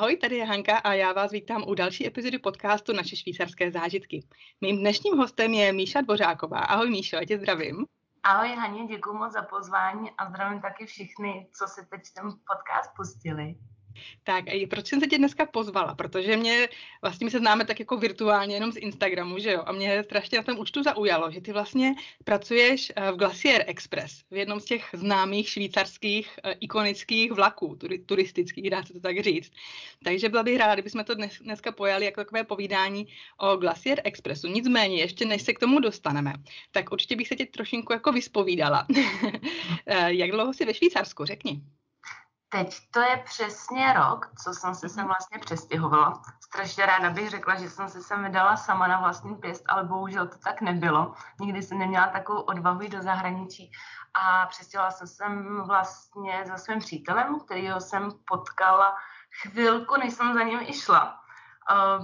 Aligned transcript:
Ahoj, 0.00 0.16
tady 0.16 0.36
je 0.36 0.44
Hanka 0.44 0.78
a 0.78 0.92
já 0.92 1.12
vás 1.12 1.30
vítám 1.30 1.64
u 1.68 1.74
další 1.74 2.06
epizody 2.06 2.38
podcastu 2.38 2.92
Naše 2.92 3.16
švýcarské 3.16 3.70
zážitky. 3.70 4.26
Mým 4.60 4.78
dnešním 4.78 5.16
hostem 5.16 5.54
je 5.54 5.72
Míša 5.72 6.00
Dvořáková. 6.00 6.58
Ahoj 6.58 6.90
Míšo, 6.90 7.16
já 7.16 7.24
tě 7.24 7.38
zdravím. 7.38 7.86
Ahoj 8.22 8.48
Haně, 8.48 8.86
děkuji 8.86 9.12
moc 9.12 9.32
za 9.32 9.42
pozvání 9.42 10.10
a 10.18 10.30
zdravím 10.30 10.60
taky 10.60 10.86
všichni, 10.86 11.46
co 11.58 11.66
si 11.66 11.86
teď 11.86 12.00
ten 12.16 12.24
podcast 12.24 12.90
pustili. 12.96 13.54
Tak, 14.24 14.44
proč 14.70 14.86
jsem 14.86 15.00
se 15.00 15.06
tě 15.06 15.18
dneska 15.18 15.46
pozvala? 15.46 15.94
Protože 15.94 16.36
mě, 16.36 16.68
vlastně 17.02 17.24
my 17.24 17.30
se 17.30 17.38
známe 17.38 17.64
tak 17.64 17.80
jako 17.80 17.96
virtuálně 17.96 18.54
jenom 18.54 18.72
z 18.72 18.76
Instagramu, 18.76 19.38
že 19.38 19.52
jo? 19.52 19.62
A 19.66 19.72
mě 19.72 20.02
strašně 20.04 20.38
na 20.38 20.44
tom 20.44 20.58
účtu 20.58 20.82
zaujalo, 20.82 21.30
že 21.30 21.40
ty 21.40 21.52
vlastně 21.52 21.94
pracuješ 22.24 22.92
eh, 22.96 23.12
v 23.12 23.16
Glacier 23.16 23.64
Express, 23.66 24.22
v 24.30 24.36
jednom 24.36 24.60
z 24.60 24.64
těch 24.64 24.84
známých 24.92 25.48
švýcarských 25.48 26.38
eh, 26.44 26.52
ikonických 26.52 27.32
vlaků, 27.32 27.78
turistických, 28.06 28.70
dá 28.70 28.82
se 28.82 28.92
to 28.92 29.00
tak 29.00 29.20
říct. 29.20 29.52
Takže 30.04 30.28
byla 30.28 30.42
bych 30.42 30.58
ráda, 30.58 30.74
kdybychom 30.74 31.04
to 31.04 31.14
dnes, 31.14 31.38
dneska 31.40 31.72
pojali 31.72 32.04
jako 32.04 32.20
takové 32.20 32.44
povídání 32.44 33.06
o 33.38 33.56
Glacier 33.56 34.00
Expressu. 34.04 34.48
Nicméně, 34.48 34.96
ještě 34.96 35.24
než 35.24 35.42
se 35.42 35.52
k 35.52 35.58
tomu 35.58 35.80
dostaneme, 35.80 36.32
tak 36.70 36.92
určitě 36.92 37.16
bych 37.16 37.28
se 37.28 37.36
tě 37.36 37.46
trošinku 37.46 37.92
jako 37.92 38.12
vyspovídala. 38.12 38.86
Eh, 39.86 40.14
jak 40.14 40.30
dlouho 40.30 40.52
jsi 40.52 40.64
ve 40.64 40.74
Švýcarsku, 40.74 41.24
řekni. 41.24 41.62
Teď 42.52 42.90
to 42.90 43.00
je 43.00 43.16
přesně 43.16 43.92
rok, 43.92 44.30
co 44.44 44.52
jsem 44.54 44.74
se 44.74 44.88
sem 44.88 45.04
mhm. 45.04 45.08
vlastně 45.08 45.38
přestěhovala. 45.38 46.22
Strašně 46.40 46.86
ráda 46.86 47.10
bych 47.10 47.30
řekla, 47.30 47.54
že 47.54 47.70
jsem 47.70 47.88
se 47.88 48.02
sem 48.02 48.24
vydala 48.24 48.56
sama 48.56 48.86
na 48.86 49.00
vlastní 49.00 49.34
pěst, 49.34 49.64
ale 49.68 49.84
bohužel 49.84 50.26
to 50.26 50.38
tak 50.38 50.60
nebylo. 50.60 51.14
Nikdy 51.40 51.62
jsem 51.62 51.78
neměla 51.78 52.06
takovou 52.06 52.40
odvahu 52.40 52.88
do 52.88 53.02
zahraničí 53.02 53.72
a 54.14 54.46
přestěhovala 54.46 54.90
jsem 54.90 55.06
sem 55.06 55.62
vlastně 55.66 56.44
za 56.46 56.56
svým 56.56 56.78
přítelem, 56.78 57.40
kterýho 57.40 57.80
jsem 57.80 58.10
potkala 58.24 58.96
chvilku, 59.42 59.96
než 59.96 60.14
jsem 60.14 60.34
za 60.34 60.42
ním 60.42 60.60
i 60.60 60.72
šla. 60.72 61.20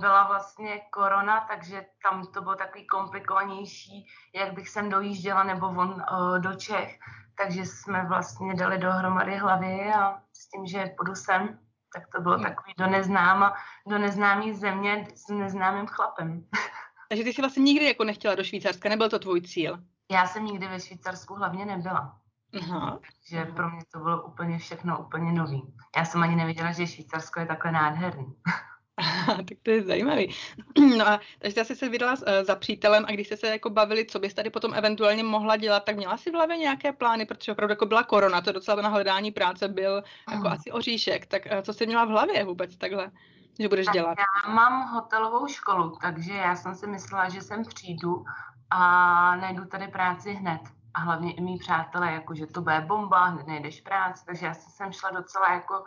Byla 0.01 0.27
vlastně 0.27 0.81
korona, 0.91 1.41
takže 1.41 1.87
tam 2.03 2.27
to 2.27 2.43
bylo 2.43 2.55
takový 2.55 2.87
komplikovanější, 2.87 4.07
jak 4.35 4.53
bych 4.53 4.69
sem 4.69 4.91
dojížděla, 4.91 5.43
nebo 5.43 5.67
on 5.67 6.05
do 6.39 6.55
Čech 6.55 6.99
takže 7.39 7.67
jsme 7.67 8.05
vlastně 8.09 8.55
dali 8.55 8.79
dohromady 8.79 9.37
hlavy 9.37 9.93
a 9.95 10.21
s 10.37 10.49
tím, 10.49 10.67
že 10.67 10.95
půjdu 10.97 11.15
sem, 11.15 11.59
tak 11.95 12.03
to 12.15 12.21
bylo 12.21 12.35
hmm. 12.35 12.45
takový 12.45 12.73
do 12.79 12.87
neznáma, 12.87 13.57
do 13.89 13.99
neznámý 13.99 14.55
země 14.55 15.07
s 15.15 15.29
neznámým 15.29 15.87
chlapem. 15.87 16.45
Takže 17.09 17.25
ty 17.25 17.33
jsi 17.33 17.43
vlastně 17.43 17.63
nikdy 17.63 17.85
jako 17.85 18.05
nechtěla 18.05 18.35
do 18.35 18.45
Švýcarska, 18.45 18.89
nebyl 18.89 19.11
to 19.11 19.19
tvůj 19.19 19.41
cíl? 19.41 19.79
Já 20.11 20.27
jsem 20.27 20.45
nikdy 20.45 20.67
ve 20.69 20.81
Švýcarsku 20.81 21.35
hlavně 21.35 21.65
nebyla. 21.65 22.21
Aha. 22.61 22.99
Takže 23.03 23.45
pro 23.45 23.71
mě 23.71 23.83
to 23.93 23.99
bylo 23.99 24.23
úplně 24.23 24.59
všechno 24.59 24.99
úplně 24.99 25.33
nový. 25.33 25.75
Já 25.97 26.05
jsem 26.05 26.23
ani 26.23 26.37
nevěděla, 26.37 26.73
že 26.73 26.87
Švýcarsko 26.87 27.41
je 27.41 27.47
takhle 27.47 27.73
nádherný. 27.73 28.27
tak 29.27 29.59
to 29.63 29.71
je 29.71 29.83
zajímavý. 29.83 30.35
No 30.99 31.09
a 31.09 31.21
takže 31.39 31.65
jsi 31.65 31.77
se 31.77 31.89
vydala 31.89 32.13
uh, 32.13 32.19
za 32.43 32.57
přítelem 32.57 33.05
a 33.09 33.13
když 33.13 33.27
jste 33.27 33.37
se 33.37 33.47
jako 33.47 33.71
bavili, 33.71 34.07
co 34.07 34.19
bys 34.19 34.35
tady 34.35 34.51
potom 34.51 34.75
eventuálně 34.75 35.23
mohla 35.23 35.57
dělat, 35.57 35.85
tak 35.85 35.97
měla 35.97 36.17
si 36.17 36.31
v 36.31 36.35
hlavě 36.35 36.57
nějaké 36.57 36.93
plány, 36.93 37.27
protože 37.27 37.53
opravdu 37.53 37.73
jako 37.73 37.87
byla 37.87 38.03
korona, 38.03 38.41
to 38.41 38.53
docela 38.53 38.83
na 38.83 38.89
hledání 38.89 39.31
práce 39.31 39.69
byl 39.69 40.03
jako 40.31 40.49
asi 40.49 40.73
oříšek, 40.73 41.27
tak 41.27 41.43
uh, 41.53 41.61
co 41.61 41.73
jsi 41.73 41.87
měla 41.87 42.05
v 42.05 42.09
hlavě 42.09 42.45
vůbec 42.45 42.77
takhle? 42.77 43.11
že 43.59 43.69
budeš 43.69 43.87
tak 43.87 43.93
dělat? 43.93 44.19
Já 44.19 44.53
mám 44.53 44.89
hotelovou 44.93 45.47
školu, 45.47 45.99
takže 46.03 46.33
já 46.33 46.57
jsem 46.57 46.75
si 46.75 46.87
myslela, 46.87 47.29
že 47.29 47.43
sem 47.43 47.65
přijdu 47.65 48.25
a 48.71 49.37
najdu 49.37 49.65
tady 49.65 49.89
práci 49.89 50.33
hned. 50.33 50.61
A 50.95 51.01
hlavně 51.01 51.33
i 51.33 51.41
mý 51.41 51.59
přátelé, 51.59 52.13
jako 52.13 52.35
že 52.35 52.47
to 52.47 52.61
bude 52.61 52.81
bomba, 52.81 53.25
hned 53.25 53.47
nejdeš 53.47 53.81
práci, 53.81 54.25
takže 54.27 54.47
já 54.47 54.55
jsem 54.55 54.73
sem 54.73 54.93
šla 54.93 55.11
docela 55.11 55.53
jako 55.53 55.85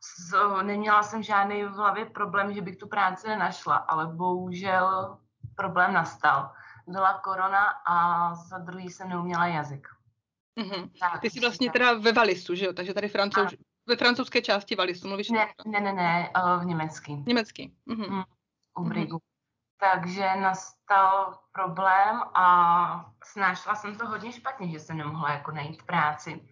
s, 0.00 0.34
neměla 0.62 1.02
jsem 1.02 1.22
žádný 1.22 1.64
v 1.64 1.72
hlavě 1.72 2.04
problém, 2.04 2.54
že 2.54 2.62
bych 2.62 2.76
tu 2.76 2.88
práci 2.88 3.28
nenašla, 3.28 3.76
ale 3.76 4.06
bohužel 4.06 5.18
problém 5.56 5.92
nastal. 5.92 6.52
Byla 6.86 7.18
korona 7.18 7.66
a 7.86 8.34
za 8.34 8.58
druhý 8.58 8.90
jsem 8.90 9.08
neuměla 9.08 9.46
jazyk. 9.46 9.88
Mm-hmm. 10.60 10.90
Tak, 11.00 11.20
Ty 11.20 11.30
jsi 11.30 11.40
vlastně 11.40 11.70
teda 11.70 11.92
ve 11.98 12.12
Valisu, 12.12 12.54
že 12.54 12.66
jo? 12.66 12.72
Takže 12.72 12.94
tady 12.94 13.08
francouz, 13.08 13.54
ve 13.86 13.96
francouzské 13.96 14.42
části 14.42 14.76
Valisu 14.76 15.08
mluvíš? 15.08 15.30
Ne, 15.30 15.48
ne, 15.66 15.80
ne, 15.80 15.92
ne, 15.92 16.30
v 16.60 16.64
německý. 16.64 17.24
Německý. 17.26 17.74
Mm-hmm. 17.88 18.10
Mm, 18.10 18.22
u 18.78 18.84
Brigu. 18.84 19.16
Mm-hmm. 19.16 19.30
Takže 19.80 20.36
nastal 20.36 21.38
problém 21.52 22.22
a 22.34 23.10
snášela 23.24 23.74
jsem 23.74 23.96
to 23.96 24.06
hodně 24.06 24.32
špatně, 24.32 24.70
že 24.70 24.80
jsem 24.80 24.96
nemohla 24.96 25.32
jako 25.32 25.50
najít 25.50 25.82
práci. 25.82 26.48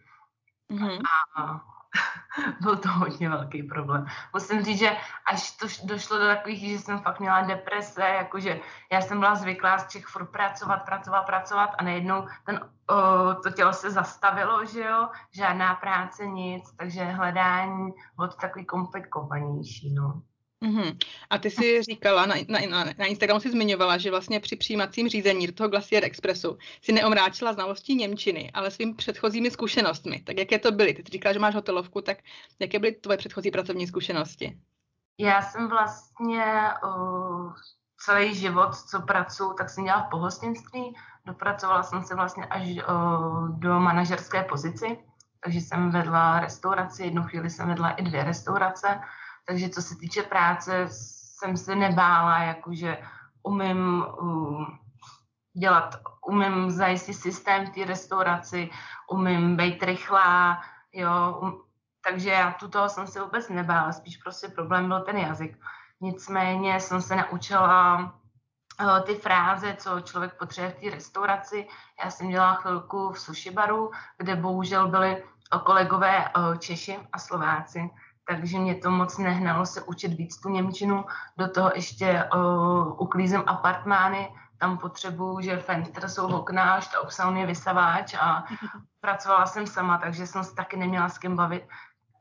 Mm-hmm. 0.71 1.01
A 1.37 1.61
byl 2.61 2.77
to 2.77 2.89
hodně 2.89 3.29
velký 3.29 3.63
problém. 3.63 4.07
Musím 4.35 4.65
říct, 4.65 4.79
že 4.79 4.97
až 5.27 5.51
to 5.51 5.67
došlo 5.85 6.19
do 6.19 6.27
takových, 6.27 6.61
že 6.61 6.79
jsem 6.79 6.99
fakt 6.99 7.21
měla 7.21 7.41
deprese, 7.41 8.03
jakože 8.03 8.61
já 8.93 9.01
jsem 9.01 9.21
byla 9.21 9.35
zvyklá 9.35 9.79
z 9.79 9.89
Čech 9.89 10.07
furt 10.07 10.27
pracovat, 10.27 10.85
pracovat, 10.85 11.23
pracovat 11.23 11.71
a 11.79 11.85
najednou 11.85 12.27
ten, 12.47 12.61
o, 12.91 13.35
to 13.35 13.51
tělo 13.51 13.73
se 13.73 13.91
zastavilo, 13.91 14.65
že 14.65 14.81
jo, 14.81 15.09
žádná 15.31 15.75
práce, 15.75 16.27
nic, 16.27 16.73
takže 16.77 17.05
hledání 17.05 17.91
bylo 18.17 18.29
to 18.29 18.37
takový 18.37 18.65
komplikovanější, 18.65 19.95
no. 19.95 20.23
Mm-hmm. 20.65 20.99
A 21.31 21.39
ty 21.39 21.51
jsi 21.51 21.83
říkala, 21.83 22.27
na, 22.27 22.35
na, 22.71 22.85
na 22.99 23.07
Instagramu 23.07 23.41
si 23.41 23.51
zmiňovala, 23.51 23.99
že 23.99 24.11
vlastně 24.11 24.41
při 24.41 24.57
přijímacím 24.57 25.09
řízení 25.09 25.49
toho 25.49 25.69
Glacier 25.69 26.05
Expressu 26.05 26.59
si 26.83 26.93
neomráčila 26.93 27.53
znalostí 27.53 27.95
Němčiny, 27.95 28.51
ale 28.55 28.71
svými 28.71 28.95
předchozími 28.95 29.51
zkušenostmi. 29.51 30.21
Tak 30.21 30.39
jaké 30.39 30.59
to 30.59 30.73
byly? 30.73 30.95
Ty 30.95 31.03
jsi 31.03 31.13
říkala, 31.13 31.33
že 31.33 31.39
máš 31.39 31.55
hotelovku, 31.55 32.01
tak 32.01 32.19
jaké 32.59 32.79
byly 32.79 32.93
tvoje 32.93 33.19
předchozí 33.19 33.51
pracovní 33.51 33.87
zkušenosti? 33.87 34.59
Já 35.19 35.43
jsem 35.43 35.69
vlastně 35.69 36.45
uh, 36.85 37.53
celý 37.99 38.35
život, 38.35 38.75
co 38.75 39.01
pracuji, 39.01 39.55
tak 39.55 39.71
jsem 39.71 39.85
dělala 39.85 40.07
v 40.07 40.11
pohostinství. 40.11 40.97
Dopracovala 41.27 41.83
jsem 41.83 42.05
se 42.05 42.15
vlastně 42.15 42.45
až 42.47 42.69
uh, 42.69 43.49
do 43.59 43.81
manažerské 43.81 44.43
pozici, 44.43 44.99
takže 45.45 45.61
jsem 45.61 45.91
vedla 45.91 46.41
restauraci, 46.41 47.03
jednu 47.03 47.23
chvíli 47.23 47.51
jsem 47.51 47.69
vedla 47.69 47.91
i 47.91 48.03
dvě 48.03 48.25
restaurace 48.25 49.01
takže 49.49 49.69
co 49.69 49.83
se 49.83 49.97
týče 49.97 50.23
práce, 50.23 50.87
jsem 50.91 51.57
se 51.57 51.75
nebála, 51.75 52.39
jakože 52.39 52.99
umím 53.43 54.05
uh, 54.21 54.67
dělat, 55.57 55.95
umím 56.27 56.71
zajistit 56.71 57.15
systém 57.15 57.67
v 57.67 57.71
té 57.71 57.85
restauraci, 57.85 58.71
umím 59.11 59.57
být 59.57 59.83
rychlá, 59.83 60.63
jo, 60.93 61.39
um, 61.43 61.63
takže 62.09 62.31
já 62.31 62.53
tu 62.53 62.69
toho 62.69 62.89
jsem 62.89 63.07
se 63.07 63.23
vůbec 63.23 63.49
nebála, 63.49 63.93
spíš 63.93 64.17
prostě 64.17 64.49
problém 64.49 64.89
byl 64.89 65.01
ten 65.01 65.17
jazyk. 65.17 65.59
Nicméně 66.01 66.81
jsem 66.81 67.03
se 67.03 67.17
naučila 67.17 67.97
uh, 68.81 69.01
ty 69.01 69.15
fráze, 69.15 69.77
co 69.79 70.01
člověk 70.01 70.39
potřebuje 70.39 70.71
v 70.71 70.81
té 70.81 70.91
restauraci. 70.91 71.69
Já 72.05 72.11
jsem 72.11 72.31
dělala 72.31 72.55
chvilku 72.55 73.13
v 73.13 73.21
sushi 73.21 73.51
baru, 73.51 73.91
kde 74.19 74.37
bohužel 74.37 74.89
byli 74.89 75.23
kolegové 75.65 76.29
uh, 76.37 76.57
Češi 76.57 76.99
a 77.13 77.19
Slováci, 77.19 77.91
takže 78.29 78.59
mě 78.59 78.75
to 78.75 78.91
moc 78.91 79.19
nehnalo 79.19 79.67
se 79.67 79.83
učit 79.83 80.09
víc 80.09 80.41
tu 80.41 80.49
Němčinu. 80.49 81.05
Do 81.37 81.49
toho 81.49 81.73
ještě 81.75 82.29
uh, 82.35 83.01
uklízím 83.01 83.43
apartmány, 83.47 84.29
tam 84.59 84.79
potřebuju, 84.79 85.41
že 85.41 85.57
fenster 85.57 86.09
jsou 86.09 86.37
okna, 86.37 86.81
štaubsaun 86.81 87.37
je 87.37 87.47
vysavač 87.47 88.15
a 88.21 88.45
pracovala 89.01 89.47
jsem 89.47 89.67
sama, 89.67 89.99
takže 89.99 90.27
jsem 90.27 90.45
se 90.45 90.55
taky 90.55 90.77
neměla 90.77 91.09
s 91.09 91.19
kým 91.19 91.37
bavit 91.37 91.65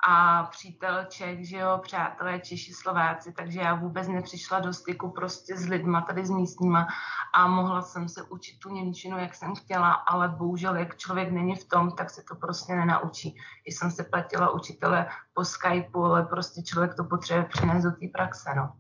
a 0.08 0.44
přítel 0.44 1.06
Čech, 1.10 1.50
že 1.50 1.58
jo, 1.58 1.80
přátelé 1.84 2.40
Češi, 2.40 2.74
Slováci, 2.74 3.34
takže 3.34 3.60
já 3.60 3.76
vůbec 3.76 4.08
nepřišla 4.08 4.60
do 4.60 4.74
styku 4.74 5.10
prostě 5.10 5.58
s 5.58 5.68
lidma 5.68 6.02
tady 6.02 6.26
s 6.26 6.30
místníma 6.30 6.88
a 7.34 7.48
mohla 7.48 7.82
jsem 7.82 8.10
se 8.10 8.24
učit 8.24 8.60
tu 8.60 8.70
Němčinu, 8.70 9.18
jak 9.18 9.36
jsem 9.36 9.56
chtěla, 9.56 9.92
ale 9.92 10.30
bohužel, 10.30 10.76
jak 10.76 10.98
člověk 10.98 11.32
není 11.32 11.56
v 11.56 11.68
tom, 11.68 11.92
tak 11.92 12.10
se 12.10 12.24
to 12.30 12.36
prostě 12.36 12.76
nenaučí. 12.76 13.36
I 13.66 13.72
jsem 13.72 13.92
se 13.92 14.04
platila 14.04 14.50
učitele 14.50 15.08
po 15.34 15.46
Skypeu, 15.46 16.04
ale 16.04 16.26
prostě 16.26 16.62
člověk 16.62 16.96
to 16.96 17.04
potřebuje 17.04 17.46
přinést 17.46 17.84
do 17.84 17.92
té 17.92 18.08
praxe, 18.14 18.50
no. 18.56 18.74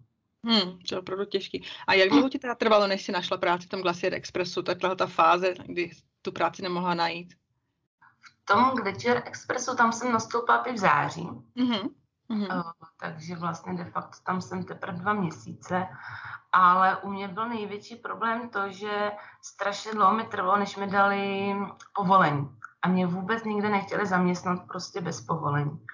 Hmm, 0.46 0.80
to 0.90 0.96
je 0.96 1.00
opravdu 1.00 1.25
těžký. 1.25 1.63
A 1.88 1.94
jak 1.94 2.10
dlouho 2.10 2.30
ti 2.30 2.40
teda 2.40 2.56
trvalo, 2.56 2.88
než 2.88 3.06
si 3.06 3.12
našla 3.12 3.38
práci 3.38 3.68
v 3.68 3.70
tom 3.70 3.81
Glacier 3.81 4.13
Expressu, 4.13 4.63
takhle 4.63 4.96
ta 4.96 5.08
fáze, 5.08 5.54
kdy 5.66 5.92
tu 6.22 6.31
práci 6.31 6.62
nemohla 6.62 6.94
najít? 6.94 7.34
Tom 8.48 8.72
Glitcher 8.76 9.22
Expressu 9.26 9.76
tam 9.76 9.92
jsem 9.92 10.12
nastoupila 10.12 10.58
teď 10.58 10.76
v 10.76 10.80
září. 10.80 11.30
Mm-hmm. 11.56 11.90
Uh, 12.30 12.72
takže 13.00 13.36
vlastně 13.36 13.74
de 13.74 13.86
facto 13.86 14.18
tam 14.24 14.42
jsem 14.42 14.64
teprve 14.64 14.98
dva 14.98 15.14
měsíce. 15.14 15.88
Ale 16.52 16.98
u 16.98 17.10
mě 17.10 17.28
byl 17.28 17.50
největší 17.50 17.96
problém 17.96 18.50
to, 18.50 18.72
že 18.72 19.12
strašně 19.42 19.92
dlouho 19.92 20.14
mi 20.14 20.24
trvalo, 20.24 20.58
než 20.58 20.76
mi 20.76 20.88
dali 20.88 21.56
povolení. 21.96 22.58
A 22.82 22.88
mě 22.88 23.08
vůbec 23.08 23.44
nikde 23.44 23.70
nechtěli 23.70 24.06
zaměstnat 24.06 24.68
prostě 24.68 25.02
bez 25.02 25.22
povolení. 25.22 25.86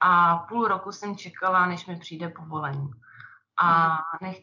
A 0.00 0.36
půl 0.36 0.68
roku 0.68 0.92
jsem 0.92 1.16
čekala, 1.16 1.66
než 1.66 1.86
mi 1.86 1.96
přijde 1.96 2.28
povolení. 2.28 2.90
A 3.56 3.88
mhm. 3.88 3.98
nech... 4.20 4.36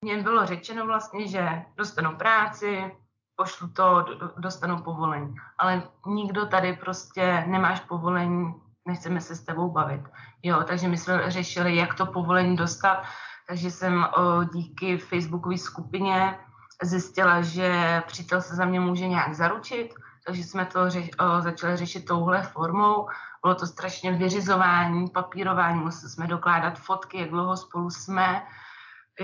mně 0.00 0.22
bylo 0.22 0.46
řečeno 0.46 0.86
vlastně, 0.86 1.28
že 1.28 1.62
dostanu 1.76 2.16
práci, 2.16 2.96
pošlu 3.42 3.68
to, 3.68 4.06
dostanu 4.38 4.82
povolení. 4.82 5.34
Ale 5.58 5.82
nikdo 6.06 6.46
tady 6.46 6.72
prostě 6.78 7.44
nemáš 7.46 7.80
povolení, 7.80 8.54
nechceme 8.86 9.20
se 9.20 9.34
s 9.34 9.42
tebou 9.42 9.70
bavit. 9.70 10.02
Jo, 10.42 10.62
takže 10.62 10.88
my 10.88 10.98
jsme 10.98 11.30
řešili, 11.30 11.76
jak 11.76 11.94
to 11.94 12.06
povolení 12.06 12.56
dostat, 12.56 13.02
takže 13.48 13.70
jsem 13.70 14.04
o, 14.04 14.44
díky 14.44 14.98
facebookové 14.98 15.58
skupině 15.58 16.38
zjistila, 16.82 17.42
že 17.42 18.02
přítel 18.06 18.40
se 18.40 18.54
za 18.54 18.64
mě 18.64 18.80
může 18.80 19.08
nějak 19.08 19.34
zaručit, 19.34 19.90
takže 20.26 20.42
jsme 20.42 20.66
to 20.66 20.90
řeš, 20.90 21.10
o, 21.18 21.40
začali 21.40 21.76
řešit 21.76 22.06
touhle 22.06 22.42
formou. 22.42 23.08
Bylo 23.42 23.54
to 23.54 23.66
strašně 23.66 24.12
vyřizování, 24.12 25.10
papírování, 25.10 25.82
museli 25.82 26.10
jsme 26.10 26.26
dokládat 26.26 26.78
fotky, 26.78 27.18
jak 27.18 27.30
dlouho 27.30 27.56
spolu 27.56 27.90
jsme. 27.90 28.42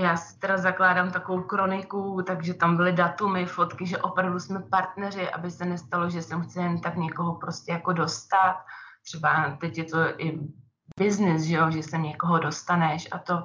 Já 0.01 0.17
si 0.17 0.39
teda 0.39 0.57
zakládám 0.57 1.11
takovou 1.11 1.43
kroniku, 1.43 2.23
takže 2.27 2.55
tam 2.55 2.77
byly 2.77 2.93
datumy, 2.93 3.47
fotky, 3.47 3.87
že 3.87 3.99
opravdu 3.99 4.41
jsme 4.41 4.61
partneři, 4.61 5.31
aby 5.31 5.51
se 5.51 5.65
nestalo, 5.65 6.11
že 6.11 6.23
jsem 6.23 6.43
chci 6.43 6.59
jen 6.59 6.81
tak 6.81 6.97
někoho 6.97 7.35
prostě 7.35 7.73
jako 7.73 7.93
dostat. 7.93 8.57
Třeba 9.05 9.57
teď 9.61 9.79
je 9.79 9.85
to 9.85 9.99
i 10.21 10.41
business, 10.99 11.43
že, 11.43 11.57
jo, 11.57 11.71
že 11.71 11.83
se 11.83 11.99
někoho 11.99 12.39
dostaneš 12.39 13.09
a 13.13 13.19
to, 13.19 13.45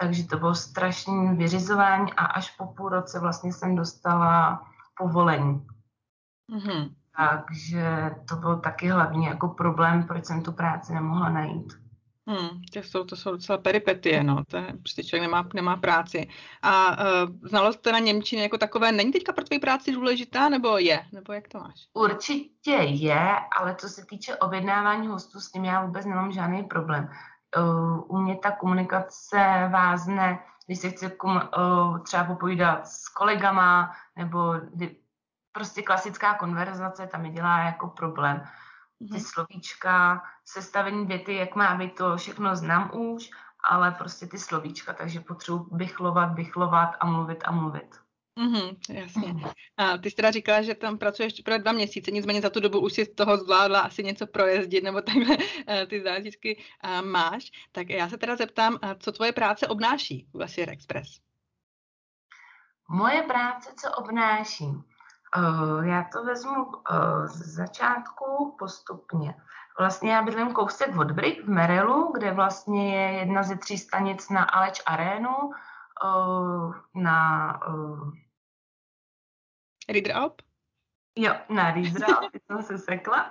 takže 0.00 0.26
to 0.26 0.38
bylo 0.38 0.54
strašný 0.54 1.36
vyřizování 1.36 2.12
a 2.12 2.24
až 2.24 2.50
po 2.50 2.66
půl 2.66 2.88
roce 2.88 3.20
vlastně 3.20 3.52
jsem 3.52 3.76
dostala 3.76 4.62
povolení. 4.98 5.66
Mm-hmm. 6.52 6.90
Takže 7.16 8.14
to 8.28 8.36
byl 8.36 8.60
taky 8.60 8.88
hlavní 8.88 9.24
jako 9.24 9.48
problém, 9.48 10.06
proč 10.06 10.24
jsem 10.24 10.42
tu 10.42 10.52
práci 10.52 10.94
nemohla 10.94 11.28
najít. 11.28 11.83
Hmm, 12.26 12.62
to, 12.72 12.78
jsou, 12.78 13.04
to 13.04 13.16
jsou 13.16 13.30
docela 13.30 13.58
peripetie, 13.58 14.24
no, 14.24 14.44
to 14.44 14.56
je, 14.56 14.72
prostě 14.78 15.04
člověk 15.04 15.22
nemá, 15.22 15.48
nemá 15.54 15.76
práci. 15.76 16.28
A 16.62 16.90
uh, 16.90 17.48
znalost 17.48 17.80
teda 17.80 17.98
Němčiny 17.98 18.42
jako 18.42 18.58
takové 18.58 18.92
není 18.92 19.12
teďka 19.12 19.32
pro 19.32 19.44
tvoji 19.44 19.58
práci 19.58 19.92
důležitá, 19.92 20.48
nebo 20.48 20.78
je? 20.78 21.06
Nebo 21.12 21.32
jak 21.32 21.48
to 21.48 21.58
máš? 21.58 21.88
Určitě 21.92 22.72
je, 22.72 23.36
ale 23.58 23.74
co 23.74 23.88
se 23.88 24.04
týče 24.06 24.36
objednávání 24.36 25.08
hostů, 25.08 25.40
s 25.40 25.50
tím 25.50 25.64
já 25.64 25.84
vůbec 25.84 26.06
nemám 26.06 26.32
žádný 26.32 26.62
problém. 26.62 27.10
Uh, 27.56 28.04
u 28.08 28.18
mě 28.18 28.36
ta 28.36 28.50
komunikace 28.50 29.68
vázne, 29.72 30.38
když 30.66 30.78
se 30.78 30.90
chci 30.90 31.10
uh, 31.24 31.98
třeba 31.98 32.24
popovídat 32.24 32.86
s 32.86 33.08
kolegama, 33.08 33.92
nebo 34.16 34.54
kdy, 34.72 34.96
prostě 35.52 35.82
klasická 35.82 36.34
konverzace, 36.34 37.06
tam 37.06 37.22
mi 37.22 37.30
dělá 37.30 37.58
jako 37.58 37.88
problém. 37.88 38.44
Ty 38.98 39.04
mm-hmm. 39.04 39.32
slovíčka, 39.32 40.22
sestavení 40.44 41.06
věty, 41.06 41.34
jak 41.34 41.54
má 41.54 41.74
být, 41.74 41.94
to 41.94 42.16
všechno 42.16 42.56
znám 42.56 42.90
už, 42.94 43.30
ale 43.70 43.90
prostě 43.90 44.26
ty 44.26 44.38
slovíčka, 44.38 44.92
takže 44.92 45.20
potřebuji 45.20 45.68
bychlovat, 45.72 46.32
bychlovat 46.32 46.90
a 47.00 47.06
mluvit 47.06 47.42
a 47.44 47.50
mluvit. 47.50 48.04
Mm-hmm, 48.38 48.76
jasně. 48.90 49.32
Mm. 49.32 49.42
A 49.76 49.98
ty 49.98 50.10
jsi 50.10 50.16
teda 50.16 50.30
říkala, 50.30 50.62
že 50.62 50.74
tam 50.74 50.98
pracuješ 50.98 51.40
pro 51.40 51.58
dva 51.58 51.72
měsíce, 51.72 52.10
nicméně 52.10 52.40
za 52.40 52.50
tu 52.50 52.60
dobu 52.60 52.80
už 52.80 52.92
si 52.92 53.04
z 53.04 53.14
toho 53.14 53.36
zvládla 53.36 53.80
asi 53.80 54.02
něco 54.02 54.26
projezdit, 54.26 54.84
nebo 54.84 55.00
takhle 55.00 55.36
eh, 55.68 55.86
ty 55.86 56.02
zážitky 56.02 56.62
eh, 56.84 57.02
máš. 57.02 57.50
Tak 57.72 57.90
já 57.90 58.08
se 58.08 58.18
teda 58.18 58.36
zeptám, 58.36 58.78
eh, 58.82 58.94
co 58.98 59.12
tvoje 59.12 59.32
práce 59.32 59.68
obnáší 59.68 60.28
v 60.32 60.38
Glacier 60.38 60.70
Express? 60.70 61.20
Moje 62.88 63.22
práce, 63.22 63.74
co 63.76 63.90
obnáší? 63.90 64.64
Uh, 65.36 65.86
já 65.86 66.04
to 66.12 66.24
vezmu 66.24 66.64
uh, 66.64 67.26
z 67.26 67.54
začátku 67.54 68.56
postupně. 68.58 69.34
Vlastně 69.78 70.12
já 70.12 70.22
bydlím 70.22 70.52
kousek 70.52 70.96
od 70.96 71.10
Brick 71.10 71.44
v 71.44 71.48
Merelu, 71.48 72.12
kde 72.14 72.32
vlastně 72.32 72.96
je 72.96 73.18
jedna 73.18 73.42
ze 73.42 73.56
tří 73.56 73.78
stanic 73.78 74.28
na 74.30 74.44
Aleč 74.44 74.82
Arénu, 74.86 75.36
uh, 76.04 76.74
na... 76.94 77.60
Uh... 77.68 78.12
Riederalp? 79.88 80.42
Jo, 81.16 81.34
na 81.48 81.70
Riederalp, 81.70 82.32
jsem 82.46 82.62
se 82.62 82.78
sekla. 82.78 83.30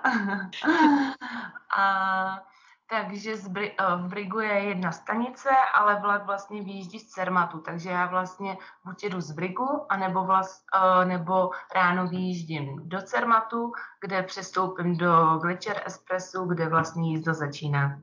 a 1.76 2.53
takže 2.90 3.36
z 3.36 3.48
Bri- 3.48 3.74
eh, 3.78 3.96
v 3.96 4.08
Brigu 4.08 4.40
je 4.40 4.52
jedna 4.52 4.92
stanice, 4.92 5.50
ale 5.74 6.00
vlak 6.00 6.26
vlastně 6.26 6.62
vyjíždí 6.62 6.98
z 6.98 7.10
Cermatu, 7.10 7.58
takže 7.60 7.90
já 7.90 8.06
vlastně 8.06 8.58
buď 8.84 9.04
jedu 9.04 9.20
z 9.20 9.32
Brigu, 9.32 9.86
anebo 9.88 10.24
vlast, 10.24 10.64
uh, 10.74 11.04
nebo 11.04 11.50
ráno 11.74 12.06
vyjíždím 12.06 12.88
do 12.88 13.02
Cermatu, 13.02 13.72
kde 14.00 14.22
přestoupím 14.22 14.96
do 14.96 15.38
Gletscher 15.42 15.82
Expressu, 15.86 16.44
kde 16.44 16.68
vlastně 16.68 17.10
jízda 17.10 17.34
začíná. 17.34 18.00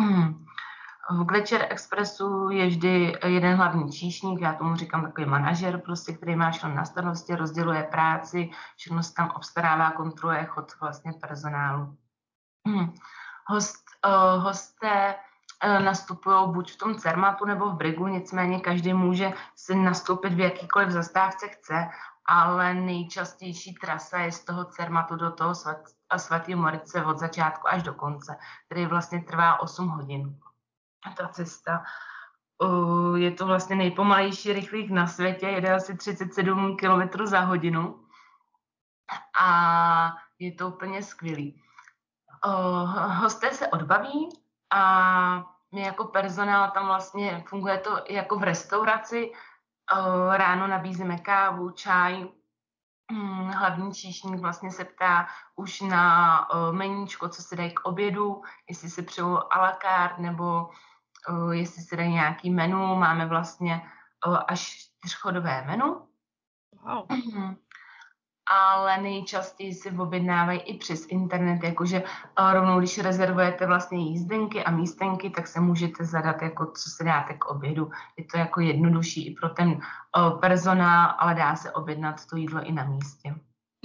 V 1.10 1.24
Gletscher 1.24 1.66
Expressu 1.70 2.50
je 2.50 2.66
vždy 2.66 3.18
jeden 3.26 3.56
hlavní 3.56 3.92
číšník, 3.92 4.40
já 4.40 4.52
tomu 4.52 4.76
říkám 4.76 5.02
takový 5.02 5.26
manažer, 5.26 5.80
prostě, 5.80 6.12
který 6.12 6.36
má 6.36 6.50
všechno 6.50 6.74
na 6.74 6.84
starosti, 6.84 7.34
rozděluje 7.34 7.82
práci, 7.82 8.50
všechno 8.76 9.02
se 9.02 9.14
tam 9.14 9.30
obstarává, 9.36 9.90
kontroluje 9.90 10.44
chod 10.44 10.72
vlastně 10.80 11.12
personálu. 11.12 11.96
Host 13.46 13.89
uh, 14.06 14.42
hosté 14.42 15.14
uh, 15.64 15.82
nastupují 15.82 16.52
buď 16.52 16.72
v 16.72 16.76
tom 16.76 16.94
Cermatu 16.94 17.44
nebo 17.44 17.70
v 17.70 17.76
Brigu, 17.76 18.06
nicméně 18.06 18.60
každý 18.60 18.94
může 18.94 19.32
si 19.56 19.74
nastoupit 19.74 20.32
v 20.32 20.40
jakýkoliv 20.40 20.88
zastávce 20.88 21.48
chce, 21.48 21.88
ale 22.26 22.74
nejčastější 22.74 23.74
trasa 23.74 24.18
je 24.18 24.32
z 24.32 24.44
toho 24.44 24.64
Cermatu 24.64 25.16
do 25.16 25.30
toho 25.30 25.54
svat, 25.54 25.78
svatý 26.16 26.54
Morice 26.54 27.04
od 27.04 27.18
začátku 27.18 27.68
až 27.68 27.82
do 27.82 27.94
konce, 27.94 28.36
který 28.66 28.86
vlastně 28.86 29.22
trvá 29.22 29.60
8 29.60 29.88
hodin. 29.88 30.40
Ta 31.16 31.28
cesta 31.28 31.82
uh, 32.62 33.16
je 33.16 33.30
to 33.30 33.46
vlastně 33.46 33.76
nejpomalejší 33.76 34.52
rychlík 34.52 34.90
na 34.90 35.06
světě, 35.06 35.46
jede 35.46 35.74
asi 35.74 35.96
37 35.96 36.76
km 36.76 37.26
za 37.26 37.40
hodinu 37.40 38.04
a 39.40 40.16
je 40.38 40.52
to 40.52 40.68
úplně 40.68 41.02
skvělý 41.02 41.62
hosté 43.20 43.50
se 43.50 43.68
odbaví 43.68 44.28
a 44.70 45.44
my 45.72 45.80
jako 45.80 46.04
personál 46.04 46.70
tam 46.70 46.86
vlastně 46.86 47.44
funguje 47.48 47.78
to 47.78 48.04
jako 48.08 48.38
v 48.38 48.42
restauraci. 48.42 49.32
Ráno 50.30 50.66
nabízíme 50.66 51.18
kávu, 51.18 51.70
čaj, 51.70 52.28
hmm, 53.10 53.50
hlavní 53.50 53.94
číšník 53.94 54.40
vlastně 54.40 54.70
se 54.70 54.84
ptá 54.84 55.28
už 55.56 55.80
na 55.80 56.48
meníčko, 56.70 57.28
co 57.28 57.42
se 57.42 57.56
dají 57.56 57.74
k 57.74 57.80
obědu, 57.84 58.42
jestli 58.68 58.90
si 58.90 59.02
přeju 59.02 59.38
a 59.50 59.60
la 59.60 59.78
carte, 59.82 60.22
nebo 60.22 60.70
jestli 61.50 61.82
se 61.82 61.96
dají 61.96 62.12
nějaký 62.12 62.50
menu. 62.50 62.96
Máme 62.96 63.26
vlastně 63.26 63.90
až 64.46 64.60
čtyřchodové 64.60 65.64
menu. 65.66 66.08
Wow. 66.82 67.06
Mhm 68.50 68.70
ale 68.70 69.02
nejčastěji 69.02 69.74
si 69.74 69.90
objednávají 69.90 70.60
i 70.60 70.78
přes 70.78 71.06
internet, 71.08 71.64
jakože 71.64 72.02
eh, 72.02 72.54
rovnou, 72.54 72.78
když 72.78 72.98
rezervujete 72.98 73.66
vlastně 73.66 73.98
jízdenky 73.98 74.64
a 74.64 74.70
místenky, 74.70 75.30
tak 75.30 75.46
se 75.46 75.60
můžete 75.60 76.04
zadat, 76.04 76.42
jako 76.42 76.66
co 76.66 76.90
se 76.90 77.04
dáte 77.04 77.34
k 77.34 77.46
obědu. 77.46 77.90
Je 78.16 78.24
to 78.24 78.38
jako 78.38 78.60
jednodušší 78.60 79.26
i 79.26 79.34
pro 79.34 79.48
ten 79.48 79.70
eh, 79.70 80.30
personál, 80.40 81.14
ale 81.18 81.34
dá 81.34 81.56
se 81.56 81.70
objednat 81.70 82.26
to 82.26 82.36
jídlo 82.36 82.62
i 82.62 82.72
na 82.72 82.84
místě. 82.84 83.34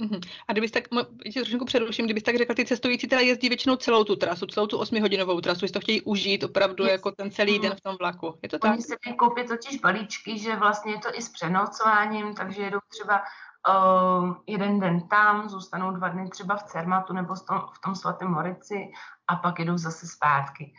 Uh-huh. 0.02 0.20
A 0.48 0.52
kdybys 0.52 0.70
tak, 0.70 0.84
tě 1.32 1.40
trošku 1.40 1.64
přeruším, 1.64 2.04
kdybys 2.04 2.22
tak 2.22 2.36
řekla, 2.36 2.54
ty 2.54 2.64
cestující 2.64 3.06
teda 3.08 3.20
jezdí 3.20 3.48
většinou 3.48 3.76
celou 3.76 4.04
tu 4.04 4.16
trasu, 4.16 4.46
celou 4.46 4.66
tu 4.66 4.78
osmihodinovou 4.78 5.40
trasu, 5.40 5.64
jestli 5.64 5.72
to 5.72 5.80
chtějí 5.80 6.02
užít 6.02 6.44
opravdu 6.44 6.84
yes. 6.84 6.92
jako 6.92 7.10
ten 7.10 7.30
celý 7.30 7.58
den 7.58 7.74
v 7.74 7.80
tom 7.80 7.96
vlaku. 8.00 8.38
Je 8.42 8.48
to 8.48 8.58
Oni 8.62 8.76
tak? 8.76 8.86
si 8.86 9.16
koupí 9.16 9.44
totiž 9.44 9.80
balíčky, 9.80 10.38
že 10.38 10.56
vlastně 10.56 10.92
je 10.92 10.98
to 10.98 11.08
i 11.14 11.22
s 11.22 11.28
přenocováním, 11.28 12.34
takže 12.34 12.62
jedou 12.62 12.78
třeba 12.88 13.22
uh, 13.68 14.36
jeden 14.46 14.80
den 14.80 15.08
tam, 15.08 15.48
zůstanou 15.48 15.90
dva 15.90 16.08
dny 16.08 16.30
třeba 16.30 16.56
v 16.56 16.62
Cermatu 16.62 17.12
nebo 17.12 17.34
v 17.34 17.46
tom, 17.46 17.62
v 17.74 17.78
tom 17.78 17.94
svatém 17.94 18.28
Morici 18.28 18.92
a 19.28 19.36
pak 19.36 19.58
jedou 19.58 19.76
zase 19.76 20.06
zpátky. 20.06 20.74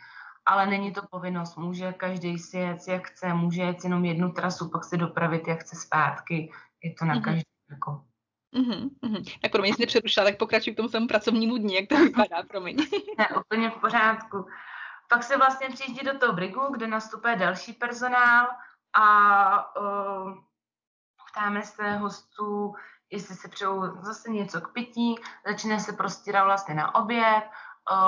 Ale 0.46 0.66
není 0.66 0.92
to 0.92 1.00
povinnost, 1.10 1.56
může 1.56 1.92
každý 1.92 2.38
si 2.38 2.58
jet, 2.58 2.88
jak 2.88 3.08
chce, 3.08 3.34
může 3.34 3.62
jet 3.62 3.84
jenom 3.84 4.04
jednu 4.04 4.32
trasu, 4.32 4.70
pak 4.70 4.84
se 4.84 4.96
dopravit, 4.96 5.48
jak 5.48 5.60
chce 5.60 5.76
zpátky. 5.76 6.52
Je 6.82 6.94
to 6.94 7.04
na 7.04 7.14
mm-hmm. 7.14 7.24
každý 7.24 7.42
jako. 7.70 8.04
Mm-hmm, 8.56 8.90
mm-hmm. 9.04 9.38
Tak 9.42 9.52
promiň, 9.52 9.74
jsi 9.74 9.82
nepřerušila, 9.82 10.26
tak 10.26 10.38
pokračuj 10.38 10.72
k 10.72 10.76
tomu 10.76 10.88
svému 10.88 11.06
pracovnímu 11.06 11.56
dní, 11.56 11.74
jak 11.74 11.88
to 11.88 11.96
vypadá, 11.96 12.42
promiň. 12.48 12.76
ne, 13.18 13.28
úplně 13.28 13.70
v 13.70 13.80
pořádku. 13.80 14.46
Pak 15.08 15.22
se 15.22 15.36
vlastně 15.36 15.68
přijíždí 15.68 16.06
do 16.06 16.18
toho 16.18 16.32
brigu, 16.32 16.60
kde 16.72 16.86
nastupuje 16.86 17.36
další 17.36 17.72
personál 17.72 18.46
a 18.92 19.76
uh, 19.80 20.38
ptáme 21.32 21.62
se 21.62 21.96
hostů, 21.96 22.74
jestli 23.10 23.34
se 23.34 23.48
přejou 23.48 24.02
zase 24.02 24.30
něco 24.30 24.60
k 24.60 24.72
pití, 24.72 25.14
začne 25.46 25.80
se 25.80 25.92
prostírat 25.92 26.44
vlastně 26.44 26.74
na 26.74 26.94
oběd, 26.94 27.44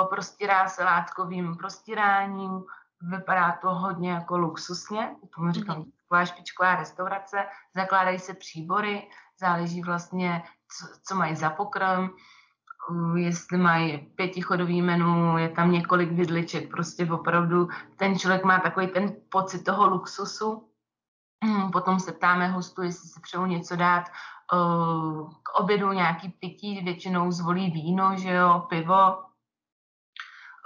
prostírá 0.09 0.69
se 0.69 0.83
látkovým 0.83 1.57
prostíráním, 1.57 2.63
vypadá 3.01 3.51
to 3.61 3.69
hodně 3.69 4.11
jako 4.11 4.37
luxusně, 4.37 5.15
tomu 5.35 5.51
říkám 5.51 5.77
mm-hmm. 5.77 5.91
taková 6.03 6.25
špičková 6.25 6.75
restaurace, 6.75 7.45
zakládají 7.75 8.19
se 8.19 8.33
příbory, 8.33 9.09
záleží 9.39 9.81
vlastně, 9.81 10.43
co, 10.77 10.87
co 11.03 11.15
mají 11.15 11.35
za 11.35 11.49
pokrm, 11.49 12.09
jestli 13.15 13.57
mají 13.57 13.97
pětichodový 13.97 14.81
menu, 14.81 15.37
je 15.37 15.49
tam 15.49 15.71
několik 15.71 16.11
vidliček, 16.11 16.69
prostě 16.71 17.05
opravdu 17.05 17.67
ten 17.95 18.19
člověk 18.19 18.43
má 18.43 18.59
takový 18.59 18.87
ten 18.87 19.15
pocit 19.29 19.63
toho 19.63 19.87
luxusu, 19.87 20.70
potom 21.71 21.99
se 21.99 22.11
ptáme 22.11 22.47
hostů, 22.47 22.81
jestli 22.81 23.09
se 23.09 23.19
přejou 23.19 23.45
něco 23.45 23.75
dát 23.75 24.05
uh, 24.53 25.33
k 25.43 25.59
obědu, 25.59 25.91
nějaký 25.91 26.29
pití, 26.29 26.81
většinou 26.81 27.31
zvolí 27.31 27.71
víno, 27.71 28.17
že 28.17 28.29
jo, 28.33 28.65
pivo. 28.69 29.17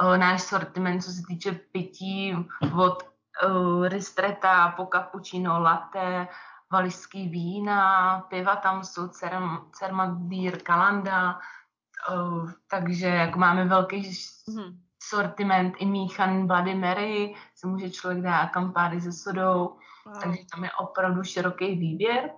uh, 0.01 0.17
náš 0.17 0.41
sortiment, 0.41 1.03
co 1.03 1.11
se 1.11 1.21
týče 1.27 1.51
pití 1.51 2.35
od 2.83 3.03
uh, 3.47 3.87
ristreta 3.87 4.73
po 4.77 4.85
cappuccino, 4.85 5.61
latte, 5.61 6.27
vališský 6.71 7.29
vína, 7.29 8.19
piva 8.29 8.55
tam 8.55 8.83
jsou, 8.83 9.07
Cermak 9.71 10.09
Beer, 10.09 10.61
Kalanda, 10.61 11.39
uh, 12.15 12.51
takže 12.67 13.07
jako 13.07 13.39
máme 13.39 13.65
velký 13.65 14.01
mm-hmm. 14.01 14.84
Sortiment 15.09 15.75
i 15.77 15.85
míchaný 15.85 16.47
Bloody 16.47 16.75
Mary, 16.75 17.35
se 17.55 17.67
může 17.67 17.89
člověk 17.89 18.23
dát 18.23 18.47
kampády 18.47 19.01
se 19.01 19.11
sodou, 19.11 19.77
wow. 20.05 20.21
takže 20.23 20.39
tam 20.53 20.63
je 20.63 20.71
opravdu 20.71 21.23
široký 21.23 21.75
výběr. 21.75 22.31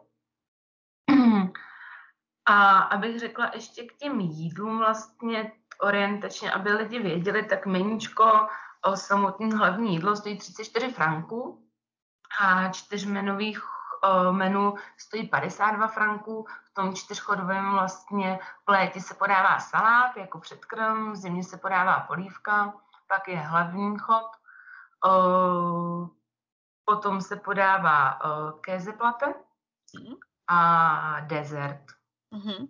A 2.49 2.77
abych 2.79 3.19
řekla 3.19 3.51
ještě 3.53 3.83
k 3.83 3.97
těm 3.97 4.19
jídlům 4.19 4.77
vlastně 4.77 5.51
orientačně, 5.81 6.51
aby 6.51 6.71
lidi 6.71 6.99
věděli, 6.99 7.45
tak 7.45 7.65
meníčko 7.65 8.47
o 8.83 8.95
samotný 8.95 9.51
hlavní 9.51 9.93
jídlo 9.93 10.15
stojí 10.15 10.37
34 10.37 10.91
franků 10.91 11.67
a 12.41 12.71
čtyřmenových 12.71 13.76
menu 14.31 14.75
stojí 14.97 15.27
52 15.27 15.87
franků, 15.87 16.47
v 16.63 16.73
tom 16.73 16.95
čtyřchodovém 16.95 17.71
vlastně 17.71 18.39
v 18.65 18.71
létě 18.71 19.01
se 19.01 19.13
podává 19.13 19.59
salát 19.59 20.17
jako 20.17 20.39
předkrm, 20.39 21.11
v 21.11 21.15
zimě 21.15 21.43
se 21.43 21.57
podává 21.57 21.99
polívka, 21.99 22.73
pak 23.07 23.27
je 23.27 23.37
hlavní 23.37 23.97
chod, 23.97 24.31
potom 26.85 27.21
se 27.21 27.35
podává 27.35 28.19
kézeplate 28.61 29.33
mhm. 29.99 30.15
a 30.47 31.19
dezert. 31.19 31.83
Mm-hmm. 32.33 32.67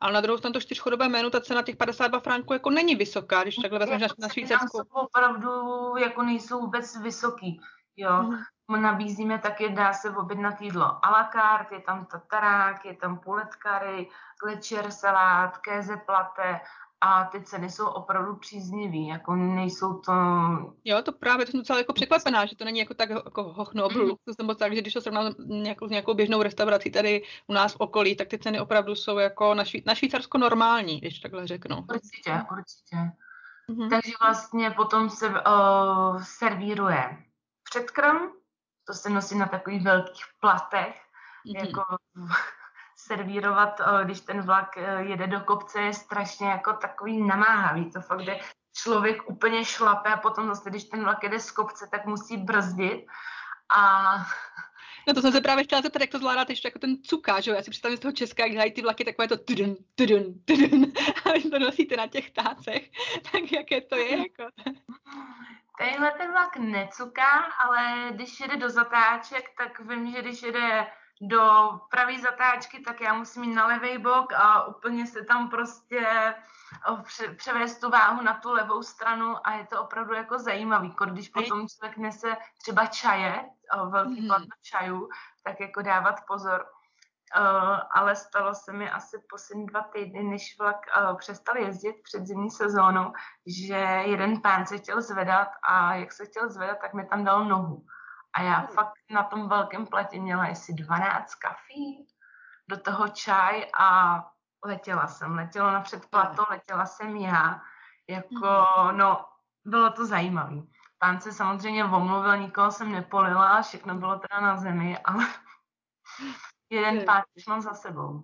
Ale 0.00 0.12
na 0.12 0.20
druhou 0.20 0.38
stranu 0.38 0.52
to 0.52 0.60
čtyřchodové 0.60 1.08
menu, 1.08 1.30
ta 1.30 1.40
cena 1.40 1.62
těch 1.62 1.76
52 1.76 2.20
franků 2.20 2.52
jako 2.52 2.70
není 2.70 2.96
vysoká, 2.96 3.42
když 3.42 3.56
takhle 3.56 3.78
vezmeš 3.78 4.00
na, 4.00 4.08
na 4.18 4.28
Švýcarsku. 4.28 4.78
Jsou 4.78 4.84
opravdu 4.92 5.50
jako 5.96 6.22
nejsou 6.22 6.60
vůbec 6.60 6.96
vysoký. 6.96 7.60
Jo. 7.96 8.10
Mm-hmm. 8.10 8.44
Nabízíme 8.76 9.38
taky, 9.38 9.68
dá 9.68 9.92
se 9.92 10.10
objednat 10.10 10.60
jídlo 10.60 11.06
a 11.06 11.10
la 11.10 11.30
carte, 11.32 11.74
je 11.74 11.80
tam 11.80 12.04
tatarák, 12.04 12.84
je 12.84 12.94
tam 12.94 13.18
pulet 13.18 13.48
curry, 13.54 14.08
glečer 14.42 14.90
salát, 14.90 15.58
kéze 15.58 15.96
plate 15.96 16.60
a 17.00 17.24
ty 17.24 17.42
ceny 17.42 17.70
jsou 17.70 17.86
opravdu 17.86 18.36
příznivý, 18.36 19.06
jako 19.06 19.36
nejsou 19.36 19.98
to... 19.98 20.12
Jo, 20.84 21.02
to 21.02 21.12
právě, 21.12 21.46
to 21.46 21.50
jsem 21.50 21.60
docela 21.60 21.78
jako 21.78 21.92
překvapená, 21.92 22.46
že 22.46 22.56
to 22.56 22.64
není 22.64 22.78
jako 22.78 22.94
tak 22.94 23.10
jako 23.10 23.42
hochno 23.42 23.88
luxus, 23.88 24.36
nebo 24.38 24.54
tak, 24.54 24.74
že 24.74 24.80
když 24.80 24.94
to 24.94 25.00
srovnám 25.00 25.34
nějakou, 25.38 25.88
s 25.88 25.90
nějakou 25.90 26.14
běžnou 26.14 26.42
restaurací 26.42 26.90
tady 26.90 27.22
u 27.46 27.52
nás 27.52 27.74
v 27.74 27.80
okolí, 27.80 28.16
tak 28.16 28.28
ty 28.28 28.38
ceny 28.38 28.60
opravdu 28.60 28.94
jsou 28.94 29.18
jako 29.18 29.54
na, 29.54 29.64
švý, 29.64 29.82
na 29.86 29.94
Švýcarsko 29.94 30.38
normální, 30.38 31.00
když 31.00 31.18
takhle 31.18 31.46
řeknu. 31.46 31.76
Určitě, 31.76 32.42
určitě. 32.52 32.96
Mm-hmm. 33.70 33.90
Takže 33.90 34.12
vlastně 34.22 34.70
potom 34.70 35.10
se 35.10 35.28
uh, 35.28 36.22
servíruje 36.22 37.18
předkrm, 37.70 38.18
to 38.84 38.94
se 38.94 39.10
nosí 39.10 39.38
na 39.38 39.46
takových 39.46 39.82
velkých 39.82 40.24
platech, 40.40 41.02
mm-hmm. 41.46 41.66
jako 41.66 41.84
servírovat, 42.96 43.80
když 44.04 44.20
ten 44.20 44.42
vlak 44.42 44.76
eh, 44.76 45.02
jede 45.02 45.26
do 45.26 45.40
kopce, 45.40 45.80
je 45.80 45.94
strašně 45.94 46.48
jako 46.48 46.72
takový 46.72 47.22
namáhavý. 47.22 47.90
To 47.90 48.00
fakt, 48.00 48.22
kde 48.22 48.38
člověk 48.72 49.30
úplně 49.30 49.64
šlape 49.64 50.08
a 50.08 50.16
potom 50.16 50.48
zase, 50.48 50.70
když 50.70 50.84
ten 50.84 51.04
vlak 51.04 51.22
jede 51.22 51.40
z 51.40 51.50
kopce, 51.50 51.88
tak 51.90 52.06
musí 52.06 52.36
brzdit. 52.36 53.06
A 53.76 54.14
No 55.08 55.14
to 55.14 55.20
jsem 55.20 55.32
se 55.32 55.40
právě 55.40 55.64
chtěla 55.64 55.82
zeptat, 55.82 56.00
jak 56.00 56.10
to 56.10 56.18
zvládáte 56.18 56.52
ještě 56.52 56.68
jako 56.68 56.78
ten 56.78 57.02
cuka, 57.02 57.40
že 57.40 57.50
jo? 57.50 57.56
Já 57.56 57.62
si 57.62 57.70
představím 57.70 57.96
z 57.96 58.00
toho 58.00 58.12
Česka, 58.12 58.42
jak 58.42 58.52
dělají 58.52 58.72
ty 58.72 58.82
vlaky 58.82 59.04
takové 59.04 59.28
to 59.28 59.36
tudun, 59.36 59.76
tudun, 59.94 60.24
tudun, 60.44 60.92
a 61.24 61.32
vy 61.32 61.42
to 61.42 61.58
nosíte 61.58 61.96
na 61.96 62.06
těch 62.06 62.30
tácech, 62.30 62.90
tak 63.32 63.52
jaké 63.52 63.80
to 63.80 63.96
je 63.96 64.18
jako? 64.18 64.44
Tenhle 65.80 66.10
ten 66.10 66.32
vlak 66.32 66.56
necuká, 66.56 67.30
ale 67.64 68.10
když 68.10 68.40
jede 68.40 68.56
do 68.56 68.70
zatáček, 68.70 69.44
tak 69.58 69.80
vím, 69.80 70.10
že 70.10 70.22
když 70.22 70.42
jede 70.42 70.86
do 71.20 71.70
pravé 71.90 72.18
zatáčky, 72.18 72.80
tak 72.80 73.00
já 73.00 73.14
musím 73.14 73.44
jít 73.44 73.54
na 73.54 73.66
levý 73.66 73.98
bok 73.98 74.32
a 74.32 74.64
úplně 74.64 75.06
se 75.06 75.24
tam 75.24 75.50
prostě 75.50 76.34
převést 77.36 77.78
tu 77.78 77.90
váhu 77.90 78.22
na 78.22 78.34
tu 78.34 78.52
levou 78.52 78.82
stranu 78.82 79.36
a 79.46 79.52
je 79.52 79.66
to 79.66 79.82
opravdu 79.82 80.14
jako 80.14 80.38
zajímavý. 80.38 80.94
Když 81.12 81.28
potom 81.28 81.68
člověk 81.68 81.96
nese 81.96 82.36
třeba 82.62 82.86
čaje, 82.86 83.44
velký 83.90 84.28
mm-hmm. 84.28 84.46
čajů, 84.62 85.08
tak 85.44 85.60
jako 85.60 85.82
dávat 85.82 86.20
pozor. 86.26 86.66
Uh, 87.36 87.78
ale 87.94 88.16
stalo 88.16 88.54
se 88.54 88.72
mi 88.72 88.90
asi 88.90 89.16
poslední 89.30 89.66
dva 89.66 89.82
týdny, 89.82 90.22
než 90.22 90.56
vlak 90.58 90.76
uh, 90.76 91.16
přestal 91.16 91.56
jezdit 91.56 91.96
před 92.02 92.26
zimní 92.26 92.50
sezónou, 92.50 93.12
že 93.46 93.76
jeden 94.04 94.40
pán 94.40 94.66
se 94.66 94.78
chtěl 94.78 95.02
zvedat 95.02 95.48
a 95.68 95.94
jak 95.94 96.12
se 96.12 96.26
chtěl 96.26 96.48
zvedat, 96.48 96.78
tak 96.80 96.94
mi 96.94 97.06
tam 97.06 97.24
dal 97.24 97.44
nohu. 97.44 97.86
A 98.32 98.42
já 98.42 98.66
fakt 98.66 98.92
na 99.10 99.22
tom 99.22 99.48
velkém 99.48 99.86
platě 99.86 100.20
měla 100.20 100.44
asi 100.44 100.74
12 100.74 101.34
kafí, 101.34 102.06
do 102.68 102.76
toho 102.76 103.08
čaj 103.08 103.70
a 103.78 104.20
letěla 104.64 105.06
jsem. 105.06 105.34
Letělo 105.36 105.70
na 105.70 105.80
předplato, 105.80 106.44
letěla 106.50 106.86
jsem 106.86 107.16
já. 107.16 107.60
Jako, 108.08 108.66
mhm. 108.84 108.96
no, 108.96 109.24
bylo 109.64 109.90
to 109.90 110.06
zajímavé. 110.06 110.62
Pán 110.98 111.20
se 111.20 111.32
samozřejmě 111.32 111.84
omluvil, 111.84 112.36
nikoho 112.36 112.70
jsem 112.70 112.92
nepolila, 112.92 113.62
všechno 113.62 113.94
bylo 113.94 114.18
teda 114.18 114.40
na 114.40 114.56
zemi, 114.56 114.98
ale 114.98 115.26
jeden 116.70 117.04
pán 117.04 117.22
už 117.36 117.46
mám 117.46 117.60
za 117.60 117.74
sebou. 117.74 118.22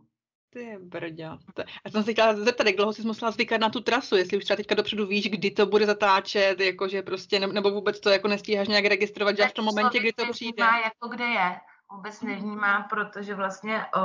Ty 0.50 0.79
brďa. 0.81 1.38
Já 1.85 1.91
jsem 1.91 2.05
se 2.05 2.12
chtěla 2.12 2.35
zeptat, 2.37 2.67
jak 2.67 2.76
dlouho 2.76 2.93
jsi 2.93 3.03
musela 3.03 3.31
zvykat 3.31 3.61
na 3.61 3.71
tu 3.71 3.81
trasu, 3.81 4.17
jestli 4.17 4.37
už 4.37 4.45
třeba 4.45 4.57
teďka 4.57 4.75
dopředu 4.75 5.07
víš, 5.07 5.31
kdy 5.31 5.50
to 5.50 5.67
bude 5.67 5.87
zatáčet, 5.87 6.61
jakože 6.61 7.03
prostě, 7.03 7.41
nebo 7.41 7.71
vůbec 7.71 8.00
to 8.00 8.11
jako 8.11 8.29
nestíháš 8.29 8.69
nějak 8.69 8.85
registrovat, 8.85 9.37
že 9.37 9.43
až 9.43 9.50
v 9.50 9.55
tom 9.55 9.65
momentě, 9.65 9.99
kdy 9.99 10.12
to 10.12 10.33
přijde. 10.33 10.65
Má 10.65 10.79
jako 10.79 11.09
kde 11.09 11.25
je, 11.25 11.61
vůbec 11.93 12.23
nevnímá, 12.23 12.87
protože 12.91 13.35
vlastně 13.35 13.85
o, 13.87 14.00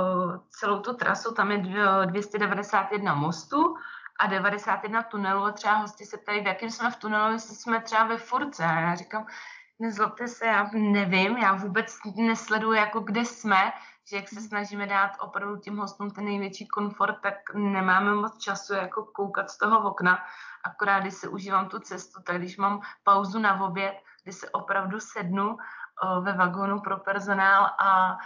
celou 0.49 0.79
tu 0.79 0.93
trasu 0.93 1.33
tam 1.33 1.51
je 1.51 1.57
291 2.05 3.15
mostů 3.15 3.75
a 4.19 4.27
91 4.27 5.03
tunelů 5.03 5.43
a 5.43 5.51
třeba 5.51 5.75
hosti 5.75 6.05
se 6.05 6.17
ptají, 6.17 6.41
v 6.41 6.47
jakém 6.47 6.71
jsme 6.71 6.91
v 6.91 6.95
tunelu, 6.95 7.33
jestli 7.33 7.55
jsme 7.55 7.81
třeba 7.81 8.03
ve 8.03 8.17
furce. 8.17 8.63
A 8.63 8.79
já 8.79 8.95
říkám, 8.95 9.25
nezlobte 9.79 10.27
se, 10.27 10.45
já 10.45 10.69
nevím, 10.73 11.37
já 11.37 11.53
vůbec 11.53 11.97
nesleduji, 12.15 12.77
jako 12.77 12.99
kde 12.99 13.25
jsme, 13.25 13.71
že 14.09 14.15
jak 14.15 14.29
se 14.29 14.41
snažíme 14.41 14.87
dát 14.87 15.11
opravdu 15.19 15.57
tím 15.57 15.77
hostům 15.77 16.11
ten 16.11 16.25
největší 16.25 16.67
komfort, 16.67 17.21
tak 17.21 17.35
nemáme 17.53 18.15
moc 18.15 18.37
času 18.37 18.73
jako 18.73 19.03
koukat 19.03 19.49
z 19.49 19.57
toho 19.57 19.89
okna. 19.89 20.19
Akorát, 20.65 20.99
když 20.99 21.13
se 21.13 21.27
užívám 21.27 21.69
tu 21.69 21.79
cestu, 21.79 22.21
tak 22.21 22.37
když 22.37 22.57
mám 22.57 22.81
pauzu 23.03 23.39
na 23.39 23.65
oběd, 23.65 23.95
kdy 24.23 24.33
se 24.33 24.49
opravdu 24.49 24.99
sednu 24.99 25.57
o, 26.03 26.21
ve 26.21 26.33
vagónu 26.33 26.79
pro 26.81 26.97
personál 26.97 27.65
a 27.65 28.17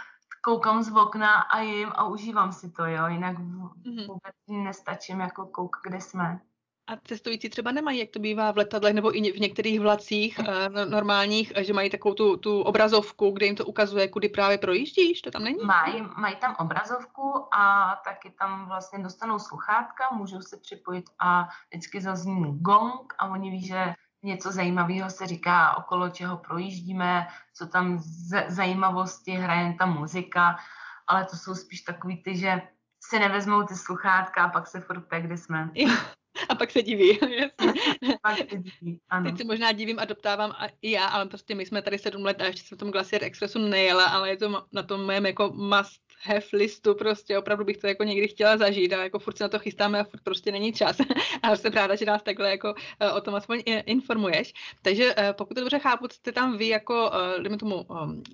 koukám 0.44 0.82
z 0.82 0.96
okna 0.96 1.34
a 1.34 1.60
jim 1.60 1.92
a 1.94 2.04
užívám 2.04 2.52
si 2.52 2.70
to, 2.70 2.84
jo, 2.84 3.06
jinak 3.06 3.38
mhm. 3.38 4.06
vůbec 4.06 4.34
nestačím 4.48 5.20
jako 5.20 5.46
kouk, 5.46 5.76
kde 5.82 6.00
jsme. 6.00 6.40
A 6.88 6.96
cestující 7.04 7.48
třeba 7.48 7.72
nemají, 7.72 7.98
jak 7.98 8.10
to 8.10 8.18
bývá 8.18 8.52
v 8.52 8.56
letadlech 8.56 8.94
nebo 8.94 9.16
i 9.16 9.32
v 9.32 9.40
některých 9.40 9.80
vlacích 9.80 10.38
uh, 10.38 10.90
normálních, 10.90 11.52
že 11.56 11.72
mají 11.72 11.90
takovou 11.90 12.14
tu, 12.14 12.36
tu 12.36 12.62
obrazovku, 12.62 13.30
kde 13.30 13.46
jim 13.46 13.56
to 13.56 13.64
ukazuje, 13.64 14.08
kudy 14.08 14.28
právě 14.28 14.58
projíždíš, 14.58 15.22
to 15.22 15.30
tam 15.30 15.44
není? 15.44 15.64
Mají, 15.64 16.02
mají 16.16 16.36
tam 16.36 16.56
obrazovku 16.58 17.44
a 17.54 17.96
taky 18.04 18.30
tam 18.30 18.66
vlastně 18.66 18.98
dostanou 18.98 19.38
sluchátka, 19.38 20.04
můžou 20.12 20.40
se 20.40 20.56
připojit 20.56 21.04
a 21.18 21.48
vždycky 21.70 22.00
zazní 22.00 22.58
gong 22.60 23.14
a 23.18 23.28
oni 23.28 23.50
ví, 23.50 23.66
že 23.66 23.94
něco 24.22 24.52
zajímavého 24.52 25.10
se 25.10 25.26
říká, 25.26 25.76
okolo 25.76 26.10
čeho 26.10 26.36
projíždíme, 26.36 27.26
co 27.54 27.66
tam 27.66 27.98
z- 27.98 28.44
zajímavosti, 28.48 29.30
hraje 29.32 29.74
ta 29.78 29.86
muzika, 29.86 30.58
ale 31.06 31.24
to 31.24 31.36
jsou 31.36 31.54
spíš 31.54 31.80
takový 31.80 32.22
ty, 32.22 32.36
že 32.36 32.62
si 33.00 33.18
nevezmou 33.18 33.62
ty 33.62 33.74
sluchátka 33.74 34.44
a 34.44 34.48
pak 34.48 34.66
se 34.66 34.80
furt 34.80 35.04
kde 35.20 35.36
jsme. 35.36 35.70
A 36.48 36.54
pak 36.54 36.70
se 36.70 36.82
diví. 36.82 37.18
pak 38.22 38.36
se 38.36 38.56
diví, 38.56 39.00
ano. 39.08 39.30
Teď 39.30 39.38
se 39.38 39.44
možná 39.44 39.72
divím 39.72 39.98
a 39.98 40.04
doptávám 40.04 40.50
a 40.50 40.68
i 40.82 40.90
já, 40.90 41.06
ale 41.06 41.26
prostě 41.26 41.54
my 41.54 41.66
jsme 41.66 41.82
tady 41.82 41.98
sedm 41.98 42.24
let 42.24 42.40
a 42.40 42.44
ještě 42.44 42.62
jsem 42.62 42.78
v 42.78 42.78
tom 42.78 42.90
Glacier 42.90 43.24
Expressu 43.24 43.58
nejela, 43.58 44.04
ale 44.04 44.28
je 44.30 44.36
to 44.36 44.64
na 44.72 44.82
tom 44.82 45.06
mém 45.06 45.26
jako 45.26 45.52
must 45.52 46.05
have 46.22 46.46
listu, 46.52 46.94
prostě 46.94 47.38
opravdu 47.38 47.64
bych 47.64 47.76
to 47.76 47.86
jako 47.86 48.04
někdy 48.04 48.28
chtěla 48.28 48.56
zažít 48.56 48.92
a 48.92 49.02
jako 49.02 49.18
furt 49.18 49.38
se 49.38 49.44
na 49.44 49.48
to 49.48 49.58
chystáme 49.58 50.00
a 50.00 50.04
furt 50.04 50.20
prostě 50.22 50.52
není 50.52 50.72
čas. 50.72 50.96
a 51.42 51.56
jsem 51.56 51.72
ráda, 51.72 51.94
že 51.94 52.04
nás 52.04 52.22
takhle 52.22 52.50
jako 52.50 52.74
eh, 53.00 53.10
o 53.12 53.20
tom 53.20 53.34
aspoň 53.34 53.62
informuješ. 53.66 54.52
Takže 54.82 55.14
eh, 55.16 55.32
pokud 55.32 55.54
to 55.54 55.60
dobře 55.60 55.78
chápu, 55.78 56.08
jste 56.08 56.32
tam 56.32 56.56
vy 56.56 56.68
jako, 56.68 57.10
eh, 57.14 57.42
dejme 57.42 57.56
tomu, 57.56 57.86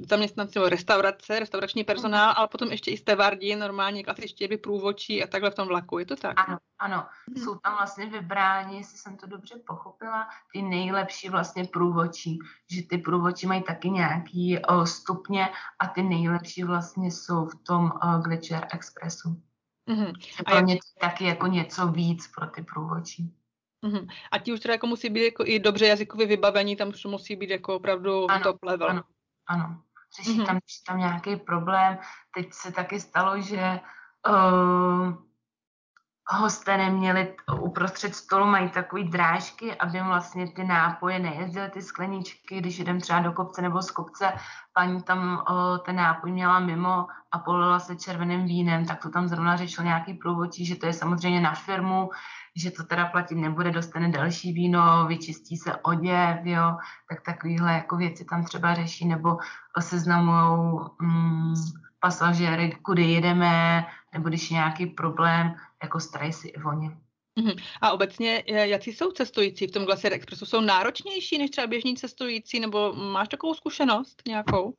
zaměstnanci 0.08 0.58
restaurace, 0.68 1.38
restaurační 1.38 1.84
personál, 1.84 2.28
mm. 2.28 2.34
ale 2.36 2.48
potom 2.48 2.68
ještě 2.68 2.90
i 2.90 2.96
stevardí, 2.96 3.56
normálně 3.56 4.04
klasičtě 4.04 4.48
by 4.48 4.56
průvočí 4.56 5.24
a 5.24 5.26
takhle 5.26 5.50
v 5.50 5.54
tom 5.54 5.68
vlaku, 5.68 5.98
je 5.98 6.06
to 6.06 6.16
tak? 6.16 6.34
Ano, 6.36 6.58
ano. 6.78 7.06
Mm. 7.30 7.42
Jsou 7.42 7.54
tam 7.54 7.76
vlastně 7.76 8.06
vybráni, 8.06 8.76
jestli 8.76 8.98
jsem 8.98 9.16
to 9.16 9.26
dobře 9.26 9.54
pochopila, 9.66 10.28
ty 10.52 10.62
nejlepší 10.62 11.28
vlastně 11.28 11.64
průvočí, 11.64 12.38
že 12.70 12.82
ty 12.82 12.98
průvočí 12.98 13.46
mají 13.46 13.62
taky 13.62 13.90
nějaký 13.90 14.58
stupně 14.84 15.48
a 15.78 15.86
ty 15.86 16.02
nejlepší 16.02 16.64
vlastně 16.64 17.10
jsou 17.10 17.46
v 17.46 17.54
tom 17.62 17.81
uh, 17.84 18.22
Glitcher 18.22 18.66
Expressu. 18.74 19.42
Mm-hmm. 19.90 20.12
A 20.46 20.50
je 20.50 20.56
jak... 20.56 20.66
něco, 20.66 20.88
taky 21.00 21.24
jako 21.24 21.46
něco 21.46 21.86
víc 21.86 22.28
pro 22.28 22.46
ty 22.46 22.62
průvočí. 22.62 23.34
Mm-hmm. 23.86 24.08
A 24.32 24.38
ti 24.38 24.52
už 24.52 24.60
teda 24.60 24.74
jako 24.74 24.86
musí 24.86 25.10
být 25.10 25.24
jako 25.24 25.44
i 25.46 25.58
dobře 25.58 25.86
jazykově 25.86 26.26
vybavení, 26.26 26.76
tam 26.76 26.88
už 26.88 27.04
musí 27.04 27.36
být 27.36 27.50
jako 27.50 27.76
opravdu 27.76 28.30
ano, 28.30 28.44
top 28.44 28.62
level. 28.62 28.90
Ano, 28.90 29.02
ano. 29.46 29.82
Řeší 30.16 30.40
mm-hmm. 30.40 30.46
tam, 30.46 30.58
tam 30.86 30.98
nějaký 30.98 31.36
problém. 31.36 31.98
Teď 32.34 32.52
se 32.52 32.72
taky 32.72 33.00
stalo, 33.00 33.40
že 33.40 33.80
uh, 34.28 35.14
hosté 36.28 36.76
neměli 36.76 37.36
uprostřed 37.60 38.14
stolu, 38.14 38.46
mají 38.46 38.70
takový 38.70 39.04
drážky, 39.04 39.74
aby 39.74 40.00
vlastně 40.02 40.50
ty 40.52 40.64
nápoje 40.64 41.18
nejezdily, 41.18 41.70
ty 41.70 41.82
skleničky, 41.82 42.58
když 42.58 42.78
jdem 42.78 43.00
třeba 43.00 43.20
do 43.20 43.32
kopce 43.32 43.62
nebo 43.62 43.82
z 43.82 43.90
kopce, 43.90 44.32
paní 44.72 45.02
tam 45.02 45.42
o, 45.48 45.78
ten 45.78 45.96
nápoj 45.96 46.32
měla 46.32 46.60
mimo 46.60 47.06
a 47.32 47.38
polila 47.38 47.78
se 47.78 47.96
červeným 47.96 48.44
vínem, 48.44 48.86
tak 48.86 49.02
to 49.02 49.10
tam 49.10 49.28
zrovna 49.28 49.56
řešil 49.56 49.84
nějaký 49.84 50.14
průvodčí, 50.14 50.66
že 50.66 50.76
to 50.76 50.86
je 50.86 50.92
samozřejmě 50.92 51.40
na 51.40 51.54
firmu, 51.54 52.10
že 52.56 52.70
to 52.70 52.84
teda 52.84 53.06
platit 53.06 53.34
nebude, 53.34 53.70
dostane 53.70 54.08
další 54.08 54.52
víno, 54.52 55.06
vyčistí 55.06 55.56
se 55.56 55.76
oděv, 55.76 56.38
jo, 56.42 56.76
tak 57.08 57.20
takovýhle 57.24 57.72
jako 57.72 57.96
věci 57.96 58.24
tam 58.24 58.44
třeba 58.44 58.74
řeší, 58.74 59.08
nebo 59.08 59.36
seznamujou 59.80 60.90
mm, 61.00 61.54
pasažéry, 62.02 62.76
kudy 62.82 63.02
jedeme, 63.04 63.86
nebo 64.12 64.28
když 64.28 64.50
je 64.50 64.54
nějaký 64.54 64.86
problém, 64.86 65.54
jako 65.82 66.00
starají 66.00 66.32
si 66.32 66.48
i 66.48 66.62
oni. 66.62 66.96
Mhm. 67.36 67.52
A 67.80 67.92
obecně, 67.92 68.42
jaký 68.46 68.92
jsou 68.92 69.10
cestující 69.10 69.66
v 69.66 69.70
tom 69.70 69.84
Glacier 69.84 70.12
Expressu? 70.12 70.46
Jsou 70.46 70.60
náročnější 70.60 71.38
než 71.38 71.50
třeba 71.50 71.66
běžní 71.66 71.96
cestující, 71.96 72.60
nebo 72.60 72.92
máš 72.92 73.28
takovou 73.28 73.54
zkušenost 73.54 74.22
nějakou? 74.28 74.74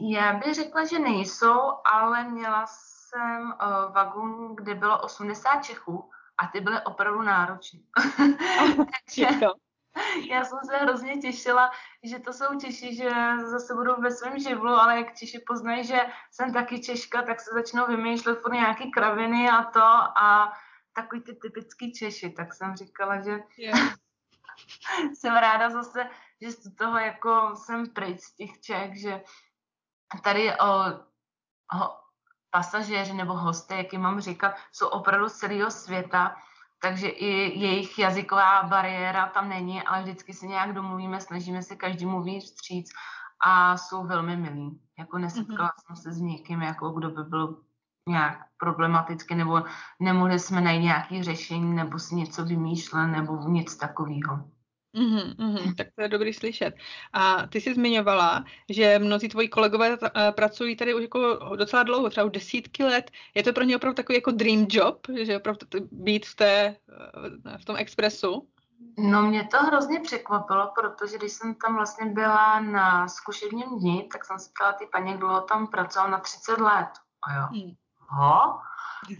Já 0.00 0.32
bych 0.32 0.54
řekla, 0.54 0.84
že 0.84 0.98
nejsou, 0.98 1.60
ale 1.92 2.24
měla 2.24 2.66
jsem 2.66 3.54
uh, 4.22 4.54
kde 4.54 4.74
bylo 4.74 5.02
80 5.02 5.64
Čechů 5.64 6.10
a 6.38 6.46
ty 6.46 6.60
byly 6.60 6.80
opravdu 6.84 7.22
náročné. 7.22 7.80
Takže 8.76 9.26
já 10.30 10.44
jsem 10.44 10.58
se 10.70 10.76
hrozně 10.76 11.16
těšila, 11.16 11.70
že 12.02 12.18
to 12.18 12.32
jsou 12.32 12.60
Češi, 12.60 12.94
že 12.94 13.10
zase 13.50 13.74
budou 13.74 14.00
ve 14.00 14.10
svém 14.10 14.38
živlu, 14.38 14.68
ale 14.68 14.96
jak 14.96 15.16
Češi 15.16 15.38
poznají, 15.46 15.84
že 15.84 16.00
jsem 16.30 16.52
taky 16.52 16.80
Češka, 16.80 17.22
tak 17.22 17.40
se 17.40 17.50
začnou 17.54 17.86
vymýšlet 17.86 18.40
furt 18.40 18.52
nějaký 18.52 18.90
kraviny 18.90 19.50
a 19.50 19.64
to 19.64 19.84
a 20.18 20.52
takový 20.92 21.22
ty 21.22 21.34
typický 21.34 21.92
Češi, 21.92 22.30
tak 22.30 22.54
jsem 22.54 22.76
říkala, 22.76 23.20
že 23.20 23.38
yeah. 23.58 23.94
jsem 25.14 25.34
ráda 25.34 25.70
zase, 25.70 26.10
že 26.40 26.50
z 26.50 26.74
toho 26.74 26.98
jako 26.98 27.56
jsem 27.56 27.86
pryč 27.86 28.20
z 28.20 28.34
těch 28.34 28.60
Čech, 28.60 29.00
že 29.00 29.22
tady 30.24 30.52
o, 30.58 30.66
o, 31.78 31.96
pasažéři 32.50 33.14
nebo 33.14 33.34
hosty, 33.34 33.76
jak 33.76 33.92
jim 33.92 34.02
mám 34.02 34.20
říkat, 34.20 34.54
jsou 34.72 34.88
opravdu 34.88 35.28
z 35.28 35.36
celého 35.36 35.70
světa, 35.70 36.36
takže 36.82 37.08
i 37.08 37.58
jejich 37.60 37.98
jazyková 37.98 38.62
bariéra 38.62 39.26
tam 39.26 39.48
není, 39.48 39.82
ale 39.82 40.02
vždycky 40.02 40.32
se 40.32 40.46
nějak 40.46 40.72
domluvíme, 40.72 41.20
snažíme 41.20 41.62
se 41.62 41.76
každý 41.76 42.06
mluvit 42.06 42.40
vstříc 42.40 42.90
a 43.44 43.76
jsou 43.76 44.06
velmi 44.06 44.36
milí. 44.36 44.80
Jako 44.98 45.18
nesetkala 45.18 45.68
mm-hmm. 45.68 45.86
jsem 45.86 45.96
se 45.96 46.12
s 46.12 46.20
někým, 46.20 46.62
jako 46.62 46.90
kdo 46.90 47.10
by 47.10 47.24
byl 47.24 47.62
nějak 48.08 48.38
problematicky, 48.58 49.34
nebo 49.34 49.62
nemohli 50.00 50.38
jsme 50.38 50.60
najít 50.60 50.82
nějaké 50.82 51.22
řešení, 51.22 51.74
nebo 51.74 51.98
si 51.98 52.14
něco 52.14 52.44
vymýšlet, 52.44 53.06
nebo 53.06 53.48
nic 53.48 53.76
takového. 53.76 54.44
Mm-hmm, 54.96 55.34
mm, 55.38 55.74
tak 55.74 55.86
to 55.94 56.02
je 56.02 56.08
dobrý 56.08 56.32
slyšet. 56.32 56.74
A 57.12 57.46
ty 57.46 57.60
jsi 57.60 57.74
zmiňovala, 57.74 58.44
že 58.68 58.98
mnozí 58.98 59.28
tvoji 59.28 59.48
kolegové 59.48 59.96
t- 59.96 60.10
pracují 60.30 60.76
tady 60.76 60.94
už 60.94 61.02
jako 61.02 61.38
docela 61.56 61.82
dlouho, 61.82 62.10
třeba 62.10 62.26
už 62.26 62.32
desítky 62.32 62.84
let. 62.84 63.10
Je 63.34 63.42
to 63.42 63.52
pro 63.52 63.64
ně 63.64 63.76
opravdu 63.76 63.94
takový 63.94 64.16
jako 64.16 64.30
dream 64.30 64.66
job, 64.70 65.06
že 65.22 65.36
opravdu 65.36 65.66
být 65.92 66.26
v, 66.26 66.36
té, 66.36 66.76
v 67.60 67.64
tom 67.64 67.76
expresu? 67.76 68.48
No 68.98 69.22
mě 69.22 69.48
to 69.50 69.56
hrozně 69.56 70.00
překvapilo, 70.00 70.72
protože 70.80 71.18
když 71.18 71.32
jsem 71.32 71.54
tam 71.54 71.74
vlastně 71.74 72.06
byla 72.06 72.60
na 72.60 73.08
zkušebním 73.08 73.78
dni, 73.78 74.08
tak 74.12 74.24
jsem 74.24 74.38
se 74.38 74.50
ptala 74.54 74.72
ty 74.72 74.86
paní, 74.92 75.14
kdo 75.14 75.40
tam 75.40 75.66
pracoval 75.66 76.10
na 76.10 76.18
30 76.18 76.58
let. 76.60 76.90
A 77.28 77.34
jo, 77.34 77.46
hmm. 77.50 77.72
Ho? 78.10 78.60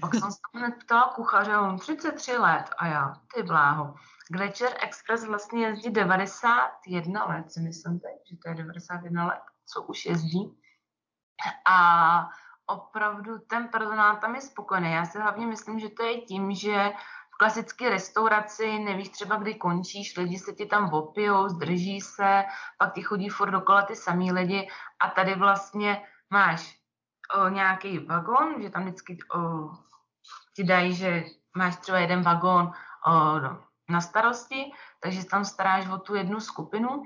Pak 0.00 0.14
jsem 0.14 0.32
se 0.32 0.38
hned 0.54 0.74
ptala 0.84 1.12
kuchaře, 1.14 1.58
on 1.58 1.78
33 1.78 2.36
let. 2.36 2.70
A 2.78 2.86
já, 2.86 3.14
ty 3.34 3.42
bláho. 3.42 3.94
Glacier 4.28 4.76
Express 4.80 5.24
vlastně 5.24 5.66
jezdí 5.66 5.90
91 5.90 7.24
let, 7.24 7.52
si 7.52 7.60
myslím 7.60 8.00
teď, 8.00 8.12
že 8.30 8.36
to 8.36 8.48
je 8.48 8.54
91 8.54 9.26
let, 9.26 9.42
co 9.66 9.82
už 9.82 10.06
jezdí. 10.06 10.58
A 11.66 12.28
opravdu 12.66 13.38
ten 13.38 13.68
personál 13.68 14.16
tam 14.16 14.34
je 14.34 14.40
spokojený. 14.40 14.92
Já 14.92 15.04
si 15.04 15.18
hlavně 15.18 15.46
myslím, 15.46 15.78
že 15.78 15.88
to 15.88 16.02
je 16.02 16.20
tím, 16.20 16.54
že 16.54 16.92
v 17.34 17.38
klasické 17.38 17.90
restauraci 17.90 18.78
nevíš 18.78 19.08
třeba, 19.08 19.36
kdy 19.36 19.54
končíš, 19.54 20.16
lidi 20.16 20.38
se 20.38 20.52
ti 20.52 20.66
tam 20.66 20.92
opijou, 20.92 21.48
zdrží 21.48 22.00
se, 22.00 22.44
pak 22.78 22.94
ti 22.94 23.02
chodí 23.02 23.28
furt 23.28 23.50
dokola 23.50 23.82
ty 23.82 23.96
samý 23.96 24.32
lidi 24.32 24.68
a 25.00 25.10
tady 25.10 25.34
vlastně 25.34 26.06
máš 26.30 26.79
nějaký 27.48 27.98
vagon, 27.98 28.62
že 28.62 28.70
tam 28.70 28.82
vždycky 28.82 29.18
o, 29.34 29.70
ti 30.56 30.64
dají, 30.64 30.94
že 30.94 31.24
máš 31.56 31.76
třeba 31.76 31.98
jeden 31.98 32.22
vagon 32.22 32.72
o, 33.06 33.12
na 33.88 34.00
starosti, 34.00 34.72
takže 35.00 35.24
tam 35.24 35.44
staráš 35.44 35.88
o 35.88 35.98
tu 35.98 36.14
jednu 36.14 36.40
skupinu 36.40 37.02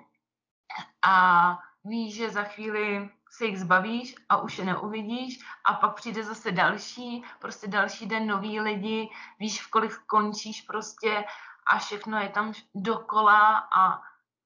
a 1.03 1.59
víš, 1.85 2.15
že 2.15 2.31
za 2.31 2.43
chvíli 2.43 3.11
se 3.31 3.45
jich 3.45 3.61
zbavíš 3.61 4.15
a 4.29 4.37
už 4.37 4.59
je 4.59 4.65
neuvidíš 4.65 5.39
a 5.65 5.75
pak 5.75 5.95
přijde 5.95 6.25
zase 6.25 6.53
další, 6.53 7.25
prostě 7.39 7.67
další 7.67 8.07
den 8.07 8.27
nový 8.27 8.61
lidi, 8.61 9.09
víš, 9.39 9.63
v 9.63 9.71
kolik 9.71 9.99
končíš 10.07 10.63
prostě 10.63 11.25
a 11.67 11.79
všechno 11.79 12.19
je 12.19 12.29
tam 12.29 12.53
dokola 12.75 13.69
a 13.77 14.03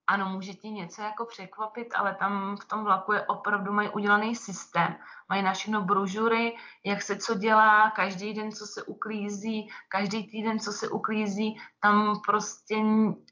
ano, 0.09 0.29
může 0.29 0.55
ti 0.55 0.71
něco 0.71 1.03
jako 1.03 1.25
překvapit, 1.25 1.95
ale 1.95 2.15
tam 2.15 2.57
v 2.57 2.65
tom 2.65 2.85
vlaku 2.85 3.13
je 3.13 3.27
opravdu 3.27 3.73
mají 3.73 3.89
udělaný 3.89 4.37
systém. 4.37 4.97
Mají 5.29 5.43
na 5.43 5.53
všechno 5.53 5.83
brožury, 5.83 6.57
jak 6.85 7.03
se 7.03 7.17
co 7.17 7.35
dělá, 7.35 7.91
každý 7.91 8.35
den, 8.35 8.53
co 8.53 8.67
se 8.67 8.83
uklízí, 8.83 9.69
každý 9.89 10.31
týden, 10.31 10.59
co 10.59 10.73
se 10.73 10.89
uklízí, 10.89 11.61
tam 11.81 12.21
prostě 12.27 12.77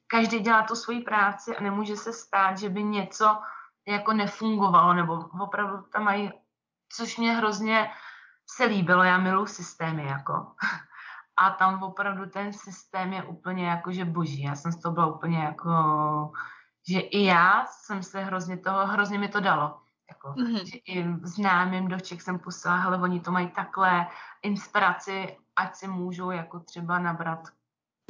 každý 0.07 0.39
dělá 0.39 0.63
tu 0.63 0.75
svoji 0.75 1.01
práci 1.01 1.57
a 1.57 1.63
nemůže 1.63 1.97
se 1.97 2.13
stát, 2.13 2.59
že 2.59 2.69
by 2.69 2.83
něco 2.83 3.39
jako 3.89 4.13
nefungovalo, 4.13 4.95
nebo 4.95 5.25
opravdu 5.41 5.83
tam 5.93 6.05
mají, 6.05 6.33
což 6.97 7.17
mě 7.17 7.33
hrozně 7.33 7.91
se 8.47 8.65
líbilo, 8.65 9.03
já 9.03 9.19
miluji 9.19 9.47
systémy, 9.47 10.07
jako. 10.07 10.53
A 11.37 11.51
tam 11.51 11.83
opravdu 11.83 12.27
ten 12.27 12.53
systém 12.53 13.13
je 13.13 13.23
úplně 13.23 13.69
jako, 13.69 13.93
že 13.93 14.05
boží. 14.05 14.43
Já 14.43 14.55
jsem 14.55 14.73
z 14.73 14.81
toho 14.81 14.95
byla 14.95 15.07
úplně 15.07 15.39
jako 15.39 15.73
že 16.89 17.01
i 17.01 17.25
já 17.25 17.67
jsem 17.67 18.03
se 18.03 18.21
hrozně 18.21 18.57
toho, 18.57 18.87
hrozně 18.87 19.19
mi 19.19 19.29
to 19.29 19.41
dalo. 19.41 19.81
Jako, 20.09 20.29
mm-hmm. 20.29 20.65
že 20.65 20.77
i 20.77 21.05
známým 21.23 21.89
do 21.89 22.01
Čech 22.01 22.23
jsem 22.23 22.39
pustila, 22.39 22.77
hele, 22.77 22.99
oni 22.99 23.21
to 23.21 23.31
mají 23.31 23.51
takhle, 23.51 24.07
inspiraci, 24.43 25.37
ať 25.57 25.75
si 25.75 25.89
můžou 25.89 26.31
jako 26.31 26.61
třeba 26.61 26.99
nabrat. 26.99 27.49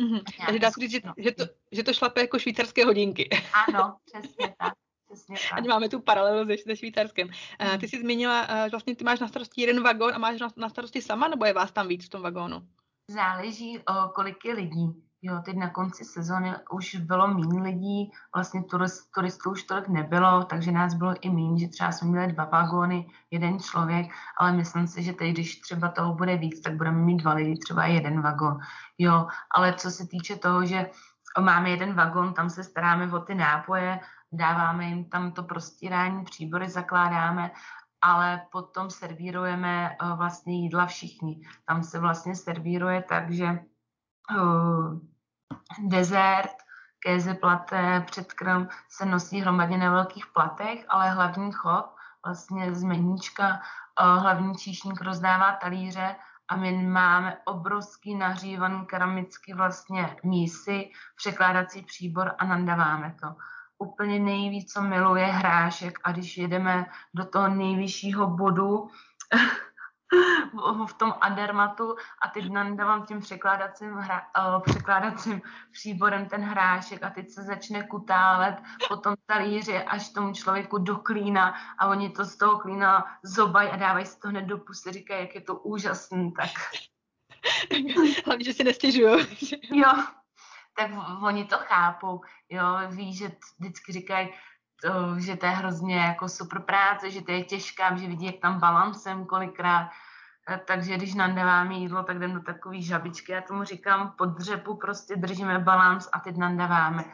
Mm-hmm. 0.01 0.23
Takže 0.47 0.59
dá 0.59 0.71
se 0.71 0.81
říct, 0.81 0.91
že, 0.91 1.01
že, 1.17 1.33
to, 1.33 1.45
že 1.73 1.83
to 1.83 1.93
šlape 1.93 2.21
jako 2.21 2.39
švýcarské 2.39 2.85
hodinky. 2.85 3.29
Ano, 3.69 3.97
přesně 4.05 4.55
tak. 4.59 4.73
Přesně 5.07 5.37
tak. 5.51 5.59
Ať 5.59 5.67
máme 5.67 5.89
tu 5.89 6.01
paralelu 6.01 6.49
se, 6.49 6.57
se 6.57 6.77
Švýcarskem. 6.77 7.29
Mm. 7.73 7.79
Ty 7.79 7.89
jsi 7.89 8.01
zmínila, 8.01 8.49
uh, 8.49 8.71
vlastně 8.71 8.97
ty 8.97 9.05
máš 9.05 9.21
na 9.21 9.29
starosti 9.29 9.61
jeden 9.61 9.83
vagón 9.83 10.15
a 10.15 10.19
máš 10.19 10.41
na, 10.41 10.49
na 10.57 10.69
starosti 10.69 11.03
sama, 11.03 11.29
nebo 11.29 11.45
je 11.45 11.53
vás 11.53 11.73
tam 11.73 11.89
víc 11.89 12.07
v 12.07 12.09
tom 12.09 12.23
vagónu? 12.23 12.69
Záleží, 13.11 13.79
o 13.79 14.09
kolik 14.09 14.45
je 14.45 14.55
lidí. 14.55 15.06
Jo, 15.27 15.43
teď 15.45 15.57
na 15.57 15.71
konci 15.71 16.05
sezóny 16.05 16.55
už 16.71 16.95
bylo 16.95 17.27
méně 17.27 17.63
lidí, 17.63 18.13
vlastně 18.35 18.63
turist, 18.65 19.11
turistů 19.15 19.51
už 19.51 19.63
tolik 19.63 19.89
nebylo, 19.89 20.45
takže 20.45 20.73
nás 20.73 20.95
bylo 20.95 21.15
i 21.21 21.31
méně, 21.31 21.59
že 21.59 21.69
třeba 21.69 21.93
jsme 21.93 22.09
měli 22.09 22.33
dva 22.33 22.45
vagóny, 22.45 23.11
jeden 23.31 23.59
člověk, 23.59 24.07
ale 24.39 24.53
myslím 24.53 24.87
si, 24.87 25.03
že 25.03 25.13
teď, 25.13 25.33
když 25.33 25.61
třeba 25.61 25.89
toho 25.89 26.15
bude 26.15 26.37
víc, 26.37 26.61
tak 26.61 26.77
budeme 26.77 26.99
mít 26.99 27.17
dva 27.17 27.33
lidi, 27.33 27.59
třeba 27.59 27.87
jeden 27.87 28.23
vagón. 28.23 28.59
Jo, 28.99 29.27
ale 29.51 29.75
co 29.75 29.91
se 29.91 30.07
týče 30.07 30.37
toho, 30.37 30.67
že 30.67 30.91
máme 31.41 31.71
jeden 31.71 31.95
vagón, 31.95 32.35
tam 32.35 32.51
se 32.51 32.65
staráme 32.65 33.13
o 33.13 33.19
ty 33.19 33.35
nápoje, 33.35 34.01
dáváme 34.33 34.85
jim 34.85 35.05
tam 35.05 35.33
to 35.33 35.43
prostírání, 35.43 36.25
příbory 36.25 36.71
zakládáme, 36.71 37.51
ale 38.01 38.47
potom 38.53 38.91
servírujeme 38.91 39.91
eh, 39.91 40.15
vlastně 40.17 40.55
jídla 40.55 40.87
všichni. 40.87 41.41
Tam 41.65 41.83
se 41.83 41.99
vlastně 41.99 42.37
servíruje 42.37 43.03
tak, 43.03 43.31
že 43.31 43.59
uh, 44.31 45.16
dezert, 45.79 46.57
kéze 46.99 47.35
platé, 47.35 48.01
předkrm 48.07 48.69
se 48.89 49.07
nosí 49.07 49.41
hromadně 49.41 49.79
na 49.79 49.91
velkých 49.91 50.27
platech, 50.27 50.85
ale 50.89 51.11
hlavní 51.11 51.53
chod, 51.53 51.87
vlastně 52.25 52.75
z 52.75 52.83
meníčka, 52.83 53.61
hlavní 53.99 54.55
číšník 54.55 55.01
rozdává 55.01 55.53
talíře 55.53 56.17
a 56.49 56.57
my 56.57 56.73
máme 56.73 57.39
obrovský 57.45 58.15
nahřívaný 58.15 58.87
keramický 58.87 59.53
vlastně 59.53 60.17
mísy, 60.23 60.91
překládací 61.17 61.83
příbor 61.83 62.35
a 62.39 62.45
nandáváme 62.45 63.17
to. 63.21 63.27
Úplně 63.79 64.19
nejvíc, 64.19 64.73
co 64.73 64.83
miluje 64.83 65.27
hrášek 65.27 65.99
a 66.05 66.13
když 66.13 66.39
jedeme 66.39 66.87
do 67.15 67.25
toho 67.25 67.49
nejvyššího 67.49 68.27
bodu 68.27 68.89
v 70.87 70.93
tom 70.93 71.15
Andermatu 71.21 71.97
a 72.23 72.29
teď 72.29 72.51
nandávám 72.51 73.07
tím 73.07 73.21
překládacím, 73.21 73.93
hra, 73.93 74.23
uh, 74.39 74.63
překládacím 74.63 75.43
příborem 75.73 76.29
ten 76.29 76.41
hrášek 76.41 77.03
a 77.03 77.11
teď 77.11 77.31
se 77.31 77.43
začne 77.43 77.83
kutálet 77.83 78.57
po 78.89 78.97
tom 78.97 79.15
talíři 79.27 79.77
až 79.77 80.09
tomu 80.09 80.33
člověku 80.33 80.79
do 80.79 80.97
klína 80.97 81.55
a 81.79 81.89
oni 81.89 82.11
to 82.11 82.25
z 82.25 82.37
toho 82.37 82.59
klína 82.59 83.05
zobají 83.23 83.69
a 83.69 83.77
dávají 83.77 84.07
si 84.07 84.21
to 84.21 84.29
hned 84.29 84.45
do 84.45 84.59
pusy, 84.59 84.93
říkají, 84.93 85.21
jak 85.21 85.35
je 85.35 85.41
to 85.41 85.55
úžasný, 85.55 86.33
tak... 86.33 86.51
Hlavně, 88.27 88.45
že 88.45 88.53
si 88.53 88.65
nestěžují. 88.65 89.27
jo, 89.71 89.93
tak 90.77 90.91
oni 91.23 91.45
to 91.45 91.57
chápou, 91.59 92.21
jo, 92.49 92.65
ví, 92.89 93.17
že 93.17 93.33
vždycky 93.59 93.93
říkají, 93.93 94.29
že 95.19 95.37
to 95.37 95.47
je 95.47 95.53
hrozně 95.53 95.97
jako 95.97 96.29
super 96.29 96.61
práce, 96.61 97.11
že 97.11 97.23
to 97.23 97.33
je 97.33 97.45
těžká, 97.45 97.97
že 97.97 98.07
vidí, 98.07 98.27
jak 98.27 98.37
tam 98.37 98.61
balancem 98.61 99.27
kolikrát. 99.27 99.91
E, 100.51 100.59
takže 100.59 100.97
když 100.97 101.15
nandáváme 101.15 101.75
jídlo, 101.75 102.03
tak 102.03 102.17
jdem 102.17 102.35
do 102.35 102.41
takové 102.41 102.81
žabičky, 102.83 103.33
já 103.33 103.41
tomu 103.41 103.65
říkám 103.65 104.15
pod 104.19 104.27
dřepu, 104.27 104.77
prostě 104.77 105.17
držíme 105.17 105.59
balans 105.59 106.09
a 106.13 106.21
teď 106.21 106.37
nandáváme. 106.37 107.05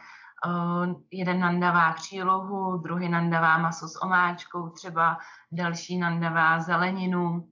Uh, 0.47 1.03
jeden 1.11 1.41
nandává 1.41 1.93
přílohu, 1.93 2.77
druhý 2.77 3.09
nandává 3.09 3.59
maso 3.59 3.89
s 3.89 4.03
omáčkou, 4.03 4.69
třeba 4.69 5.19
další 5.53 5.99
nandává 5.99 6.61
zeleninu 6.61 7.49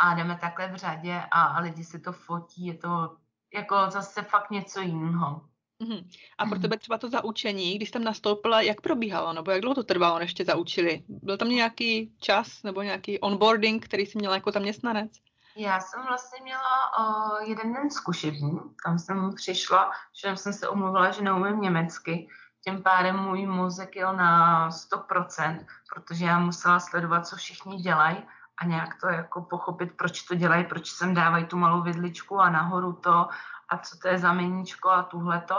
a 0.00 0.14
jdeme 0.14 0.36
takhle 0.36 0.68
v 0.68 0.76
řadě 0.76 1.22
a 1.30 1.60
lidi 1.60 1.84
si 1.84 2.00
to 2.00 2.12
fotí, 2.12 2.66
je 2.66 2.74
to 2.74 3.16
jako 3.54 3.90
zase 3.90 4.22
fakt 4.22 4.50
něco 4.50 4.80
jiného. 4.80 5.48
Uhum. 5.78 6.08
A 6.38 6.46
pro 6.46 6.58
tebe 6.58 6.78
třeba 6.78 6.98
to 6.98 7.10
zaučení, 7.10 7.76
když 7.76 7.90
tam 7.90 8.04
nastoupila, 8.04 8.60
jak 8.60 8.80
probíhalo, 8.80 9.32
nebo 9.32 9.50
jak 9.50 9.60
dlouho 9.60 9.74
to 9.74 9.84
trvalo, 9.84 10.18
než 10.18 10.34
tě 10.34 10.44
zaučili? 10.44 11.02
Byl 11.08 11.36
tam 11.36 11.48
nějaký 11.48 12.12
čas 12.20 12.62
nebo 12.62 12.82
nějaký 12.82 13.20
onboarding, 13.20 13.84
který 13.84 14.06
jsi 14.06 14.18
měla 14.18 14.34
jako 14.34 14.50
zaměstnanec? 14.50 15.12
Já 15.56 15.80
jsem 15.80 16.02
vlastně 16.08 16.42
měla 16.42 16.98
uh, 16.98 17.48
jeden 17.48 17.72
den 17.72 17.90
zkušební, 17.90 18.60
tam 18.84 18.98
jsem 18.98 19.34
přišla, 19.34 19.90
že 20.22 20.36
jsem 20.36 20.52
se 20.52 20.68
omluvila, 20.68 21.10
že 21.10 21.22
neumím 21.22 21.60
německy, 21.60 22.28
tím 22.64 22.82
pádem 22.82 23.16
můj 23.16 23.46
mozek 23.46 23.96
jel 23.96 24.16
na 24.16 24.68
100%, 24.70 25.66
protože 25.94 26.24
já 26.24 26.38
musela 26.38 26.80
sledovat, 26.80 27.26
co 27.26 27.36
všichni 27.36 27.76
dělají 27.76 28.16
a 28.58 28.64
nějak 28.64 29.00
to 29.00 29.08
jako 29.08 29.42
pochopit, 29.42 29.92
proč 29.96 30.22
to 30.22 30.34
dělají, 30.34 30.64
proč 30.64 30.90
sem 30.90 31.14
dávají 31.14 31.46
tu 31.46 31.56
malou 31.56 31.82
vidličku 31.82 32.40
a 32.40 32.50
nahoru 32.50 32.92
to 32.92 33.28
a 33.68 33.78
co 33.78 33.98
to 33.98 34.08
je 34.08 34.18
za 34.18 34.32
meníčko 34.32 34.90
a 34.90 35.02
tuhleto. 35.02 35.56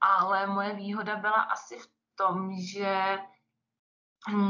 Ale 0.00 0.46
moje 0.46 0.74
výhoda 0.74 1.16
byla 1.16 1.40
asi 1.40 1.78
v 1.78 1.86
tom, 2.16 2.50
že 2.72 3.18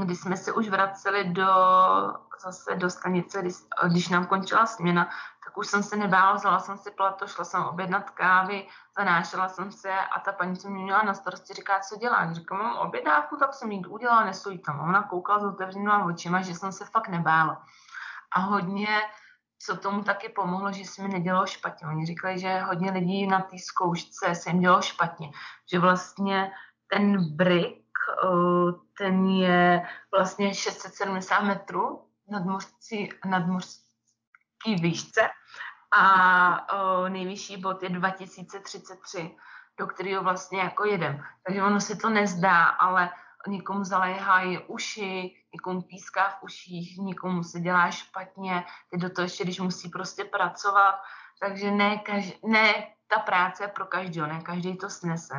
když 0.04 0.20
jsme 0.20 0.36
se 0.36 0.52
už 0.52 0.68
vraceli 0.68 1.24
do, 1.24 1.46
zase 2.42 2.74
do 2.74 2.90
stanice, 2.90 3.40
když, 3.40 3.54
když 3.86 4.08
nám 4.08 4.26
končila 4.26 4.66
směna, 4.66 5.10
tak 5.44 5.58
už 5.58 5.66
jsem 5.66 5.82
se 5.82 5.96
nebála, 5.96 6.34
vzala 6.34 6.58
jsem 6.58 6.78
si 6.78 6.90
plato, 6.90 7.26
šla 7.26 7.44
jsem 7.44 7.62
objednat 7.62 8.10
kávy, 8.10 8.68
zanášela 8.98 9.48
jsem 9.48 9.72
se 9.72 9.92
a 9.92 10.20
ta 10.20 10.32
paní, 10.32 10.56
co 10.56 10.70
mě 10.70 10.84
měla 10.84 11.02
na 11.02 11.14
starosti, 11.14 11.54
říká, 11.54 11.80
co 11.80 11.96
dělá. 11.96 12.32
Říkám, 12.32 12.58
mám 12.58 12.76
objednávku, 12.76 13.36
tak 13.36 13.54
jsem 13.54 13.72
jí 13.72 13.86
udělala, 13.86 14.24
nestojí 14.24 14.58
tam. 14.58 14.80
Ona 14.80 15.02
koukala 15.02 15.38
s 15.40 15.44
otevřenýma 15.44 16.04
očima, 16.04 16.42
že 16.42 16.54
jsem 16.54 16.72
se 16.72 16.84
fakt 16.84 17.08
nebála. 17.08 17.64
A 18.32 18.40
hodně, 18.40 19.00
co 19.66 19.76
tomu 19.76 20.02
taky 20.02 20.28
pomohlo, 20.28 20.72
že 20.72 20.84
se 20.84 21.02
mi 21.02 21.08
nedělo 21.08 21.46
špatně. 21.46 21.86
Oni 21.86 22.06
říkali, 22.06 22.38
že 22.38 22.60
hodně 22.60 22.90
lidí 22.90 23.26
na 23.26 23.40
té 23.40 23.58
zkoušce 23.58 24.34
se 24.34 24.50
jim 24.50 24.60
dělo 24.60 24.82
špatně. 24.82 25.30
Že 25.72 25.78
vlastně 25.78 26.52
ten 26.92 27.36
brick, 27.36 27.84
ten 28.98 29.26
je 29.26 29.86
vlastně 30.16 30.54
670 30.54 31.40
metrů 31.40 32.04
nadmořský, 32.28 33.12
nadmořský 33.26 34.74
výšce 34.80 35.28
a 35.96 36.66
nejvyšší 37.08 37.56
bod 37.56 37.82
je 37.82 37.88
2033, 37.88 39.36
do 39.78 39.86
kterého 39.86 40.22
vlastně 40.22 40.58
jako 40.60 40.84
jedem. 40.84 41.24
Takže 41.46 41.62
ono 41.62 41.80
se 41.80 41.96
to 41.96 42.10
nezdá, 42.10 42.64
ale 42.64 43.10
někomu 43.46 43.84
zaléhají 43.84 44.58
uši, 44.58 45.43
někomu 45.54 45.82
píská 45.82 46.28
v 46.28 46.42
uších, 46.42 46.98
někomu 46.98 47.42
se 47.42 47.60
dělá 47.60 47.90
špatně, 47.90 48.64
teď 48.90 49.00
do 49.00 49.10
toho 49.10 49.26
ještě, 49.26 49.44
když 49.44 49.60
musí 49.60 49.88
prostě 49.88 50.24
pracovat, 50.24 50.94
takže 51.40 51.70
ne, 51.70 51.98
kaž, 51.98 52.32
ne 52.42 52.94
ta 53.06 53.18
práce 53.18 53.64
je 53.64 53.68
pro 53.68 53.86
každého, 53.86 54.26
ne 54.26 54.40
každý 54.40 54.76
to 54.76 54.90
snese. 54.90 55.34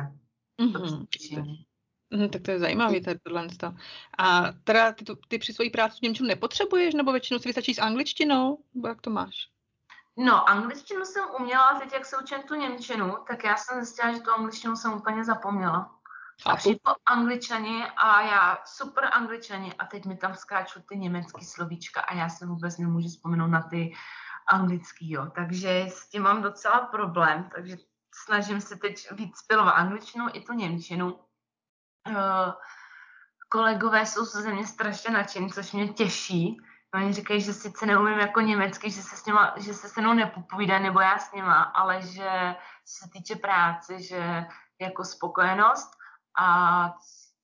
Mm-hmm. 0.60 1.66
Mm, 2.10 2.28
tak 2.28 2.42
to 2.42 2.50
je 2.50 2.58
zajímavé, 2.58 3.00
tady 3.00 3.18
tohle. 3.18 3.48
A 4.18 4.52
teda 4.64 4.92
ty, 4.92 5.04
ty 5.28 5.38
při 5.38 5.52
své 5.52 5.70
práci 5.70 5.98
v 5.98 6.02
Němčinu 6.02 6.28
nepotřebuješ, 6.28 6.94
nebo 6.94 7.12
většinou 7.12 7.38
si 7.38 7.48
vystačí 7.48 7.74
s 7.74 7.78
angličtinou? 7.78 8.58
Nebo 8.74 8.88
jak 8.88 9.00
to 9.00 9.10
máš? 9.10 9.48
No, 10.16 10.48
angličtinu 10.48 11.04
jsem 11.04 11.24
uměla, 11.40 11.80
teď 11.80 11.92
jak 11.92 12.06
se 12.06 12.16
učím 12.22 12.38
tu 12.48 12.54
Němčinu, 12.54 13.16
tak 13.28 13.44
já 13.44 13.56
jsem 13.56 13.84
zjistila, 13.84 14.14
že 14.14 14.20
tu 14.20 14.30
angličtinu 14.30 14.76
jsem 14.76 14.92
úplně 14.92 15.24
zapomněla. 15.24 15.95
A 16.44 16.56
přijdu 16.56 16.80
angličani 17.06 17.86
a 17.96 18.22
já 18.22 18.58
super 18.64 19.08
angličani 19.12 19.74
a 19.74 19.86
teď 19.86 20.04
mi 20.04 20.16
tam 20.16 20.34
skáčou 20.34 20.80
ty 20.80 20.96
německý 20.96 21.44
slovíčka 21.44 22.00
a 22.00 22.14
já 22.14 22.28
se 22.28 22.46
vůbec 22.46 22.78
nemůžu 22.78 23.08
vzpomenout 23.08 23.46
na 23.46 23.62
ty 23.62 23.94
anglický, 24.46 25.10
jo. 25.10 25.26
Takže 25.34 25.86
s 25.88 26.08
tím 26.08 26.22
mám 26.22 26.42
docela 26.42 26.80
problém, 26.80 27.50
takže 27.54 27.76
snažím 28.14 28.60
se 28.60 28.76
teď 28.76 29.12
víc 29.12 29.42
pilovat 29.42 29.74
angličtinu 29.74 30.26
i 30.32 30.40
tu 30.40 30.52
němčinu. 30.52 31.12
Uh, 32.08 32.52
kolegové 33.48 34.06
jsou 34.06 34.24
ze 34.24 34.52
mě 34.52 34.66
strašně 34.66 35.10
nadšení, 35.10 35.50
což 35.50 35.72
mě 35.72 35.88
těší. 35.88 36.56
Oni 36.94 37.12
říkají, 37.12 37.40
že 37.40 37.52
sice 37.52 37.86
neumím 37.86 38.18
jako 38.18 38.40
německy, 38.40 38.90
že 38.90 39.02
se 39.02 39.16
s 39.16 39.26
nima, 39.26 39.54
že 39.56 39.74
se 39.74 39.88
se 39.88 40.00
mnou 40.00 40.14
nepopovídá, 40.14 40.78
nebo 40.78 41.00
já 41.00 41.18
s 41.18 41.32
nima, 41.32 41.62
ale 41.62 42.02
že 42.02 42.56
se 42.84 43.08
týče 43.12 43.36
práce, 43.36 44.02
že 44.02 44.46
jako 44.80 45.04
spokojenost 45.04 45.96
a 46.38 46.94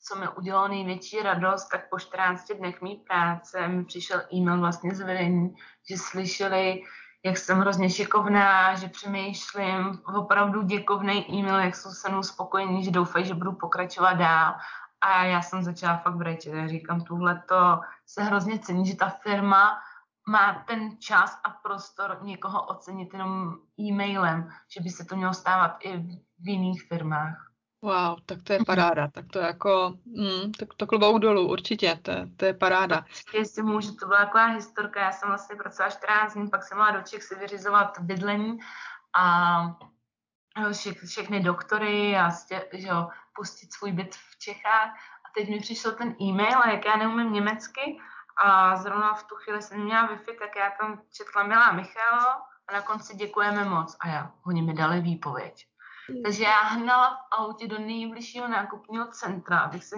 co 0.09 0.19
mi 0.19 0.29
udělalo 0.29 0.69
největší 0.69 1.23
radost, 1.23 1.69
tak 1.69 1.91
po 1.91 1.99
14 1.99 2.53
dnech 2.53 2.83
mý 2.83 2.97
práce 2.97 3.69
mi 3.69 3.85
přišel 3.85 4.23
e-mail 4.35 4.61
vlastně 4.61 4.95
z 4.95 5.01
vedení, 5.01 5.55
že 5.91 5.97
slyšeli, 5.97 6.83
jak 7.25 7.39
jsem 7.39 7.59
hrozně 7.59 7.91
šikovná, 7.91 8.75
že 8.75 8.89
přemýšlím, 8.89 9.99
opravdu 10.17 10.63
děkovný 10.63 11.27
e-mail, 11.33 11.59
jak 11.59 11.77
jsou 11.77 11.91
se 11.91 12.09
mnou 12.09 12.23
spokojení, 12.23 12.85
že 12.85 12.91
doufají, 12.91 13.25
že 13.27 13.35
budu 13.35 13.53
pokračovat 13.53 14.13
dál. 14.13 14.55
A 15.01 15.25
já 15.25 15.43
jsem 15.43 15.63
začala 15.63 15.97
fakt 15.97 16.17
brečet. 16.17 16.55
Já 16.55 16.69
říkám, 16.69 17.01
tuhle 17.01 17.43
to 17.49 17.81
se 18.07 18.23
hrozně 18.23 18.59
cení, 18.59 18.87
že 18.87 18.97
ta 18.97 19.09
firma 19.09 19.79
má 20.29 20.65
ten 20.67 20.99
čas 20.99 21.39
a 21.45 21.51
prostor 21.51 22.19
někoho 22.23 22.67
ocenit 22.67 23.13
jenom 23.13 23.55
e-mailem, 23.81 24.51
že 24.75 24.81
by 24.81 24.91
se 24.91 25.05
to 25.05 25.17
mělo 25.17 25.35
stávat 25.35 25.77
i 25.81 25.97
v 26.39 26.49
jiných 26.49 26.83
firmách. 26.83 27.52
Wow, 27.85 28.21
tak 28.27 28.43
to 28.43 28.53
je 28.53 28.59
paráda, 28.67 29.09
tak 29.09 29.25
to 29.33 29.39
jako, 29.39 29.95
mm, 30.05 30.53
tak 30.53 30.75
to 30.77 30.87
klobouk 30.87 31.19
dolů, 31.23 31.51
určitě, 31.51 31.99
to, 32.03 32.13
to 32.37 32.45
je 32.45 32.55
paráda. 32.55 33.05
Jestli 33.35 33.63
můžu, 33.63 33.95
to 33.95 34.07
byla 34.07 34.25
taková 34.25 34.47
historka, 34.47 35.01
já 35.01 35.13
jsem 35.13 35.29
vlastně 35.29 35.57
pracovala 35.57 35.91
14 35.91 36.35
dní, 36.35 36.51
pak 36.51 36.63
jsem 36.63 36.79
měla 36.79 36.91
do 36.91 37.03
Čech 37.03 37.23
si 37.23 37.35
vyřizovat 37.35 37.99
bydlení 38.01 38.59
a 39.15 39.77
vše, 40.73 40.93
všechny 41.07 41.41
doktory 41.41 42.17
a 42.17 42.31
stě, 42.31 42.69
že 42.73 42.89
jo, 42.89 43.09
pustit 43.35 43.73
svůj 43.73 43.93
byt 43.93 44.15
v 44.15 44.39
Čechách. 44.39 44.91
A 45.25 45.29
teď 45.35 45.49
mi 45.49 45.61
přišel 45.61 45.93
ten 45.93 46.15
e-mail 46.23 46.59
a 46.59 46.71
jak 46.71 46.85
já 46.85 46.97
neumím 46.97 47.33
německy 47.33 47.99
a 48.45 48.77
zrovna 48.77 49.15
v 49.15 49.25
tu 49.25 49.35
chvíli 49.35 49.63
jsem 49.63 49.85
měla 49.85 50.09
Wi-Fi, 50.09 50.39
tak 50.39 50.57
já 50.57 50.71
tam 50.81 51.03
četla 51.13 51.43
Milá 51.43 51.73
Michalo 51.73 52.27
a 52.69 52.73
na 52.73 52.83
konci 52.83 53.17
děkujeme 53.17 53.65
moc. 53.65 53.97
A 54.01 54.09
já, 54.09 54.33
oni 54.47 54.63
mi 54.63 54.75
dali 54.75 55.01
výpověď. 55.01 55.72
Takže 56.25 56.45
já 56.45 56.61
hnala 56.61 57.11
v 57.11 57.35
autě 57.39 57.69
do 57.69 57.79
nejbližšího 57.79 58.49
nákupního 58.49 59.07
centra, 59.07 59.59
abych 59.59 59.85
se 59.85 59.97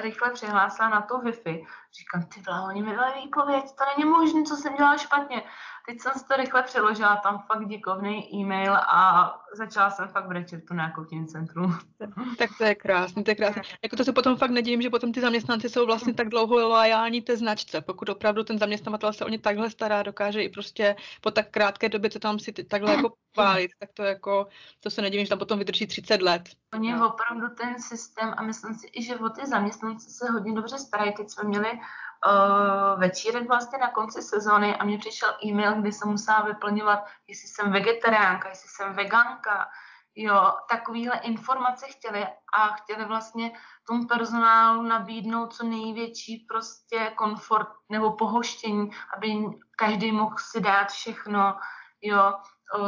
rychle 0.00 0.30
přihlásila 0.30 0.88
na 0.88 1.00
to 1.00 1.18
Wi-Fi. 1.18 1.66
Říkám, 1.98 2.22
ty 2.34 2.40
vole, 2.46 2.62
oni 2.68 2.82
mi 2.82 2.96
dali 2.96 3.12
výpověď, 3.22 3.64
to 3.64 3.84
není 3.96 4.10
možné, 4.10 4.42
co 4.42 4.56
jsem 4.56 4.76
dělala 4.76 4.96
špatně. 4.96 5.42
Teď 5.86 6.00
jsem 6.00 6.12
si 6.12 6.24
to 6.26 6.36
rychle 6.36 6.62
přeložila, 6.62 7.16
tam 7.16 7.38
fakt 7.46 7.68
děkovný 7.68 8.34
e-mail 8.34 8.74
a 8.74 9.32
začala 9.54 9.90
jsem 9.90 10.08
fakt 10.08 10.28
brečet 10.28 10.64
tu 10.68 10.74
nákupním 10.74 11.26
centru. 11.26 11.62
Tak 12.38 12.50
to 12.58 12.64
je 12.64 12.74
krásné, 12.74 13.22
to 13.22 13.30
je 13.30 13.34
krásné. 13.34 13.62
Jako 13.82 13.96
to 13.96 14.04
se 14.04 14.12
potom 14.12 14.36
fakt 14.36 14.50
nedím, 14.50 14.82
že 14.82 14.90
potom 14.90 15.12
ty 15.12 15.20
zaměstnanci 15.20 15.68
jsou 15.68 15.86
vlastně 15.86 16.14
tak 16.14 16.28
dlouho 16.28 16.68
loajální 16.68 17.22
té 17.22 17.36
značce. 17.36 17.80
Pokud 17.80 18.08
opravdu 18.08 18.44
ten 18.44 18.58
zaměstnavatel 18.58 19.12
se 19.12 19.24
o 19.24 19.28
ně 19.28 19.38
takhle 19.38 19.70
stará, 19.70 20.02
dokáže 20.02 20.42
i 20.42 20.48
prostě 20.48 20.96
po 21.20 21.30
tak 21.30 21.50
krátké 21.50 21.88
době 21.88 22.10
to 22.10 22.18
tam 22.18 22.38
si 22.38 22.52
takhle 22.52 22.94
jako 22.94 23.14
pálit, 23.34 23.70
tak 23.78 23.90
to 23.92 24.02
jako, 24.02 24.46
to 24.80 24.90
se 24.90 25.02
nedivím, 25.02 25.26
že 25.26 25.30
tam 25.30 25.38
potom 25.38 25.58
vydrží 25.58 25.86
30 25.86 26.22
let. 26.22 26.42
Oni 26.72 26.92
no. 26.92 27.08
opravdu 27.08 27.48
ten 27.48 27.82
systém 27.82 28.34
a 28.36 28.42
myslím 28.42 28.74
si 28.74 28.86
i, 28.92 29.02
že 29.02 29.16
o 29.16 29.28
ty 29.28 29.46
zaměstnanci 29.46 30.10
se 30.10 30.30
hodně 30.30 30.54
dobře 30.54 30.78
starají. 30.78 31.14
Teď 31.14 31.30
jsme 31.30 31.44
měli 31.44 31.70
uh, 31.72 33.00
večírek 33.00 33.48
vlastně 33.48 33.78
na 33.78 33.90
konci 33.90 34.22
sezóny 34.22 34.76
a 34.76 34.84
mně 34.84 34.98
přišel 34.98 35.28
e-mail, 35.44 35.74
kdy 35.74 35.92
jsem 35.92 36.08
musela 36.08 36.42
vyplňovat, 36.42 37.06
jestli 37.26 37.48
jsem 37.48 37.72
vegetariánka, 37.72 38.48
jestli 38.48 38.68
jsem 38.68 38.92
veganka, 38.92 39.68
Jo, 40.14 40.52
takovýhle 40.70 41.18
informace 41.18 41.86
chtěli 41.86 42.26
a 42.52 42.68
chtěli 42.68 43.04
vlastně 43.04 43.52
tomu 43.86 44.06
personálu 44.06 44.82
nabídnout 44.82 45.54
co 45.54 45.64
největší 45.64 46.46
prostě 46.48 47.12
komfort 47.16 47.68
nebo 47.88 48.12
pohoštění, 48.12 48.90
aby 49.16 49.44
každý 49.76 50.12
mohl 50.12 50.36
si 50.38 50.60
dát 50.60 50.90
všechno, 50.90 51.58
jo, 52.02 52.34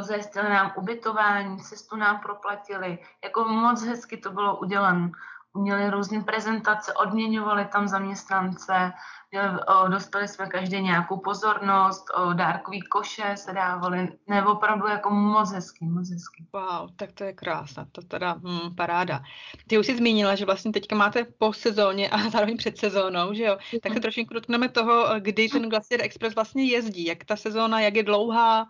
zajistili 0.00 0.48
nám 0.48 0.72
ubytování, 0.76 1.58
cestu 1.58 1.96
nám 1.96 2.20
proplatili, 2.20 2.98
jako 3.24 3.44
moc 3.44 3.82
hezky 3.82 4.16
to 4.16 4.30
bylo 4.30 4.56
udělané 4.56 5.10
měli 5.54 5.90
různé 5.90 6.20
prezentace, 6.20 6.92
odměňovali 6.92 7.64
tam 7.72 7.88
zaměstnance, 7.88 8.92
měli, 9.30 9.48
o, 9.64 9.88
dostali 9.88 10.28
jsme 10.28 10.46
každý 10.46 10.82
nějakou 10.82 11.20
pozornost, 11.20 12.04
o, 12.14 12.32
dárkový 12.32 12.82
koše 12.82 13.32
se 13.36 13.52
dávali, 13.52 14.08
nebo 14.26 14.52
opravdu 14.52 14.86
jako 14.86 15.10
moc 15.10 15.52
hezký, 15.52 15.86
moc 15.86 16.10
hezký. 16.10 16.46
Wow, 16.52 16.90
tak 16.96 17.12
to 17.12 17.24
je 17.24 17.32
krásná, 17.32 17.86
to 17.92 18.02
teda 18.02 18.32
hm, 18.32 18.74
paráda. 18.76 19.22
Ty 19.66 19.78
už 19.78 19.86
jsi 19.86 19.96
zmínila, 19.96 20.34
že 20.34 20.44
vlastně 20.44 20.72
teďka 20.72 20.96
máte 20.96 21.24
po 21.24 21.52
sezóně 21.52 22.10
a 22.10 22.30
zároveň 22.30 22.56
před 22.56 22.78
sezónou, 22.78 23.34
že 23.34 23.44
jo? 23.44 23.58
Tak 23.82 23.92
se 23.92 24.00
trošku 24.00 24.34
dotkneme 24.34 24.68
toho, 24.68 25.06
kdy 25.18 25.48
ten 25.48 25.68
Glacier 25.68 26.02
Express 26.02 26.34
vlastně 26.34 26.64
jezdí, 26.64 27.04
jak 27.04 27.24
ta 27.24 27.36
sezóna, 27.36 27.80
jak 27.80 27.94
je 27.94 28.02
dlouhá, 28.02 28.66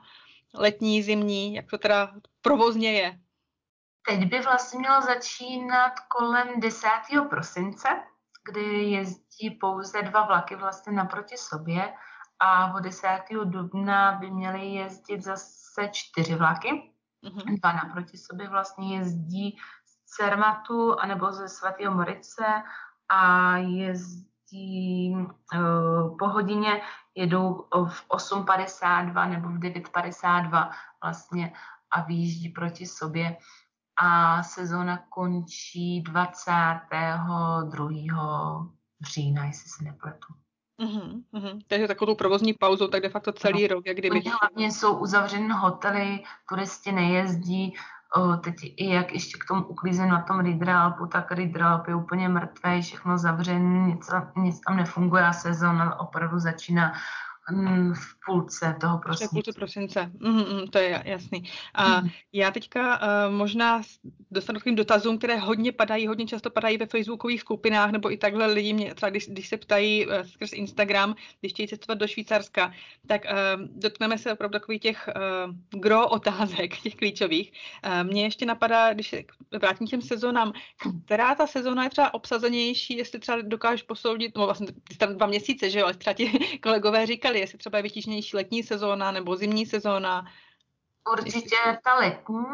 letní, 0.54 1.02
zimní, 1.02 1.54
jak 1.54 1.66
to 1.70 1.78
teda 1.78 2.12
provozně 2.42 2.92
je. 2.92 3.18
Teď 4.08 4.30
by 4.30 4.40
vlastně 4.40 4.78
mělo 4.78 5.00
začínat 5.00 5.92
kolem 6.08 6.60
10. 6.60 6.88
prosince, 7.30 7.88
kdy 8.50 8.84
jezdí 8.84 9.50
pouze 9.60 10.02
dva 10.02 10.26
vlaky 10.26 10.56
vlastně 10.56 10.92
naproti 10.92 11.36
sobě 11.36 11.94
a 12.40 12.74
od 12.74 12.80
10. 12.80 13.08
dubna 13.44 14.12
by 14.12 14.30
měly 14.30 14.66
jezdit 14.66 15.22
zase 15.22 15.88
čtyři 15.92 16.34
vlaky. 16.34 16.92
Mm-hmm. 17.24 17.60
Dva 17.60 17.72
naproti 17.72 18.18
sobě 18.18 18.48
vlastně 18.48 18.98
jezdí 18.98 19.58
z 19.84 20.16
Cermatu 20.16 21.00
anebo 21.00 21.32
ze 21.32 21.48
svatého 21.48 21.94
Morice 21.94 22.44
a 23.08 23.56
jezdí 23.56 25.14
uh, 25.14 26.18
po 26.18 26.28
hodině, 26.28 26.82
jedou 27.14 27.66
v 27.86 28.08
8.52 28.08 29.30
nebo 29.30 29.48
v 29.48 29.58
9.52 29.58 30.70
vlastně 31.02 31.52
a 31.90 32.00
výjíždí 32.00 32.48
proti 32.48 32.86
sobě 32.86 33.36
a 33.96 34.42
sezóna 34.42 35.04
končí 35.08 36.02
22. 36.02 38.68
října, 39.02 39.44
jestli 39.44 39.68
se 39.68 39.84
nepletu. 39.84 40.34
Mm-hmm, 40.82 41.22
mm-hmm. 41.34 41.60
Takže 41.66 41.88
takovou 41.88 42.14
provozní 42.14 42.54
pauzou, 42.54 42.88
tak 42.88 43.02
de 43.02 43.08
facto 43.08 43.32
celý 43.32 43.62
no. 43.62 43.68
rok, 43.68 43.86
jak 43.86 43.96
kdyby. 43.96 44.20
Hlavně 44.20 44.72
jsou 44.72 44.98
uzavřené 44.98 45.54
hotely, 45.54 46.24
turisti 46.48 46.92
nejezdí, 46.92 47.74
teď 48.40 48.54
i 48.62 48.94
jak 48.94 49.12
ještě 49.12 49.38
k 49.38 49.44
tomu 49.48 49.64
uklízím 49.64 50.08
na 50.08 50.22
tom 50.22 50.40
Ridralpu, 50.40 51.06
tak 51.06 51.32
Ridralp 51.32 51.88
je 51.88 51.94
úplně 51.94 52.28
mrtvý, 52.28 52.82
všechno 52.82 53.18
zavřené, 53.18 53.86
nic, 53.86 54.10
nic 54.36 54.60
tam 54.60 54.76
nefunguje 54.76 55.26
a 55.26 55.32
sezóna 55.32 56.00
opravdu 56.00 56.38
začíná 56.38 56.92
v 57.94 58.14
půlce 58.26 58.76
toho 58.80 58.98
prosince. 58.98 59.28
V 59.28 59.30
půlce 59.30 59.52
prosince, 59.52 60.10
mm, 60.18 60.36
mm, 60.36 60.68
to 60.68 60.78
je 60.78 61.02
jasný. 61.04 61.44
A 61.74 62.00
mm. 62.00 62.08
já 62.32 62.50
teďka 62.50 63.00
uh, 63.00 63.34
možná 63.34 63.82
dostanu 64.30 64.60
k 64.60 64.64
dotazům, 64.64 65.18
které 65.18 65.36
hodně 65.36 65.72
padají, 65.72 66.06
hodně 66.06 66.26
často 66.26 66.50
padají 66.50 66.76
ve 66.76 66.86
facebookových 66.86 67.40
skupinách, 67.40 67.90
nebo 67.90 68.12
i 68.12 68.16
takhle 68.16 68.46
lidi 68.46 68.72
mě, 68.72 68.94
třeba 68.94 69.10
když, 69.10 69.26
když 69.28 69.48
se 69.48 69.56
ptají 69.56 70.06
uh, 70.06 70.12
skrz 70.22 70.52
Instagram, 70.52 71.14
když 71.40 71.52
chtějí 71.52 71.68
cestovat 71.68 71.98
do 71.98 72.06
Švýcarska, 72.06 72.72
tak 73.06 73.24
uh, 73.24 73.62
dotkneme 73.76 74.18
se 74.18 74.32
opravdu 74.32 74.52
takových 74.52 74.80
těch 74.80 75.08
uh, 75.08 75.80
gro 75.80 76.08
otázek, 76.08 76.78
těch 76.82 76.94
klíčových. 76.94 77.52
Uh, 77.86 78.10
mně 78.10 78.22
ještě 78.22 78.46
napadá, 78.46 78.92
když 78.92 79.08
se 79.08 79.22
vrátím 79.58 79.86
těm 79.86 80.02
sezónám, 80.02 80.52
která 81.04 81.34
ta 81.34 81.46
sezóna 81.46 81.84
je 81.84 81.90
třeba 81.90 82.14
obsazenější, 82.14 82.96
jestli 82.96 83.18
třeba 83.18 83.42
dokážeš 83.42 83.82
posoudit, 83.82 84.36
no 84.36 84.44
vlastně 84.44 84.66
tam 84.98 85.16
dva 85.16 85.26
měsíce, 85.26 85.70
že 85.70 85.78
jo, 85.78 85.84
ale 85.84 85.94
třeba 85.94 86.14
ti 86.14 86.58
kolegové 86.62 87.06
říkali, 87.06 87.33
jestli 87.38 87.58
třeba 87.58 87.78
je 87.78 87.82
vytížnější 87.82 88.36
letní 88.36 88.62
sezóna 88.62 89.10
nebo 89.10 89.36
zimní 89.36 89.66
sezóna. 89.66 90.26
Určitě 91.12 91.56
ta 91.84 91.94
letní, 91.94 92.44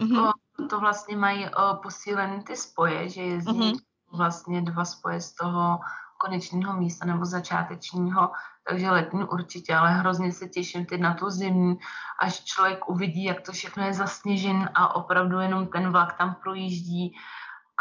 mm-hmm. 0.00 0.28
o, 0.28 0.66
to 0.68 0.80
vlastně 0.80 1.16
mají 1.16 1.48
o, 1.48 1.76
posílený 1.82 2.42
ty 2.42 2.56
spoje, 2.56 3.08
že 3.08 3.22
jezdí 3.22 3.72
mm-hmm. 3.72 3.78
vlastně 4.12 4.62
dva 4.62 4.84
spoje 4.84 5.20
z 5.20 5.34
toho 5.34 5.78
konečného 6.22 6.76
místa 6.76 7.06
nebo 7.06 7.24
začátečního, 7.24 8.30
takže 8.68 8.90
letní 8.90 9.24
určitě, 9.24 9.74
ale 9.74 9.90
hrozně 9.90 10.32
se 10.32 10.48
těším 10.48 10.86
teď 10.86 11.00
na 11.00 11.14
tu 11.14 11.30
zimní, 11.30 11.78
až 12.20 12.44
člověk 12.44 12.88
uvidí, 12.88 13.24
jak 13.24 13.40
to 13.40 13.52
všechno 13.52 13.84
je 13.84 13.94
zasněžen 13.94 14.70
a 14.74 14.94
opravdu 14.94 15.40
jenom 15.40 15.66
ten 15.66 15.90
vlak 15.90 16.18
tam 16.18 16.36
projíždí 16.42 17.16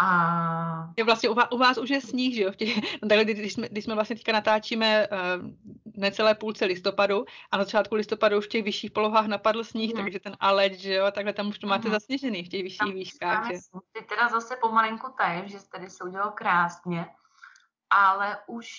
a... 0.02 0.94
Je 0.98 1.04
vlastně 1.04 1.30
u 1.30 1.34
vás, 1.34 1.48
u 1.52 1.58
vás 1.58 1.78
už 1.78 1.90
je 1.90 2.02
sníh, 2.02 2.36
že 2.36 2.42
jo? 2.42 2.54
Těch, 2.54 2.78
no 2.78 3.10
takhle, 3.10 3.26
když, 3.26 3.54
jsme, 3.54 3.70
když 3.70 3.84
jsme 3.84 3.96
vlastně 3.96 4.16
teďka 4.16 4.32
natáčíme 4.32 5.08
uh, 5.08 5.18
necelé 5.98 6.36
půlce 6.36 6.66
listopadu 6.66 7.26
a 7.52 7.58
na 7.58 7.64
začátku 7.64 7.96
listopadu 7.96 8.38
už 8.38 8.46
v 8.46 8.50
těch 8.50 8.64
vyšších 8.64 8.92
polohách 8.92 9.26
napadl 9.26 9.64
sníh, 9.64 9.94
hmm. 9.94 10.04
takže 10.04 10.20
ten 10.20 10.38
Aleč, 10.40 10.74
že 10.74 10.94
jo, 10.94 11.12
takhle 11.12 11.34
tam 11.34 11.48
už 11.48 11.60
to 11.60 11.68
máte 11.68 11.84
hmm. 11.84 11.92
zasněžený 11.92 12.44
v 12.44 12.50
těch 12.50 12.64
vyšších 12.64 12.80
tam 12.80 12.92
výškách. 12.92 13.48
Že? 13.48 13.58
Ty 13.92 14.06
teda 14.06 14.30
zase 14.30 14.56
pomalinku 14.56 15.14
tajem, 15.18 15.48
že 15.48 15.58
tady 15.72 15.90
se 15.90 16.04
udělalo 16.04 16.32
krásně, 16.32 17.06
ale 17.90 18.38
už 18.48 18.70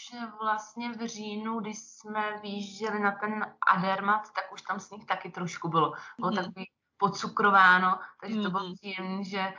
vlastně 0.43 0.93
v 0.93 1.07
říjnu, 1.07 1.61
když 1.61 1.79
jsme 1.79 2.41
vyjížděli 2.43 3.01
na 3.01 3.13
ten 3.13 3.47
Adermat, 3.77 4.23
tak 4.35 4.53
už 4.53 4.63
tam 4.63 4.81
sníh 4.81 5.07
taky 5.07 5.31
trošku 5.31 5.69
bylo. 5.69 5.93
Bylo 6.19 6.31
hmm. 6.31 6.37
takový 6.37 6.67
pocukrováno, 6.97 7.99
takže 8.21 8.41
to 8.41 8.51
bylo 8.51 8.65
hmm. 8.65 8.75
příjemné, 8.75 9.25
že 9.25 9.53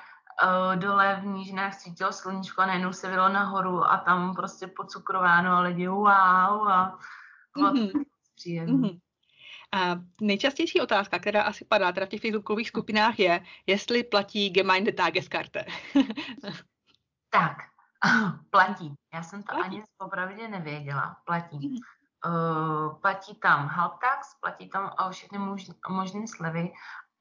uh, 0.44 0.76
dole 0.76 1.20
v 1.22 1.26
nížinách 1.26 1.74
svítilo 1.74 2.14
sluníčko 2.14 2.62
a 2.62 2.66
najednou 2.66 2.94
se 2.94 3.10
vylo 3.10 3.30
nahoru 3.30 3.84
a 3.84 3.98
tam 3.98 4.36
prostě 4.36 4.68
pocukrováno 4.68 5.52
a 5.52 5.60
lidi 5.60 5.88
wow 5.88 6.08
a 6.08 6.98
mm-hmm. 7.58 8.04
mm-hmm. 8.46 9.00
A 9.74 9.96
nejčastější 10.22 10.82
otázka, 10.82 11.20
která 11.20 11.44
asi 11.44 11.66
padá 11.66 11.92
teda 11.92 12.06
v 12.06 12.10
těch 12.10 12.22
facebookových 12.22 12.68
skupinách 12.68 13.20
je, 13.20 13.44
jestli 13.66 14.04
platí 14.04 14.50
Gemeinde 14.50 14.92
Tageskarte. 14.92 15.66
tak, 17.30 17.58
platí. 18.50 18.94
Já 19.14 19.24
jsem 19.24 19.44
to 19.44 19.56
platí. 19.56 19.68
ani 19.68 19.84
popravdě 19.98 20.48
nevěděla. 20.48 21.18
Platí. 21.26 21.58
Mm-hmm. 21.58 21.80
Uh, 22.26 23.00
platí 23.02 23.36
tam 23.36 23.68
Halptax, 23.68 24.40
platí 24.40 24.70
tam 24.70 24.92
všechny 25.12 25.38
možné 25.90 26.28
slevy 26.28 26.74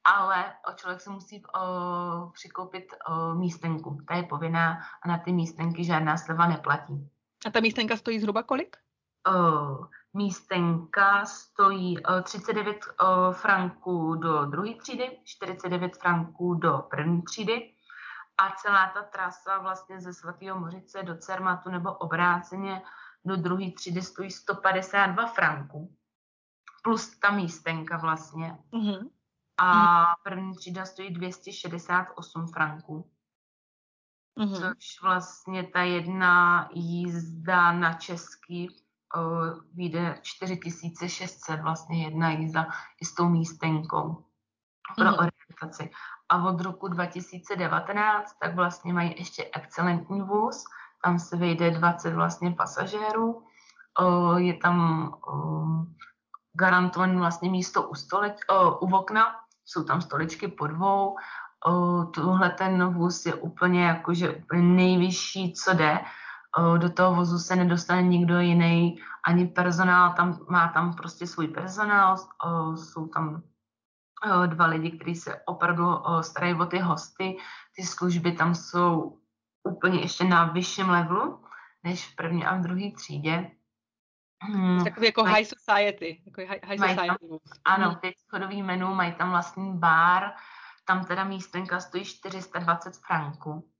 ale 0.04 0.54
člověk 0.76 1.00
si 1.00 1.10
musí 1.10 1.42
uh, 1.42 2.32
přikoupit 2.32 2.94
uh, 3.08 3.34
místenku. 3.38 3.98
Ta 4.08 4.14
je 4.14 4.22
povinná 4.22 4.82
a 5.02 5.08
na 5.08 5.18
ty 5.18 5.32
místenky 5.32 5.84
žádná 5.84 6.16
sleva 6.16 6.46
neplatí. 6.46 7.10
A 7.46 7.50
ta 7.50 7.60
místenka 7.60 7.96
stojí 7.96 8.20
zhruba 8.20 8.42
kolik? 8.42 8.76
Uh, 9.28 9.86
místenka 10.14 11.24
stojí 11.24 12.04
uh, 12.04 12.22
39 12.22 12.76
uh, 12.76 13.34
franků 13.34 14.14
do 14.14 14.44
druhé 14.44 14.74
třídy, 14.74 15.18
49 15.24 15.96
franků 15.96 16.54
do 16.54 16.86
první 16.90 17.22
třídy 17.22 17.74
a 18.38 18.50
celá 18.50 18.90
ta 18.94 19.02
trasa 19.02 19.58
vlastně 19.58 20.00
ze 20.00 20.14
Svatého 20.14 20.60
Mořice 20.60 21.02
do 21.02 21.16
Cermatu 21.16 21.70
nebo 21.70 21.92
obráceně 21.92 22.82
do 23.24 23.36
druhé 23.36 23.70
třídy 23.70 24.02
stojí 24.02 24.30
152 24.30 25.26
franků. 25.26 25.96
Plus 26.82 27.18
ta 27.18 27.30
místenka 27.30 27.96
vlastně. 27.96 28.58
Mm-hmm 28.72 29.08
a 29.58 30.04
první 30.22 30.56
třída 30.56 30.84
stojí 30.84 31.10
268 31.10 32.46
franků. 32.46 33.10
Mm-hmm. 34.38 34.74
Což 34.74 35.02
vlastně 35.02 35.64
ta 35.64 35.82
jedna 35.82 36.68
jízda 36.72 37.72
na 37.72 37.92
český 37.92 38.68
uh, 39.16 39.60
vyjde 39.74 40.18
4600, 40.22 41.60
vlastně 41.60 42.04
jedna 42.04 42.30
jízda 42.30 42.66
i 43.00 43.04
s 43.04 43.14
tou 43.14 43.28
místenkou 43.28 44.24
pro 44.96 45.04
mm-hmm. 45.04 45.14
orientaci. 45.14 45.90
A 46.28 46.44
od 46.44 46.60
roku 46.60 46.88
2019 46.88 48.36
tak 48.42 48.54
vlastně 48.54 48.92
mají 48.92 49.14
ještě 49.18 49.50
excelentní 49.54 50.22
vůz, 50.22 50.64
tam 51.04 51.18
se 51.18 51.36
vejde 51.36 51.70
20 51.70 52.14
vlastně 52.14 52.50
pasažérů, 52.50 53.46
uh, 54.00 54.36
je 54.36 54.54
tam 54.54 55.08
uh, 55.32 55.84
garantované 56.52 57.18
vlastně 57.18 57.50
místo 57.50 57.88
u, 57.88 57.94
stole, 57.94 58.34
uh, 58.50 58.90
u 58.90 58.96
okna, 58.96 59.41
jsou 59.64 59.85
tam 59.85 60.01
stoličky 60.01 60.48
po 60.48 60.66
dvou, 60.66 61.16
o, 61.66 62.05
tuhle 62.05 62.51
ten 62.51 62.94
vůz 62.94 63.27
je 63.27 63.35
úplně 63.35 63.85
jakože 63.85 64.44
nejvyšší, 64.53 65.53
co 65.53 65.75
jde. 65.75 65.98
Do 66.79 66.90
toho 66.90 67.14
vozu 67.14 67.38
se 67.38 67.57
nedostane 67.57 68.03
nikdo 68.03 68.40
jiný, 68.40 68.96
ani 69.27 69.46
personál, 69.46 70.12
tam 70.12 70.38
má 70.51 70.68
tam 70.68 70.94
prostě 70.94 71.27
svůj 71.27 71.48
personál, 71.48 72.16
jsou 72.77 73.07
tam 73.07 73.42
dva 74.46 74.66
lidi, 74.66 74.90
kteří 74.90 75.14
se 75.14 75.40
opravdu 75.46 75.85
starají 76.20 76.55
o 76.55 76.66
ty 76.66 76.79
hosty, 76.79 77.37
ty 77.77 77.83
služby 77.83 78.33
tam 78.33 78.55
jsou 78.55 79.18
úplně 79.64 80.01
ještě 80.01 80.25
na 80.25 80.44
vyšším 80.44 80.90
levelu, 80.90 81.44
než 81.85 82.12
v 82.12 82.16
první 82.16 82.44
a 82.44 82.55
v 82.57 82.61
druhé 82.61 82.90
třídě. 82.96 83.51
Hmm. 84.44 84.85
Takový 84.85 85.07
jako 85.07 85.24
high 85.24 85.44
society. 85.44 86.22
Jako 86.26 86.40
high, 86.40 86.61
high 86.64 86.78
society. 86.78 87.07
Tam, 87.07 87.38
ano, 87.64 87.88
hmm. 87.90 87.98
ty 88.00 88.14
schodový 88.18 88.62
menu, 88.62 88.94
mají 88.94 89.12
tam 89.12 89.31
vlastní 89.31 89.78
bar, 89.78 90.33
tam 90.85 91.05
teda 91.05 91.24
místenka 91.24 91.81
stojí 91.81 92.05
420 92.05 92.96
franků. 92.96 93.70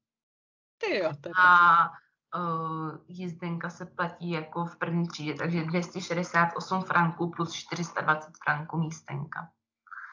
Ty 0.79 0.99
jo, 0.99 1.11
to 1.21 1.29
je 1.29 1.33
A 1.39 1.89
uh, 2.37 2.99
jízdenka 3.09 3.71
se 3.71 3.87
platí 3.87 4.31
jako 4.31 4.67
v 4.67 4.77
první 4.77 5.09
třídě, 5.09 5.35
takže 5.35 5.65
268 5.65 6.83
franků 6.83 7.31
plus 7.31 7.53
420 7.53 8.33
franků 8.45 8.79
místenka. 8.79 9.49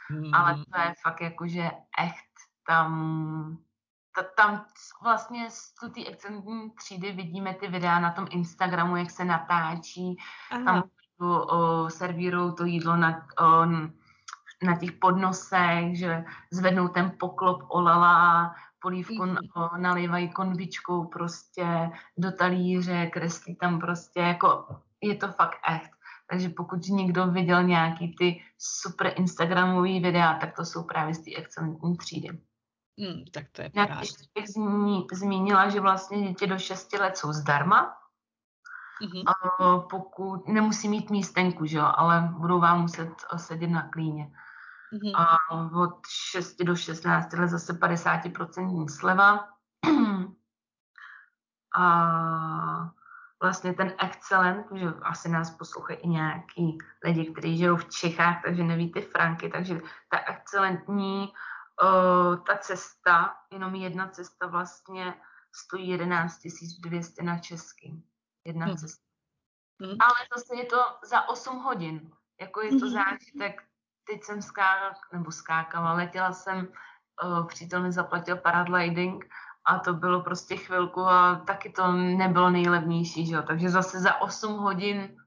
Hmm. 0.10 0.34
Ale 0.34 0.56
to 0.56 0.82
je 0.82 0.94
fakt 1.04 1.22
jakože 1.22 1.72
echt 2.00 2.30
tam 2.68 2.90
ta, 3.58 3.69
tam 4.36 4.66
vlastně 5.04 5.50
z 5.50 5.74
té 5.94 6.06
excelentní 6.08 6.72
třídy 6.72 7.12
vidíme 7.12 7.54
ty 7.54 7.68
videa 7.68 8.00
na 8.00 8.12
tom 8.12 8.28
Instagramu, 8.30 8.96
jak 8.96 9.12
se 9.12 9.26
natáčí, 9.26 10.18
Aha. 10.52 10.64
tam 10.66 10.84
servírují 11.90 12.56
to 12.56 12.66
jídlo 12.66 12.96
na, 12.96 13.28
o, 13.40 13.66
na 14.64 14.78
těch 14.80 14.92
podnosech, 14.92 15.98
že 15.98 16.24
zvednou 16.52 16.88
ten 16.88 17.12
poklop 17.20 17.64
olala, 17.68 18.56
polívku 18.82 19.26
mm. 19.26 19.38
nalivají 19.78 20.30
konvičkou 20.30 21.06
prostě 21.06 21.92
do 22.18 22.32
talíře, 22.32 23.08
kreslí 23.08 23.56
tam 23.56 23.80
prostě 23.80 24.20
jako, 24.20 24.68
je 25.02 25.16
to 25.16 25.28
fakt 25.28 25.60
echt. 25.70 25.92
Takže 26.30 26.50
pokud 26.50 26.88
někdo 26.88 27.28
viděl 27.28 27.64
nějaký 27.64 28.16
ty 28.16 28.44
super 28.58 29.14
Instagramový 29.16 30.00
videa, 30.00 30.34
tak 30.34 30.56
to 30.56 30.66
jsou 30.66 30.84
právě 30.84 31.14
z 31.14 31.24
té 31.24 31.36
excelentní 31.36 31.98
třídy. 31.98 32.30
Hmm, 33.00 33.24
tak 33.34 33.46
to 33.52 33.62
je 33.62 33.72
Já 33.74 33.86
bych 34.36 34.50
zmínila, 35.12 35.70
že 35.70 35.80
vlastně 35.80 36.28
děti 36.28 36.48
do 36.48 36.60
6 36.60 36.94
let 36.94 37.18
jsou 37.18 37.34
zdarma, 37.34 37.98
mm-hmm. 39.02 39.24
a 39.28 39.80
pokud 39.80 40.48
nemusí 40.48 40.90
mít 40.90 41.10
místenku, 41.10 41.66
že 41.66 41.78
jo, 41.78 41.92
ale 41.96 42.30
budou 42.38 42.60
vám 42.60 42.82
muset 42.82 43.10
sedět 43.36 43.68
na 43.68 43.90
klíně. 43.90 44.32
Mm-hmm. 44.94 45.12
A 45.16 45.38
od 45.82 46.00
6 46.32 46.58
do 46.58 46.76
16 46.76 47.34
let 47.34 47.48
zase 47.48 47.74
50% 47.74 48.88
sleva. 48.88 49.48
a 51.76 52.92
vlastně 53.42 53.74
ten 53.74 53.94
excellent, 54.00 54.66
že 54.76 54.86
asi 55.02 55.30
nás 55.30 55.52
poslouchají 55.52 56.00
i 56.00 56.08
nějaký 56.08 56.78
lidi, 57.04 57.26
kteří 57.26 57.58
žijou 57.58 57.76
v 57.76 57.90
Čechách, 57.90 58.42
takže 58.46 58.64
neví 58.64 58.92
ty 58.92 59.02
franky, 59.02 59.50
takže 59.50 59.82
ta 60.10 60.18
excelentní 60.18 61.34
ta 62.48 62.58
cesta, 62.58 63.36
jenom 63.52 63.76
jedna 63.76 64.08
cesta 64.08 64.48
vlastně 64.48 65.14
stojí 65.56 65.90
11 65.90 66.40
200 66.80 67.24
na 67.24 67.40
český. 67.40 68.04
Jedna 68.46 68.66
hmm. 68.66 68.78
cesta. 68.78 69.04
Hmm. 69.82 69.96
Ale 70.00 70.28
zase 70.38 70.56
je 70.56 70.66
to 70.66 70.78
za 71.04 71.30
8 71.30 71.58
hodin. 71.58 72.12
Jako 72.42 72.62
je 72.62 72.70
to 72.70 72.86
hmm. 72.86 72.94
zážitek. 72.94 73.64
Teď 74.04 74.24
jsem 74.24 74.42
skákala, 74.42 74.94
nebo 75.14 75.32
skákala, 75.32 75.94
letěla 75.94 76.34
jsem, 76.34 76.68
uh, 77.24 77.48
přítel 77.48 77.82
mi 77.82 77.92
zaplatil 77.92 78.38
paragliding 78.38 79.26
a 79.66 79.80
to 79.80 79.94
bylo 79.94 80.22
prostě 80.22 80.58
chvilku 80.58 81.02
a 81.02 81.36
taky 81.36 81.70
to 81.70 81.92
nebylo 81.92 82.50
nejlevnější, 82.50 83.26
že 83.28 83.36
jo. 83.36 83.42
Takže 83.42 83.70
zase 83.70 84.00
za 84.00 84.22
8 84.22 84.58
hodin 84.58 85.18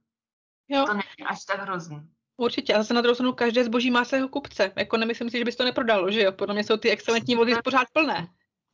jo. 0.69 0.85
to 0.87 0.95
není 0.95 1.27
až 1.27 1.45
tak 1.45 1.61
hrozný. 1.61 2.11
Určitě, 2.43 2.75
a 2.75 2.79
zase 2.79 2.95
na 2.95 3.01
druhou 3.01 3.15
stranu 3.15 3.33
každé 3.33 3.65
zboží 3.65 3.91
má 3.91 4.05
svého 4.05 4.29
kupce. 4.29 4.73
Jako 4.77 4.97
nemyslím 4.97 5.31
si, 5.31 5.39
že 5.39 5.45
bys 5.45 5.57
to 5.57 5.65
neprodalo, 5.65 6.11
že 6.11 6.23
jo? 6.23 6.33
Podle 6.33 6.55
mě 6.55 6.65
jsou 6.65 6.77
ty 6.77 6.91
excelentní 6.91 7.35
vozy 7.37 7.55
pořád 7.65 7.89
plné. 7.93 8.29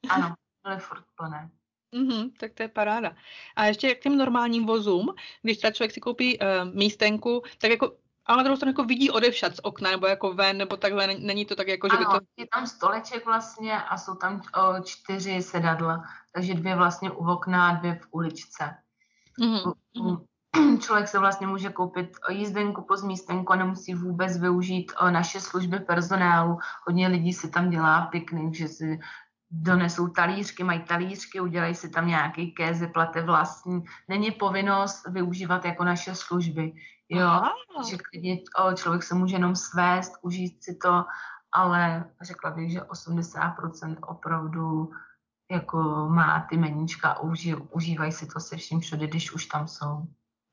Ano, 0.09 0.35
byly 0.67 0.79
furt 0.79 1.05
plné. 1.17 1.51
Mm-hmm, 1.95 2.31
tak 2.41 2.53
to 2.55 2.63
je 2.63 2.69
paráda. 2.69 3.17
A 3.57 3.65
ještě 3.65 3.95
k 3.95 4.03
těm 4.03 4.17
normálním 4.17 4.67
vozům, 4.67 5.15
když 5.43 5.59
třeba 5.59 5.71
člověk 5.71 5.93
si 5.93 6.01
koupí 6.01 6.39
uh, 6.39 6.47
místenku, 6.75 7.43
tak 7.59 7.71
jako 7.71 7.97
ale 8.27 8.37
na 8.37 8.43
druhou 8.43 8.57
stranu 8.57 8.71
jako 8.71 8.85
vidí 8.85 9.11
odevšat 9.11 9.57
z 9.57 9.61
okna, 9.63 9.91
nebo 9.91 10.07
jako 10.07 10.33
ven, 10.33 10.57
nebo 10.57 10.77
takhle, 10.77 11.07
není 11.07 11.45
to 11.45 11.57
tak 11.57 11.69
jako, 11.69 11.89
že 11.89 11.97
ano, 11.97 12.11
by 12.11 12.19
to... 12.19 12.25
je 12.37 12.47
tam 12.55 12.67
stoleček 12.67 13.27
vlastně 13.27 13.83
a 13.83 13.99
jsou 13.99 14.15
tam 14.15 14.41
o, 14.41 14.83
čtyři 14.83 15.43
sedadla, 15.43 16.05
takže 16.33 16.55
dvě 16.55 16.77
vlastně 16.77 17.11
u 17.11 17.31
okna 17.31 17.69
a 17.69 17.75
dvě 17.75 17.95
v 17.95 18.07
uličce. 18.11 18.77
Mm-hmm. 19.41 19.73
U, 20.01 20.28
člověk 20.81 21.09
se 21.09 21.19
vlastně 21.19 21.47
může 21.47 21.69
koupit 21.69 22.17
jízdenku 22.29 22.83
po 22.83 22.97
zmístenku 22.97 23.53
a 23.53 23.57
nemusí 23.57 23.95
vůbec 23.95 24.39
využít 24.39 24.93
naše 25.11 25.41
služby 25.41 25.81
personálu. 25.81 26.59
Hodně 26.87 27.09
lidí 27.09 27.33
si 27.33 27.51
tam 27.51 27.71
dělá 27.71 28.07
piknik, 28.07 28.55
že 28.55 28.69
si 28.69 29.01
donesou 29.51 30.09
talířky, 30.09 30.65
mají 30.65 30.81
talířky, 30.81 31.41
udělají 31.41 31.75
si 31.75 31.89
tam 31.91 32.09
nějaký 32.09 32.53
kézy, 32.53 32.87
plate 32.87 33.23
vlastní. 33.23 33.85
Není 34.09 34.31
povinnost 34.31 35.09
využívat 35.09 35.65
jako 35.65 35.85
naše 35.85 36.15
služby. 36.15 36.73
Jo, 37.09 37.27
Aha. 37.27 37.53
že 37.91 37.97
klidně 38.11 38.39
člověk 38.75 39.03
se 39.03 39.15
může 39.15 39.37
jenom 39.37 39.57
svést, 39.57 40.13
užít 40.23 40.65
si 40.65 40.75
to, 40.83 41.05
ale 41.53 42.05
řekla 42.23 42.51
bych, 42.51 42.73
že 42.73 42.81
80% 42.81 43.97
opravdu 44.07 44.91
jako 45.51 46.09
má 46.09 46.47
ty 46.51 46.57
meníčka, 46.57 47.21
uží, 47.21 47.55
užívají 47.55 48.13
si 48.13 48.27
to 48.27 48.41
se 48.41 48.57
vším 48.57 48.81
všude, 48.81 49.07
když 49.07 49.33
už 49.33 49.47
tam 49.47 49.69
jsou. 49.69 50.07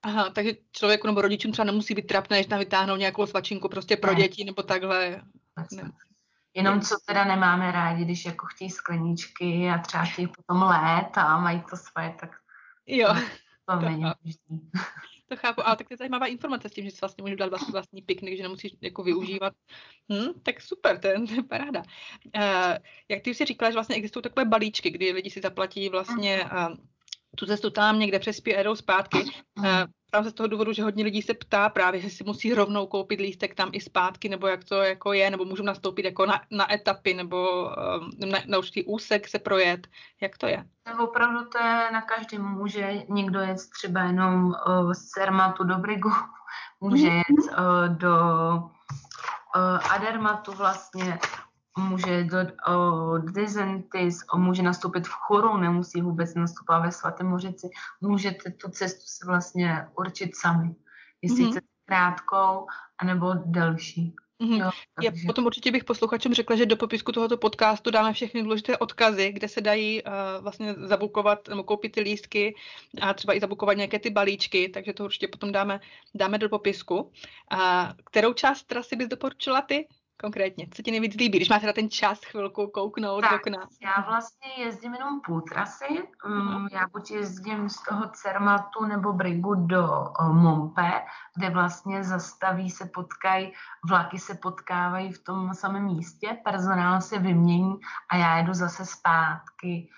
Aha, 0.06 0.30
takže 0.30 0.52
člověku 0.72 1.08
nebo 1.08 1.22
rodičům 1.22 1.52
třeba 1.52 1.66
nemusí 1.66 1.94
být 1.94 2.08
trapné, 2.08 2.44
že 2.44 2.50
tam 2.50 2.60
vytáhnou 2.60 2.96
nějakou 2.96 3.26
svačinku 3.26 3.70
prostě 3.70 3.98
pro 3.98 4.14
ne. 4.14 4.22
děti 4.22 4.44
nebo 4.44 4.64
takhle. 4.64 5.22
Ne. 5.72 5.92
Jenom 6.54 6.82
co 6.82 6.96
teda 7.06 7.26
nemáme 7.26 7.72
rádi, 7.72 8.06
když 8.06 8.26
jako 8.26 8.46
chtějí 8.46 8.70
skleničky 8.70 9.70
a 9.70 9.78
třeba 9.78 10.04
chtějí 10.04 10.28
potom 10.28 10.62
lét 10.62 11.18
a 11.18 11.40
mají 11.40 11.64
to 11.70 11.78
svoje, 11.78 12.16
tak 12.20 12.30
jo. 12.88 13.16
to, 13.70 13.80
to 13.80 13.86
není 13.86 14.04
To 15.30 15.36
chápu, 15.36 15.68
ale 15.68 15.76
tak 15.76 15.88
to 15.88 15.94
je 15.94 15.98
zajímavá 15.98 16.26
informace 16.26 16.70
s 16.70 16.74
tím, 16.74 16.86
že 16.86 16.92
si 16.92 16.98
vlastně 17.02 17.22
můžu 17.22 17.36
dát 17.36 17.50
vlastní, 17.50 17.72
vlastní 17.72 18.02
piknik, 18.02 18.38
že 18.38 18.44
nemusíš 18.44 18.76
jako 18.82 19.04
využívat. 19.04 19.54
Hm, 20.14 20.40
tak 20.44 20.62
super, 20.62 21.00
to 21.00 21.08
je, 21.08 21.20
to 21.28 21.34
je 21.34 21.44
paráda. 21.44 21.80
Uh, 22.36 22.78
jak 23.10 23.22
ty 23.22 23.32
už 23.32 23.38
si 23.38 23.46
říkala, 23.46 23.72
že 23.72 23.74
vlastně 23.74 23.96
existují 23.96 24.24
takové 24.24 24.46
balíčky, 24.46 24.90
kdy 24.90 25.12
lidi 25.12 25.30
si 25.30 25.42
zaplatí 25.42 25.90
vlastně 25.90 26.44
uh, 26.44 26.76
tu 27.36 27.46
cestu 27.46 27.70
tam 27.70 28.00
někde 28.00 28.20
přespí 28.20 28.56
a 28.56 28.64
jdou 28.64 28.76
zpátky. 28.76 29.24
Uh, 29.58 29.66
právě 30.16 30.32
z 30.32 30.34
toho 30.34 30.48
důvodu, 30.48 30.74
že 30.74 30.84
hodně 30.84 31.04
lidí 31.04 31.22
se 31.22 31.34
ptá 31.34 31.70
právě, 31.70 32.02
že 32.02 32.10
si 32.10 32.24
musí 32.24 32.54
rovnou 32.54 32.88
koupit 32.88 33.20
lístek 33.20 33.56
tam 33.56 33.70
i 33.74 33.82
zpátky, 33.82 34.30
nebo 34.30 34.48
jak 34.48 34.64
to 34.64 34.76
jako 34.76 35.14
je, 35.14 35.32
nebo 35.32 35.46
můžu 35.46 35.64
nastoupit 35.64 36.06
jako 36.06 36.26
na, 36.26 36.42
na 36.52 36.74
etapy, 36.74 37.14
nebo 37.14 37.64
um, 37.64 38.32
na, 38.32 38.40
na 38.48 38.58
určitý 38.58 38.84
úsek 38.84 39.28
se 39.28 39.40
projet. 39.40 39.88
Jak 40.22 40.38
to 40.38 40.48
je? 40.48 40.66
Tak 40.84 41.00
opravdu 41.00 41.46
to 41.46 41.58
je 41.58 41.90
na 41.92 42.02
každém. 42.02 42.42
Může 42.42 42.94
někdo 43.10 43.40
jet 43.40 43.58
třeba 43.80 44.02
jenom 44.02 44.46
uh, 44.46 44.92
z 44.92 45.10
Cermatu 45.10 45.64
do 45.64 45.76
Brigu, 45.76 46.12
může 46.82 47.08
mhm. 47.08 47.16
jet 47.16 47.52
uh, 47.52 47.98
do 47.98 48.16
uh, 49.56 49.92
Adermatu 49.92 50.52
vlastně, 50.52 51.20
může 51.80 52.24
do 52.24 52.38
o, 52.68 53.18
Dizentis, 53.18 54.24
o, 54.34 54.38
může 54.38 54.64
nastoupit 54.64 55.08
v 55.08 55.12
choru, 55.12 55.58
nemusí 55.58 56.02
vůbec 56.02 56.36
nastupovat 56.36 56.86
ve 56.86 56.92
svatém 56.92 57.28
mořici. 57.28 57.70
Můžete 58.02 58.52
tu 58.52 58.70
cestu 58.70 59.04
si 59.06 59.26
vlastně 59.26 59.88
určit 59.98 60.36
sami, 60.36 60.76
jestli 61.22 61.44
mm-hmm. 61.44 61.52
chcete 61.52 61.68
krátkou, 61.86 62.68
anebo 62.98 63.34
delší. 63.46 64.16
Mm-hmm. 64.44 64.64
Jo, 64.64 64.70
Já 65.04 65.12
potom 65.26 65.46
určitě 65.46 65.72
bych 65.72 65.84
posluchačům 65.84 66.34
řekla, 66.34 66.56
že 66.56 66.66
do 66.66 66.78
popisku 66.78 67.12
tohoto 67.12 67.38
podcastu 67.38 67.92
dáme 67.92 68.14
všechny 68.14 68.44
důležité 68.44 68.78
odkazy, 68.78 69.32
kde 69.32 69.48
se 69.48 69.62
dají 69.62 70.04
uh, 70.04 70.12
vlastně 70.42 70.74
zabukovat 70.74 71.48
nebo 71.48 71.64
koupit 71.64 71.92
ty 71.92 72.02
lístky 72.02 72.56
a 73.02 73.14
třeba 73.14 73.34
i 73.34 73.40
zabukovat 73.40 73.78
nějaké 73.78 74.00
ty 74.00 74.10
balíčky, 74.10 74.70
takže 74.70 74.94
to 74.94 75.04
určitě 75.04 75.28
potom 75.28 75.52
dáme, 75.52 75.80
dáme 76.16 76.38
do 76.38 76.50
popisku. 76.50 77.00
Uh, 77.00 77.60
kterou 78.06 78.34
část 78.34 78.64
trasy 78.64 78.96
bys 78.96 79.08
doporučila 79.08 79.62
ty? 79.62 79.88
Konkrétně? 80.22 80.68
Co 80.72 80.82
ti 80.82 80.92
nejvíc 80.92 81.16
líbí, 81.16 81.38
když 81.38 81.50
máte 81.50 81.68
na 81.68 81.74
ten 81.74 81.90
čas 81.90 82.20
chvilku 82.24 82.68
kouknout 82.68 83.22
tak, 83.22 83.32
do 83.32 83.38
okna? 83.38 83.68
Já 83.82 84.06
vlastně 84.08 84.48
jezdím 84.58 84.94
jenom 84.94 85.22
půl 85.26 85.42
trasy. 85.42 85.86
Uh-huh. 86.26 86.68
Já 86.72 86.88
buď 86.88 87.12
jezdím 87.12 87.70
z 87.70 87.84
toho 87.84 88.10
Cermatu 88.14 88.86
nebo 88.86 89.14
Brigu 89.14 89.56
do 89.56 90.14
Mompe, 90.32 91.06
kde 91.38 91.50
vlastně 91.50 92.04
zastaví 92.04 92.70
se 92.70 92.86
potkají, 92.86 93.54
vlaky 93.90 94.20
se 94.20 94.36
potkávají 94.36 95.12
v 95.12 95.24
tom 95.24 95.54
samém 95.54 95.86
místě, 95.86 96.38
personál 96.44 97.02
se 97.02 97.20
vymění 97.20 97.76
a 98.10 98.18
já 98.18 98.38
jedu 98.38 98.54
zase 98.54 98.86
zpátky 98.86 99.90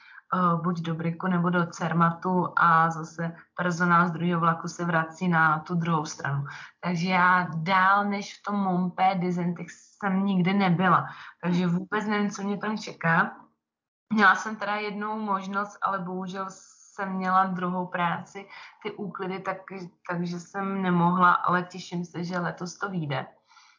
buď 0.64 0.82
do 0.82 0.96
Briku 0.96 1.28
nebo 1.28 1.50
do 1.50 1.66
Cermatu 1.66 2.54
a 2.56 2.90
zase 2.90 3.36
personál 3.56 4.08
z 4.08 4.12
druhého 4.12 4.40
vlaku 4.40 4.68
se 4.68 4.86
vrací 4.86 5.28
na 5.28 5.60
tu 5.60 5.76
druhou 5.76 6.06
stranu. 6.06 6.46
Takže 6.80 7.10
já 7.10 7.48
dál 7.56 8.06
než 8.06 8.40
v 8.40 8.44
tom 8.44 8.56
Mompe 8.56 9.16
Dizentix 9.16 9.98
jsem 9.98 10.26
nikdy 10.26 10.54
nebyla, 10.54 11.06
takže 11.44 11.68
vůbec 11.68 12.06
nevím, 12.06 12.30
co 12.30 12.44
mě 12.44 12.58
tam 12.58 12.78
čeká. 12.78 13.36
Měla 14.14 14.36
jsem 14.36 14.56
teda 14.56 14.76
jednou 14.76 15.20
možnost, 15.20 15.78
ale 15.82 16.00
bohužel 16.00 16.46
jsem 16.50 17.14
měla 17.14 17.46
druhou 17.46 17.88
práci, 17.88 18.48
ty 18.84 18.92
úklidy, 18.92 19.40
tak, 19.40 19.58
takže 20.10 20.40
jsem 20.40 20.82
nemohla, 20.82 21.34
ale 21.34 21.64
těším 21.64 22.06
se, 22.06 22.24
že 22.24 22.40
letos 22.40 22.78
to 22.78 22.90
vyjde. 22.90 23.28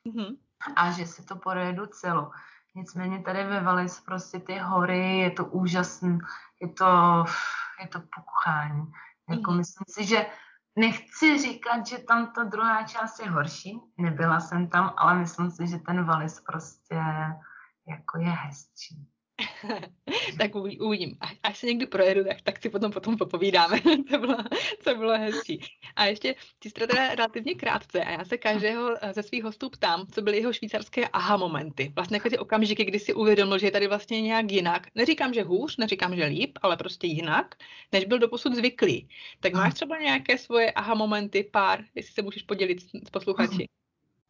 Mm-hmm. 0.07 0.37
A 0.77 0.91
že 0.91 1.07
si 1.07 1.25
to 1.25 1.37
projedu 1.37 1.87
celo. 1.87 2.31
Nicméně 2.79 3.22
tady 3.22 3.45
ve 3.45 3.61
Valis 3.61 4.01
prostě 4.01 4.39
ty 4.39 4.59
hory, 4.59 5.18
je 5.18 5.31
to 5.31 5.45
úžasné, 5.45 6.18
je 6.61 6.68
to, 6.68 7.24
je 7.83 7.89
to 7.89 7.99
pokuchání. 8.16 8.93
Jako 9.29 9.51
mm-hmm. 9.51 9.57
myslím 9.57 9.85
si, 9.89 10.05
že 10.05 10.26
Nechci 10.79 11.39
říkat, 11.39 11.87
že 11.87 11.99
tam 11.99 12.33
ta 12.33 12.45
druhá 12.45 12.83
část 12.83 13.18
je 13.18 13.31
horší, 13.31 13.81
nebyla 13.97 14.41
jsem 14.41 14.68
tam, 14.68 14.95
ale 14.97 15.18
myslím 15.18 15.51
si, 15.51 15.66
že 15.66 15.79
ten 15.79 16.05
Valis 16.05 16.41
prostě 16.41 16.95
jako 17.89 18.18
je 18.18 18.31
hezčí. 18.31 19.09
tak 20.39 20.55
uvidím. 20.55 21.17
Až 21.43 21.59
se 21.59 21.67
někdy 21.67 21.87
projedu, 21.87 22.25
tak, 22.25 22.41
tak 22.43 22.63
si 22.63 22.71
potom 22.71 22.93
potom 22.93 23.17
popovídáme. 23.17 23.81
to, 24.11 24.19
bylo, 24.19 24.37
to 24.85 24.95
bylo 24.95 25.19
hezčí. 25.19 25.61
A 25.97 26.07
ještě, 26.07 26.35
ty 26.59 26.71
jste 26.71 26.87
teda 26.87 27.15
relativně 27.15 27.55
krátce 27.55 28.05
a 28.05 28.11
já 28.11 28.25
se 28.25 28.39
každého 28.39 28.95
eh, 29.01 29.13
ze 29.13 29.23
svých 29.23 29.45
hostů 29.45 29.71
ptám, 29.71 30.07
co 30.07 30.23
byly 30.23 30.39
jeho 30.39 30.53
švýcarské 30.53 31.09
aha 31.09 31.37
momenty. 31.37 31.93
Vlastně 31.95 32.17
jako 32.17 32.31
ty 32.31 32.39
okamžiky, 32.39 32.85
kdy 32.85 32.99
si 32.99 33.15
uvědomil, 33.15 33.59
že 33.59 33.67
je 33.67 33.71
tady 33.71 33.87
vlastně 33.87 34.21
nějak 34.21 34.53
jinak. 34.53 34.87
Neříkám, 34.95 35.35
že 35.35 35.43
hůř, 35.43 35.77
neříkám, 35.77 36.17
že 36.17 36.25
líp, 36.25 36.59
ale 36.63 36.77
prostě 36.77 37.07
jinak, 37.07 37.55
než 37.93 38.05
byl 38.05 38.19
doposud 38.19 38.55
zvyklý. 38.55 39.09
Tak 39.41 39.53
máš 39.53 39.75
třeba 39.75 39.99
nějaké 39.99 40.39
svoje 40.39 40.73
aha 40.73 40.95
momenty, 40.95 41.49
pár, 41.53 41.85
jestli 41.95 42.13
se 42.13 42.23
můžeš 42.23 42.43
podělit 42.43 42.81
s 42.81 43.11
posluchači. 43.11 43.69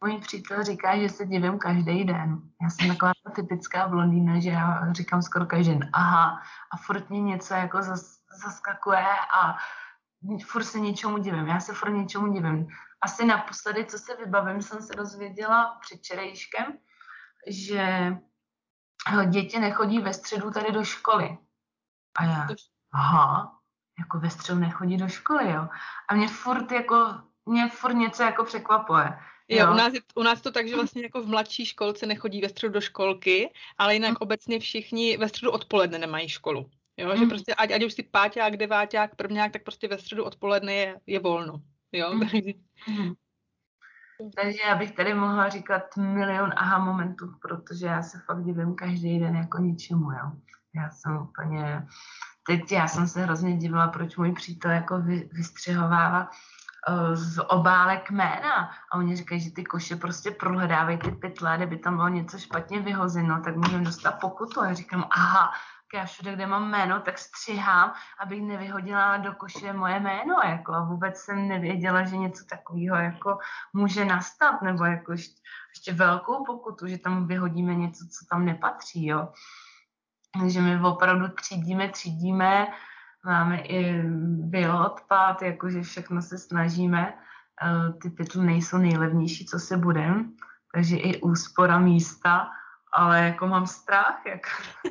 Můj 0.03 0.17
přítel 0.21 0.63
říká, 0.63 0.97
že 0.97 1.09
se 1.09 1.25
divím 1.25 1.59
každý 1.59 2.03
den. 2.03 2.41
Já 2.61 2.69
jsem 2.69 2.87
taková 2.87 3.11
typická 3.35 3.87
blondýna, 3.87 4.39
že 4.39 4.49
já 4.49 4.93
říkám 4.93 5.21
skoro 5.21 5.45
každý 5.45 5.71
den 5.73 5.89
aha 5.93 6.41
a 6.71 6.77
furt 6.77 7.09
mě 7.09 7.21
něco 7.21 7.53
jako 7.53 7.81
zas, 7.81 8.17
zaskakuje 8.43 9.07
a 9.33 9.57
furt 10.45 10.63
se 10.63 10.79
něčemu 10.79 11.17
divím. 11.17 11.47
Já 11.47 11.59
se 11.59 11.73
furt 11.73 11.89
něčemu 11.89 12.33
divím. 12.33 12.67
Asi 13.01 13.25
naposledy, 13.25 13.85
co 13.85 13.97
se 13.97 14.15
vybavím, 14.15 14.61
jsem 14.61 14.81
se 14.81 14.95
dozvěděla 14.95 15.77
před 15.81 16.01
čerejškem, 16.01 16.65
že 17.47 18.17
děti 19.29 19.59
nechodí 19.59 19.99
ve 19.99 20.13
středu 20.13 20.51
tady 20.51 20.71
do 20.71 20.83
školy. 20.83 21.37
A 22.17 22.23
já, 22.23 22.47
aha, 22.93 23.59
jako 23.99 24.19
ve 24.19 24.29
středu 24.29 24.59
nechodí 24.59 24.97
do 24.97 25.07
školy, 25.07 25.51
jo. 25.51 25.67
A 26.09 26.15
mě 26.15 26.27
furt 26.27 26.71
jako, 26.71 27.21
mě 27.45 27.69
furt 27.69 27.93
něco 27.93 28.23
jako 28.23 28.43
překvapuje. 28.43 29.19
Jo. 29.49 29.71
U, 29.71 29.73
nás 29.73 29.93
je, 29.93 29.99
u 30.15 30.23
nás 30.23 30.41
to 30.41 30.51
tak, 30.51 30.67
že 30.67 30.75
vlastně 30.75 31.03
jako 31.03 31.21
v 31.21 31.27
mladší 31.27 31.65
školce 31.65 32.05
nechodí 32.05 32.41
ve 32.41 32.49
středu 32.49 32.73
do 32.73 32.81
školky, 32.81 33.49
ale 33.77 33.93
jinak 33.93 34.11
mm. 34.11 34.17
obecně 34.19 34.59
všichni 34.59 35.17
ve 35.17 35.29
středu 35.29 35.51
odpoledne 35.51 35.97
nemají 35.97 36.29
školu. 36.29 36.69
Jo, 36.97 37.09
mm. 37.09 37.17
že 37.17 37.25
prostě 37.25 37.55
ať, 37.55 37.71
ať 37.71 37.83
už 37.83 37.93
si 37.93 38.03
páťák, 38.03 38.57
deváťák, 38.57 39.15
prvňák, 39.15 39.51
tak 39.51 39.63
prostě 39.63 39.87
ve 39.87 39.97
středu 39.97 40.23
odpoledne 40.23 40.73
je, 40.73 40.99
je 41.07 41.19
volno. 41.19 41.61
Jo, 41.91 42.13
mm. 42.13 42.19
mm. 42.87 43.13
Takže 44.35 44.57
já 44.67 44.75
bych 44.75 44.91
tady 44.91 45.13
mohla 45.13 45.49
říkat 45.49 45.97
milion 45.97 46.53
aha 46.55 46.77
momentů, 46.77 47.33
protože 47.41 47.85
já 47.85 48.01
se 48.01 48.19
fakt 48.25 48.43
divím 48.43 48.75
každý 48.75 49.19
den 49.19 49.35
jako 49.35 49.57
ničemu, 49.57 50.11
jo. 50.11 50.31
Já 50.75 50.89
jsem 50.91 51.17
úplně, 51.17 51.87
teď 52.47 52.71
já 52.71 52.87
jsem 52.87 53.07
se 53.07 53.21
hrozně 53.21 53.57
divila, 53.57 53.87
proč 53.87 54.17
můj 54.17 54.33
přítel 54.33 54.71
jako 54.71 55.01
vy, 55.01 55.29
vystřihovává 55.33 56.29
z 57.13 57.43
obálek 57.47 58.11
jména 58.11 58.71
a 58.91 58.97
oni 58.97 59.15
říkají, 59.15 59.41
že 59.41 59.51
ty 59.51 59.63
koše 59.63 59.95
prostě 59.95 60.31
prohledávají 60.31 60.97
ty 60.97 61.11
pytle, 61.11 61.57
kdyby 61.57 61.77
tam 61.77 61.95
bylo 61.95 62.07
něco 62.07 62.37
špatně 62.37 62.79
vyhozeno, 62.79 63.41
tak 63.41 63.55
můžeme 63.55 63.83
dostat 63.83 64.11
pokutu. 64.11 64.61
A 64.61 64.67
já 64.67 64.73
říkám, 64.73 65.05
aha, 65.11 65.51
já 65.93 66.05
všude, 66.05 66.33
kde 66.33 66.47
mám 66.47 66.69
jméno, 66.69 66.99
tak 66.99 67.17
střihám, 67.17 67.93
abych 68.19 68.41
nevyhodila 68.41 69.17
do 69.17 69.33
koše 69.33 69.73
moje 69.73 69.99
jméno. 69.99 70.35
Jako, 70.45 70.73
a 70.73 70.83
vůbec 70.83 71.17
jsem 71.17 71.47
nevěděla, 71.47 72.03
že 72.03 72.17
něco 72.17 72.45
takového 72.45 72.95
jako 72.95 73.37
může 73.73 74.05
nastat, 74.05 74.61
nebo 74.61 74.85
jako 74.85 75.11
ještě, 75.11 75.93
velkou 75.93 76.45
pokutu, 76.45 76.87
že 76.87 76.97
tam 76.97 77.27
vyhodíme 77.27 77.75
něco, 77.75 78.05
co 78.05 78.25
tam 78.29 78.45
nepatří. 78.45 79.05
Jo. 79.05 79.33
Takže 80.39 80.61
my 80.61 80.79
opravdu 80.79 81.27
třídíme, 81.27 81.89
třídíme, 81.89 82.67
Máme 83.25 83.61
i 83.61 84.01
bioodpad, 84.49 85.41
jakože 85.41 85.81
všechno 85.81 86.21
se 86.21 86.37
snažíme. 86.37 87.13
Eh, 87.63 87.93
ty 88.01 88.09
pytle 88.09 88.43
nejsou 88.43 88.77
nejlevnější, 88.77 89.45
co 89.45 89.59
se 89.59 89.77
budem, 89.77 90.35
takže 90.73 90.97
i 90.97 91.21
úspora 91.21 91.79
místa, 91.79 92.49
ale 92.93 93.25
jako 93.25 93.47
mám 93.47 93.67
strach. 93.67 94.21
Jako. 94.25 94.49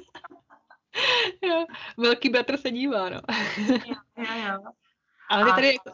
jo, 1.43 1.67
velký 1.97 2.29
bratr 2.29 2.57
se 2.57 2.71
dívá, 2.71 3.09
no. 3.09 3.21
jo, 3.59 3.77
jo, 4.17 4.49
jo. 4.49 4.59
Ale 5.31 5.45
ty 5.45 5.51
tady 5.51 5.67
jako, 5.67 5.91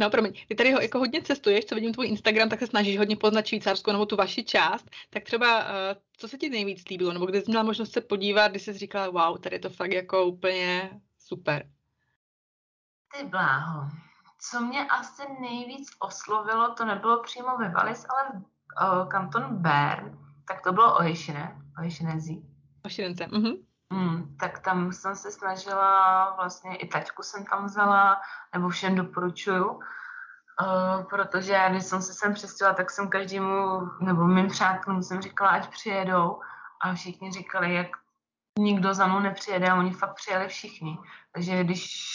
No, 0.00 0.10
promiň, 0.10 0.32
ty 0.48 0.54
tady 0.54 0.72
ho 0.72 0.80
jako 0.80 0.98
hodně 0.98 1.22
cestuješ, 1.22 1.64
co 1.64 1.74
vidím 1.74 1.92
tvůj 1.92 2.08
Instagram, 2.08 2.48
tak 2.48 2.58
se 2.58 2.66
snažíš 2.66 2.98
hodně 2.98 3.16
poznat 3.16 3.46
Švýcarsko 3.46 3.92
nebo 3.92 4.06
tu 4.06 4.16
vaši 4.16 4.44
část. 4.44 4.90
Tak 5.10 5.24
třeba, 5.24 5.64
uh, 5.64 5.70
co 6.16 6.28
se 6.28 6.38
ti 6.38 6.48
nejvíc 6.48 6.88
líbilo, 6.90 7.12
nebo 7.12 7.26
kde 7.26 7.40
jsi 7.40 7.50
měla 7.50 7.62
možnost 7.62 7.92
se 7.92 8.00
podívat, 8.00 8.48
když 8.50 8.62
jsi 8.62 8.72
říkala, 8.72 9.10
wow, 9.10 9.38
tady 9.38 9.56
je 9.56 9.60
to 9.60 9.70
fakt 9.70 9.92
jako 9.92 10.24
úplně 10.24 10.90
Super. 11.32 11.66
Ty 13.12 13.24
bláho. 13.24 13.88
Co 14.38 14.60
mě 14.60 14.86
asi 14.88 15.22
nejvíc 15.40 15.88
oslovilo, 16.00 16.74
to 16.74 16.84
nebylo 16.84 17.22
přímo 17.22 17.56
ve 17.56 17.68
Valis, 17.68 18.06
ale 18.08 18.30
uh, 18.32 19.08
kanton 19.08 19.56
Bern, 19.56 20.18
tak 20.48 20.60
to 20.62 20.72
bylo 20.72 20.98
Ojišine, 20.98 21.62
Ojišinezí. 21.78 22.46
Ojišinence, 22.84 23.26
mhm. 23.26 23.52
Mm, 23.92 24.36
tak 24.40 24.58
tam 24.58 24.92
jsem 24.92 25.16
se 25.16 25.30
snažila, 25.30 26.34
vlastně 26.36 26.76
i 26.76 26.88
taťku 26.88 27.22
jsem 27.22 27.44
tam 27.44 27.64
vzala, 27.64 28.20
nebo 28.54 28.68
všem 28.68 28.94
doporučuju, 28.94 29.70
uh, 29.70 29.80
protože 31.10 31.52
já, 31.52 31.68
když 31.68 31.84
jsem 31.84 32.02
se 32.02 32.14
sem 32.14 32.34
přestěhovala, 32.34 32.76
tak 32.76 32.90
jsem 32.90 33.08
každému, 33.08 33.80
nebo 34.00 34.24
mým 34.24 34.48
přátelům 34.48 35.02
jsem 35.02 35.22
říkala, 35.22 35.50
ať 35.50 35.70
přijedou 35.70 36.40
a 36.80 36.94
všichni 36.94 37.32
říkali, 37.32 37.74
jak 37.74 38.01
nikdo 38.58 38.94
za 38.94 39.06
mnou 39.06 39.20
nepřijede 39.20 39.68
a 39.68 39.78
oni 39.78 39.90
fakt 39.90 40.14
přijeli 40.14 40.48
všichni. 40.48 40.98
Takže 41.32 41.64
když 41.64 42.14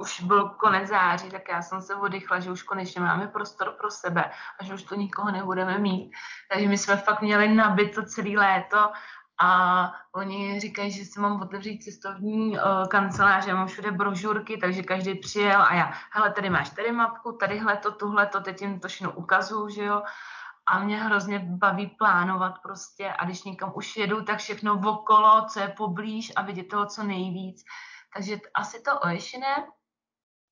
už 0.00 0.20
byl 0.20 0.48
konec 0.48 0.88
září, 0.88 1.30
tak 1.30 1.48
já 1.48 1.62
jsem 1.62 1.82
se 1.82 1.94
oddychla, 1.94 2.40
že 2.40 2.50
už 2.50 2.62
konečně 2.62 3.00
máme 3.00 3.26
prostor 3.26 3.70
pro 3.70 3.90
sebe 3.90 4.30
a 4.60 4.64
že 4.64 4.74
už 4.74 4.82
to 4.82 4.94
nikoho 4.94 5.30
nebudeme 5.30 5.78
mít. 5.78 6.12
Takže 6.52 6.68
my 6.68 6.78
jsme 6.78 6.96
fakt 6.96 7.22
měli 7.22 7.54
nabit 7.54 7.94
to 7.94 8.02
celé 8.02 8.30
léto 8.30 8.92
a 9.38 9.92
oni 10.12 10.60
říkají, 10.60 10.90
že 10.90 11.04
si 11.04 11.20
mám 11.20 11.42
otevřít 11.42 11.82
cestovní 11.82 12.58
uh, 12.58 12.88
kancelář, 12.88 13.46
já 13.46 13.54
mám 13.54 13.66
všude 13.66 13.90
brožurky, 13.90 14.56
takže 14.56 14.82
každý 14.82 15.14
přijel 15.14 15.62
a 15.62 15.74
já, 15.74 15.92
hele, 16.10 16.32
tady 16.32 16.50
máš 16.50 16.70
tady 16.70 16.92
mapku, 16.92 17.32
tadyhle 17.32 17.76
to, 17.76 17.92
tuhle 17.92 18.26
to, 18.26 18.40
teď 18.40 18.62
jim 18.62 18.80
to 18.80 18.88
všechno 18.88 19.12
ukazuju, 19.12 19.68
že 19.68 19.84
jo 19.84 20.02
a 20.66 20.78
mě 20.78 20.96
hrozně 21.02 21.38
baví 21.38 21.86
plánovat 21.86 22.58
prostě 22.62 23.12
a 23.12 23.24
když 23.24 23.44
někam 23.44 23.72
už 23.74 23.96
jedu, 23.96 24.24
tak 24.24 24.38
všechno 24.38 24.80
okolo, 24.86 25.46
co 25.48 25.60
je 25.60 25.68
poblíž 25.68 26.32
a 26.36 26.42
vidět 26.42 26.68
toho 26.68 26.86
co 26.86 27.02
nejvíc. 27.02 27.64
Takže 28.14 28.40
asi 28.54 28.82
to 28.82 29.00
oješené. 29.00 29.66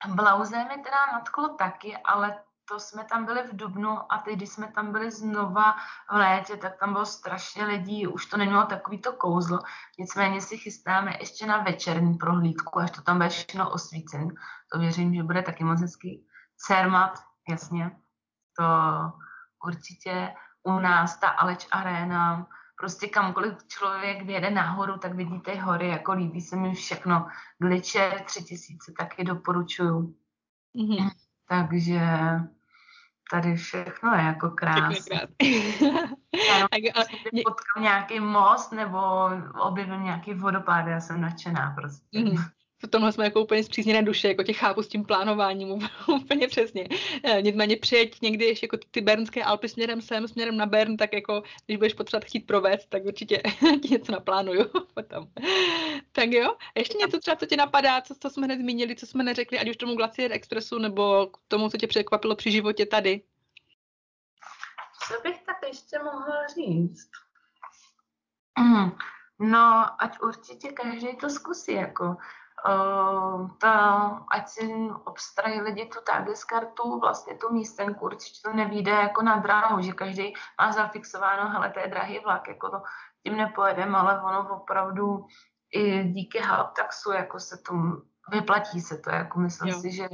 Blauze 0.08 0.64
mi 0.64 0.82
teda 0.82 1.06
nadklo 1.12 1.48
taky, 1.48 1.96
ale 1.96 2.40
to 2.68 2.80
jsme 2.80 3.04
tam 3.04 3.24
byli 3.24 3.42
v 3.42 3.56
Dubnu 3.56 4.12
a 4.12 4.18
teď, 4.18 4.36
když 4.36 4.48
jsme 4.48 4.72
tam 4.72 4.92
byli 4.92 5.10
znova 5.10 5.72
v 6.10 6.14
létě, 6.14 6.56
tak 6.56 6.78
tam 6.80 6.92
bylo 6.92 7.06
strašně 7.06 7.64
lidí, 7.64 8.06
už 8.06 8.26
to 8.26 8.36
nemělo 8.36 8.66
takový 8.66 8.98
to 8.98 9.12
kouzlo. 9.12 9.58
Nicméně 9.98 10.40
si 10.40 10.58
chystáme 10.58 11.16
ještě 11.20 11.46
na 11.46 11.58
večerní 11.58 12.14
prohlídku, 12.14 12.78
až 12.78 12.90
to 12.90 13.02
tam 13.02 13.16
bude 13.16 13.28
všechno 13.28 13.70
osvícen. 13.70 14.28
To 14.72 14.78
věřím, 14.78 15.14
že 15.14 15.22
bude 15.22 15.42
taky 15.42 15.64
moc 15.64 15.80
hezký. 15.80 16.26
Cermat, 16.56 17.18
jasně. 17.48 17.90
To 18.58 18.64
určitě 19.64 20.34
u 20.62 20.72
nás 20.72 21.16
ta 21.20 21.28
Aleč 21.28 21.66
Arena, 21.70 22.46
prostě 22.78 23.08
kamkoliv 23.08 23.54
člověk 23.68 24.22
vyjede 24.22 24.50
nahoru, 24.50 24.98
tak 24.98 25.14
vidíte 25.14 25.54
hory, 25.54 25.88
jako 25.88 26.12
líbí 26.12 26.40
se 26.40 26.56
mi 26.56 26.74
všechno. 26.74 27.28
Glitcher 27.58 28.20
3000 28.20 28.92
taky 28.98 29.24
doporučuju. 29.24 30.14
Mm-hmm. 30.76 31.10
Takže 31.48 32.00
tady 33.30 33.56
všechno 33.56 34.14
je 34.14 34.22
jako 34.22 34.50
krásné. 34.50 35.26
Já 36.48 36.68
potkám 37.44 37.82
nějaký 37.82 38.20
most 38.20 38.72
nebo 38.72 39.00
objevím 39.60 40.04
nějaký 40.04 40.34
vodopád, 40.34 40.86
já 40.86 41.00
jsem 41.00 41.20
nadšená 41.20 41.70
prostě. 41.70 42.18
Mm 42.18 42.36
v 42.82 42.88
tomhle 42.88 43.12
jsme 43.12 43.24
jako 43.24 43.42
úplně 43.42 43.64
zpřízněné 43.64 44.02
duše, 44.02 44.28
jako 44.28 44.42
tě 44.42 44.52
chápu 44.52 44.82
s 44.82 44.88
tím 44.88 45.04
plánováním 45.04 45.88
úplně 46.08 46.48
přesně. 46.48 46.88
Eh, 47.24 47.42
nicméně 47.42 47.76
přijeď 47.76 48.22
někdy 48.22 48.44
ještě 48.44 48.64
jako 48.64 48.76
ty 48.90 49.00
bernské 49.00 49.44
Alpy 49.44 49.68
směrem 49.68 50.02
sem, 50.02 50.28
směrem 50.28 50.56
na 50.56 50.66
Bern, 50.66 50.96
tak 50.96 51.12
jako 51.12 51.42
když 51.66 51.76
budeš 51.76 51.94
potřebovat 51.94 52.24
chtít 52.24 52.46
provést, 52.46 52.86
tak 52.86 53.04
určitě 53.04 53.42
ti 53.82 53.88
něco 53.88 54.12
naplánuju 54.12 54.64
potom. 54.94 55.28
Tak 56.12 56.30
jo, 56.30 56.56
ještě 56.74 56.98
něco 56.98 57.18
třeba, 57.18 57.36
co 57.36 57.46
tě 57.46 57.56
napadá, 57.56 58.00
co, 58.00 58.14
co 58.20 58.30
jsme 58.30 58.46
hned 58.46 58.58
zmínili, 58.58 58.96
co 58.96 59.06
jsme 59.06 59.24
neřekli, 59.24 59.58
ať 59.58 59.70
už 59.70 59.76
tomu 59.76 59.94
Glacier 59.94 60.32
Expressu 60.32 60.78
nebo 60.78 61.26
k 61.26 61.38
tomu, 61.48 61.68
co 61.68 61.76
tě 61.76 61.86
překvapilo 61.86 62.36
při 62.36 62.50
životě 62.50 62.86
tady. 62.86 63.22
Co 65.08 65.14
bych 65.22 65.42
tak 65.42 65.56
ještě 65.66 65.98
mohla 65.98 66.46
říct? 66.46 67.10
Mm, 68.58 68.90
no, 69.38 69.86
ať 70.02 70.20
určitě 70.20 70.72
každý 70.72 71.16
to 71.16 71.30
zkusí, 71.30 71.72
jako 71.72 72.16
ta, 73.58 73.74
ať 74.30 74.48
si 74.48 74.88
obstarají 75.04 75.60
lidi 75.60 75.86
tu 75.86 75.98
kartu, 76.48 77.00
vlastně 77.00 77.34
tu 77.34 77.52
místenku, 77.52 78.04
určitě 78.04 78.40
to 78.44 78.56
nevíde 78.56 78.90
jako 78.90 79.22
na 79.22 79.36
dráhu, 79.36 79.82
že 79.82 79.92
každý 79.92 80.34
má 80.60 80.72
zafixováno, 80.72 81.50
hele, 81.50 81.70
to 81.70 81.80
je 81.80 81.88
drahý 81.88 82.18
vlak, 82.18 82.48
jako 82.48 82.70
to 82.70 82.82
tím 83.22 83.36
nepojedeme, 83.36 83.98
ale 83.98 84.22
ono 84.22 84.56
opravdu 84.56 85.26
i 85.72 86.04
díky 86.04 86.40
taxu, 86.76 87.12
jako 87.12 87.40
se 87.40 87.56
to 87.58 87.74
vyplatí 88.30 88.80
se 88.80 88.98
to, 88.98 89.10
jako 89.10 89.40
myslím 89.40 89.68
jo. 89.68 89.80
si, 89.80 89.92
že 89.92 90.08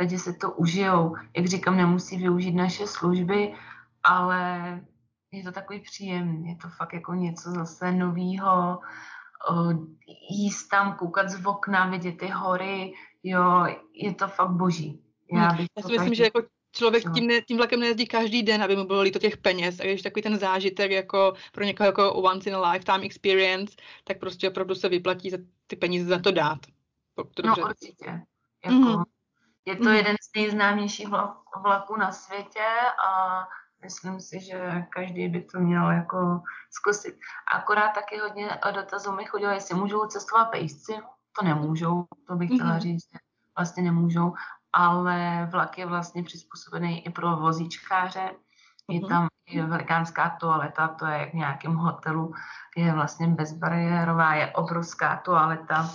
lidi 0.00 0.18
se 0.18 0.32
to 0.32 0.50
užijou. 0.50 1.16
Jak 1.36 1.46
říkám, 1.46 1.76
nemusí 1.76 2.16
využít 2.16 2.54
naše 2.54 2.86
služby, 2.86 3.54
ale 4.02 4.80
je 5.32 5.42
to 5.42 5.52
takový 5.52 5.80
příjemný, 5.80 6.48
je 6.48 6.56
to 6.56 6.68
fakt 6.68 6.92
jako 6.92 7.14
něco 7.14 7.50
zase 7.50 7.92
novýho, 7.92 8.80
jíst 10.30 10.68
tam, 10.68 10.96
koukat 10.96 11.28
z 11.28 11.46
okna, 11.46 11.86
vidět 11.86 12.18
ty 12.18 12.28
hory, 12.28 12.92
jo, 13.22 13.66
je 13.94 14.14
to 14.14 14.28
fakt 14.28 14.50
boží. 14.50 15.02
Já, 15.32 15.48
hmm. 15.48 15.56
bych 15.56 15.66
Já 15.76 15.82
si 15.82 15.92
myslím, 15.92 15.98
každý... 15.98 16.16
že 16.16 16.24
jako 16.24 16.42
člověk 16.72 17.04
tím, 17.14 17.26
ne, 17.26 17.40
tím 17.40 17.56
vlakem 17.56 17.80
nejezdí 17.80 18.06
každý 18.06 18.42
den, 18.42 18.62
aby 18.62 18.76
mu 18.76 18.84
bylo 18.84 19.00
líto 19.00 19.18
těch 19.18 19.36
peněz. 19.36 19.80
A 19.80 19.84
když 19.84 20.02
takový 20.02 20.22
ten 20.22 20.38
zážitek 20.38 20.90
jako 20.90 21.32
pro 21.52 21.64
někoho 21.64 21.86
jako 21.86 22.12
once 22.14 22.50
in 22.50 22.56
a 22.56 22.70
lifetime 22.70 23.04
experience, 23.04 23.76
tak 24.04 24.18
prostě 24.18 24.48
opravdu 24.48 24.74
se 24.74 24.88
vyplatí 24.88 25.30
za 25.30 25.38
ty 25.66 25.76
peníze 25.76 26.06
za 26.06 26.18
to 26.18 26.32
dát. 26.32 26.58
To 27.34 27.42
no 27.46 27.54
určitě. 27.56 28.20
Jako, 28.64 28.76
mm. 28.76 29.02
Je 29.64 29.76
to 29.76 29.84
mm. 29.84 29.94
jeden 29.94 30.16
z 30.22 30.36
nejznámějších 30.36 31.08
vlaků 31.62 31.96
na 31.96 32.12
světě 32.12 32.66
a 33.08 33.42
myslím 33.82 34.20
si, 34.20 34.40
že 34.40 34.84
každý 34.90 35.28
by 35.28 35.42
to 35.42 35.60
měl 35.60 35.90
jako 35.90 36.42
zkusit. 36.70 37.18
Akorát 37.54 37.92
taky 37.92 38.18
hodně 38.18 38.58
dotazů 38.74 39.12
mi 39.12 39.24
chodilo, 39.24 39.52
jestli 39.52 39.74
můžou 39.74 40.06
cestovat 40.06 40.50
pejsci. 40.50 40.92
To 41.38 41.44
nemůžou, 41.44 42.04
to 42.28 42.34
bych 42.36 42.50
chtěla 42.54 42.74
mm. 42.74 42.80
říct, 42.80 43.10
že 43.12 43.18
vlastně 43.58 43.82
nemůžou, 43.82 44.34
ale 44.72 45.48
vlak 45.52 45.78
je 45.78 45.86
vlastně 45.86 46.22
přizpůsobený 46.22 47.06
i 47.06 47.10
pro 47.10 47.36
vozíčkáře. 47.36 48.30
Je 48.90 49.00
mm 49.00 49.08
tam 49.08 49.28
i 49.46 49.62
velikánská 49.62 50.36
toaleta, 50.40 50.88
to 50.88 51.06
je 51.06 51.18
jak 51.18 51.30
v 51.30 51.34
nějakém 51.34 51.74
hotelu, 51.74 52.34
je 52.76 52.92
vlastně 52.92 53.26
bezbariérová, 53.26 54.34
je 54.34 54.52
obrovská 54.52 55.16
toaleta, 55.16 55.90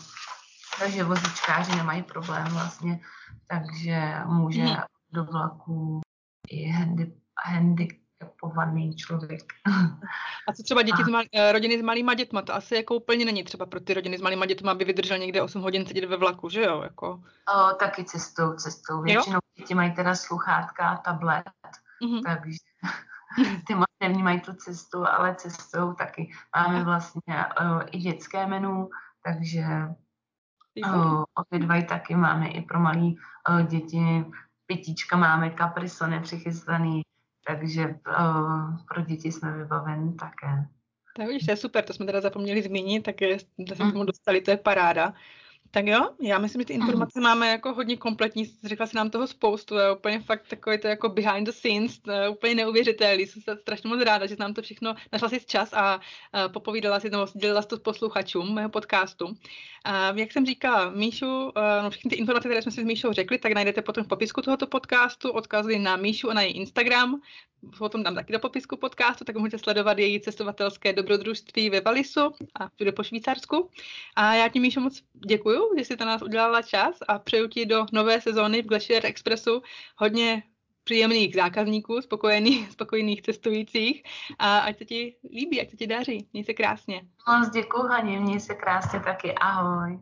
takže 0.79 1.03
vozíčkáři 1.03 1.75
nemají 1.75 2.03
problém 2.03 2.45
vlastně, 2.47 2.99
takže 3.47 4.21
může 4.25 4.63
mm 4.63 4.75
do 5.11 5.23
vlaku 5.23 6.01
i 6.49 6.69
handy, 6.69 7.13
handicapovaný 7.45 8.95
člověk. 8.95 9.43
A 10.47 10.53
co 10.53 10.63
třeba 10.63 10.81
děti 10.81 11.01
a... 11.01 11.05
z 11.05 11.07
mal, 11.07 11.23
eh, 11.33 11.51
rodiny 11.51 11.79
s 11.79 11.81
malýma 11.81 12.13
dětma? 12.13 12.41
To 12.41 12.55
asi 12.55 12.75
jako 12.75 12.95
úplně 12.95 13.25
není 13.25 13.43
třeba 13.43 13.65
pro 13.65 13.79
ty 13.79 13.93
rodiny 13.93 14.17
s 14.17 14.21
malýma 14.21 14.45
dětma, 14.45 14.71
aby 14.71 14.85
vydržel 14.85 15.17
někde 15.17 15.41
8 15.41 15.61
hodin 15.61 15.85
sedět 15.85 16.05
ve 16.05 16.17
vlaku, 16.17 16.49
že 16.49 16.63
jo? 16.63 16.81
Jako... 16.81 17.23
O, 17.55 17.73
taky 17.73 18.03
cestou, 18.03 18.53
cestou. 18.53 19.01
Většinou 19.01 19.35
jo? 19.35 19.39
děti 19.57 19.75
mají 19.75 19.91
teda 19.91 20.15
sluchátka 20.15 20.89
a 20.89 20.97
tablet, 20.97 21.43
mm-hmm. 22.03 22.21
takže 22.25 22.57
ty 23.67 23.75
moc 23.75 23.87
nevnímají 23.99 24.41
tu 24.41 24.53
cestu, 24.53 25.07
ale 25.07 25.35
cestou 25.35 25.93
taky. 25.93 26.31
Máme 26.55 26.83
vlastně 26.83 27.45
o, 27.45 27.81
i 27.91 27.97
dětské 27.97 28.47
menu, 28.47 28.89
takže 29.23 29.65
o, 30.85 31.23
obě 31.35 31.59
dva 31.59 31.81
taky 31.81 32.15
máme 32.15 32.47
i 32.47 32.61
pro 32.61 32.79
malé 32.79 33.11
děti. 33.67 34.25
Pětíčka 34.65 35.17
máme 35.17 35.49
kaprisony 35.49 36.19
přichystaný, 36.19 37.01
takže 37.47 37.95
uh, 38.19 38.77
pro 38.93 39.01
děti 39.01 39.31
jsme 39.31 39.57
vybaveni 39.57 40.13
také. 40.13 40.67
Tak 41.17 41.27
vidíš, 41.27 41.45
to 41.45 41.51
je 41.51 41.57
super, 41.57 41.83
to 41.83 41.93
jsme 41.93 42.05
teda 42.05 42.21
zapomněli 42.21 42.61
zmínit, 42.61 43.03
tak 43.03 43.21
jsme 43.57 43.85
mm. 43.85 43.91
tomu 43.91 44.03
dostali, 44.03 44.41
to 44.41 44.51
je 44.51 44.57
paráda. 44.57 45.13
Tak 45.71 45.87
jo, 45.87 46.09
já 46.21 46.37
myslím, 46.37 46.61
že 46.61 46.65
ty 46.65 46.73
informace 46.73 47.19
máme 47.21 47.51
jako 47.51 47.73
hodně 47.73 47.97
kompletní, 47.97 48.45
řekla 48.63 48.87
si 48.87 48.95
nám 48.95 49.09
toho 49.09 49.27
spoustu, 49.27 49.75
je 49.75 49.91
úplně 49.91 50.19
fakt 50.19 50.47
takový 50.47 50.79
to 50.79 50.87
jako 50.87 51.09
behind 51.09 51.47
the 51.47 51.51
scenes, 51.51 51.99
úplně 52.29 52.55
neuvěřitelný, 52.55 53.25
jsem 53.25 53.41
strašně 53.61 53.89
moc 53.89 54.01
ráda, 54.01 54.25
že 54.25 54.35
nám 54.39 54.53
to 54.53 54.61
všechno 54.61 54.95
našla 55.11 55.29
si 55.29 55.39
čas 55.45 55.73
a, 55.73 55.99
a 56.33 56.49
popovídala 56.49 56.99
si, 56.99 57.09
nebo 57.09 57.27
dělala 57.35 57.61
to 57.61 57.77
s 57.77 57.79
posluchačům 57.79 58.53
mého 58.53 58.69
podcastu. 58.69 59.37
A 59.83 60.13
jak 60.15 60.31
jsem 60.31 60.45
říkala, 60.45 60.89
Míšu, 60.89 61.51
no 61.83 61.89
všechny 61.89 62.09
ty 62.09 62.15
informace, 62.15 62.47
které 62.47 62.61
jsme 62.61 62.71
si 62.71 62.81
s 62.81 62.85
Míšou 62.85 63.13
řekli, 63.13 63.37
tak 63.37 63.53
najdete 63.53 63.81
potom 63.81 64.03
v 64.03 64.07
popisku 64.07 64.41
tohoto 64.41 64.67
podcastu, 64.67 65.31
odkazy 65.31 65.79
na 65.79 65.95
Míšu 65.95 66.29
a 66.29 66.33
na 66.33 66.41
její 66.41 66.53
Instagram, 66.53 67.21
potom 67.77 68.03
dám 68.03 68.15
taky 68.15 68.33
do 68.33 68.39
popisku 68.39 68.77
podcastu, 68.77 69.25
tak 69.25 69.35
můžete 69.35 69.57
sledovat 69.57 69.97
její 69.97 70.21
cestovatelské 70.21 70.93
dobrodružství 70.93 71.69
ve 71.69 71.81
Valisu 71.81 72.31
a 72.55 72.69
všude 72.69 72.91
po 72.91 73.03
Švýcarsku. 73.03 73.69
A 74.15 74.33
já 74.33 74.49
ti, 74.49 74.59
Míšo, 74.59 74.79
moc 74.81 75.01
děkuju, 75.27 75.69
že 75.77 75.85
jsi 75.85 75.97
to 75.97 76.05
nás 76.05 76.21
udělala 76.21 76.61
čas 76.61 76.97
a 77.07 77.19
přeju 77.19 77.47
ti 77.47 77.65
do 77.65 77.85
nové 77.91 78.21
sezóny 78.21 78.61
v 78.61 78.65
Glacier 78.65 79.05
Expressu 79.05 79.61
hodně 79.97 80.43
příjemných 80.83 81.35
zákazníků, 81.35 82.01
spokojených, 82.01 82.71
spokojených 82.77 83.21
cestujících 83.21 84.03
a 84.39 84.57
ať 84.57 84.77
se 84.77 84.85
ti 84.85 85.15
líbí, 85.33 85.61
ať 85.61 85.69
se 85.69 85.77
ti 85.77 85.87
daří. 85.87 86.27
Měj 86.33 86.43
se 86.43 86.53
krásně. 86.53 87.01
Moc 87.27 87.49
děkuji, 87.49 87.87
Haně, 87.87 88.19
měj 88.19 88.39
se 88.39 88.55
krásně 88.55 88.99
taky. 88.99 89.33
Ahoj. 89.33 89.99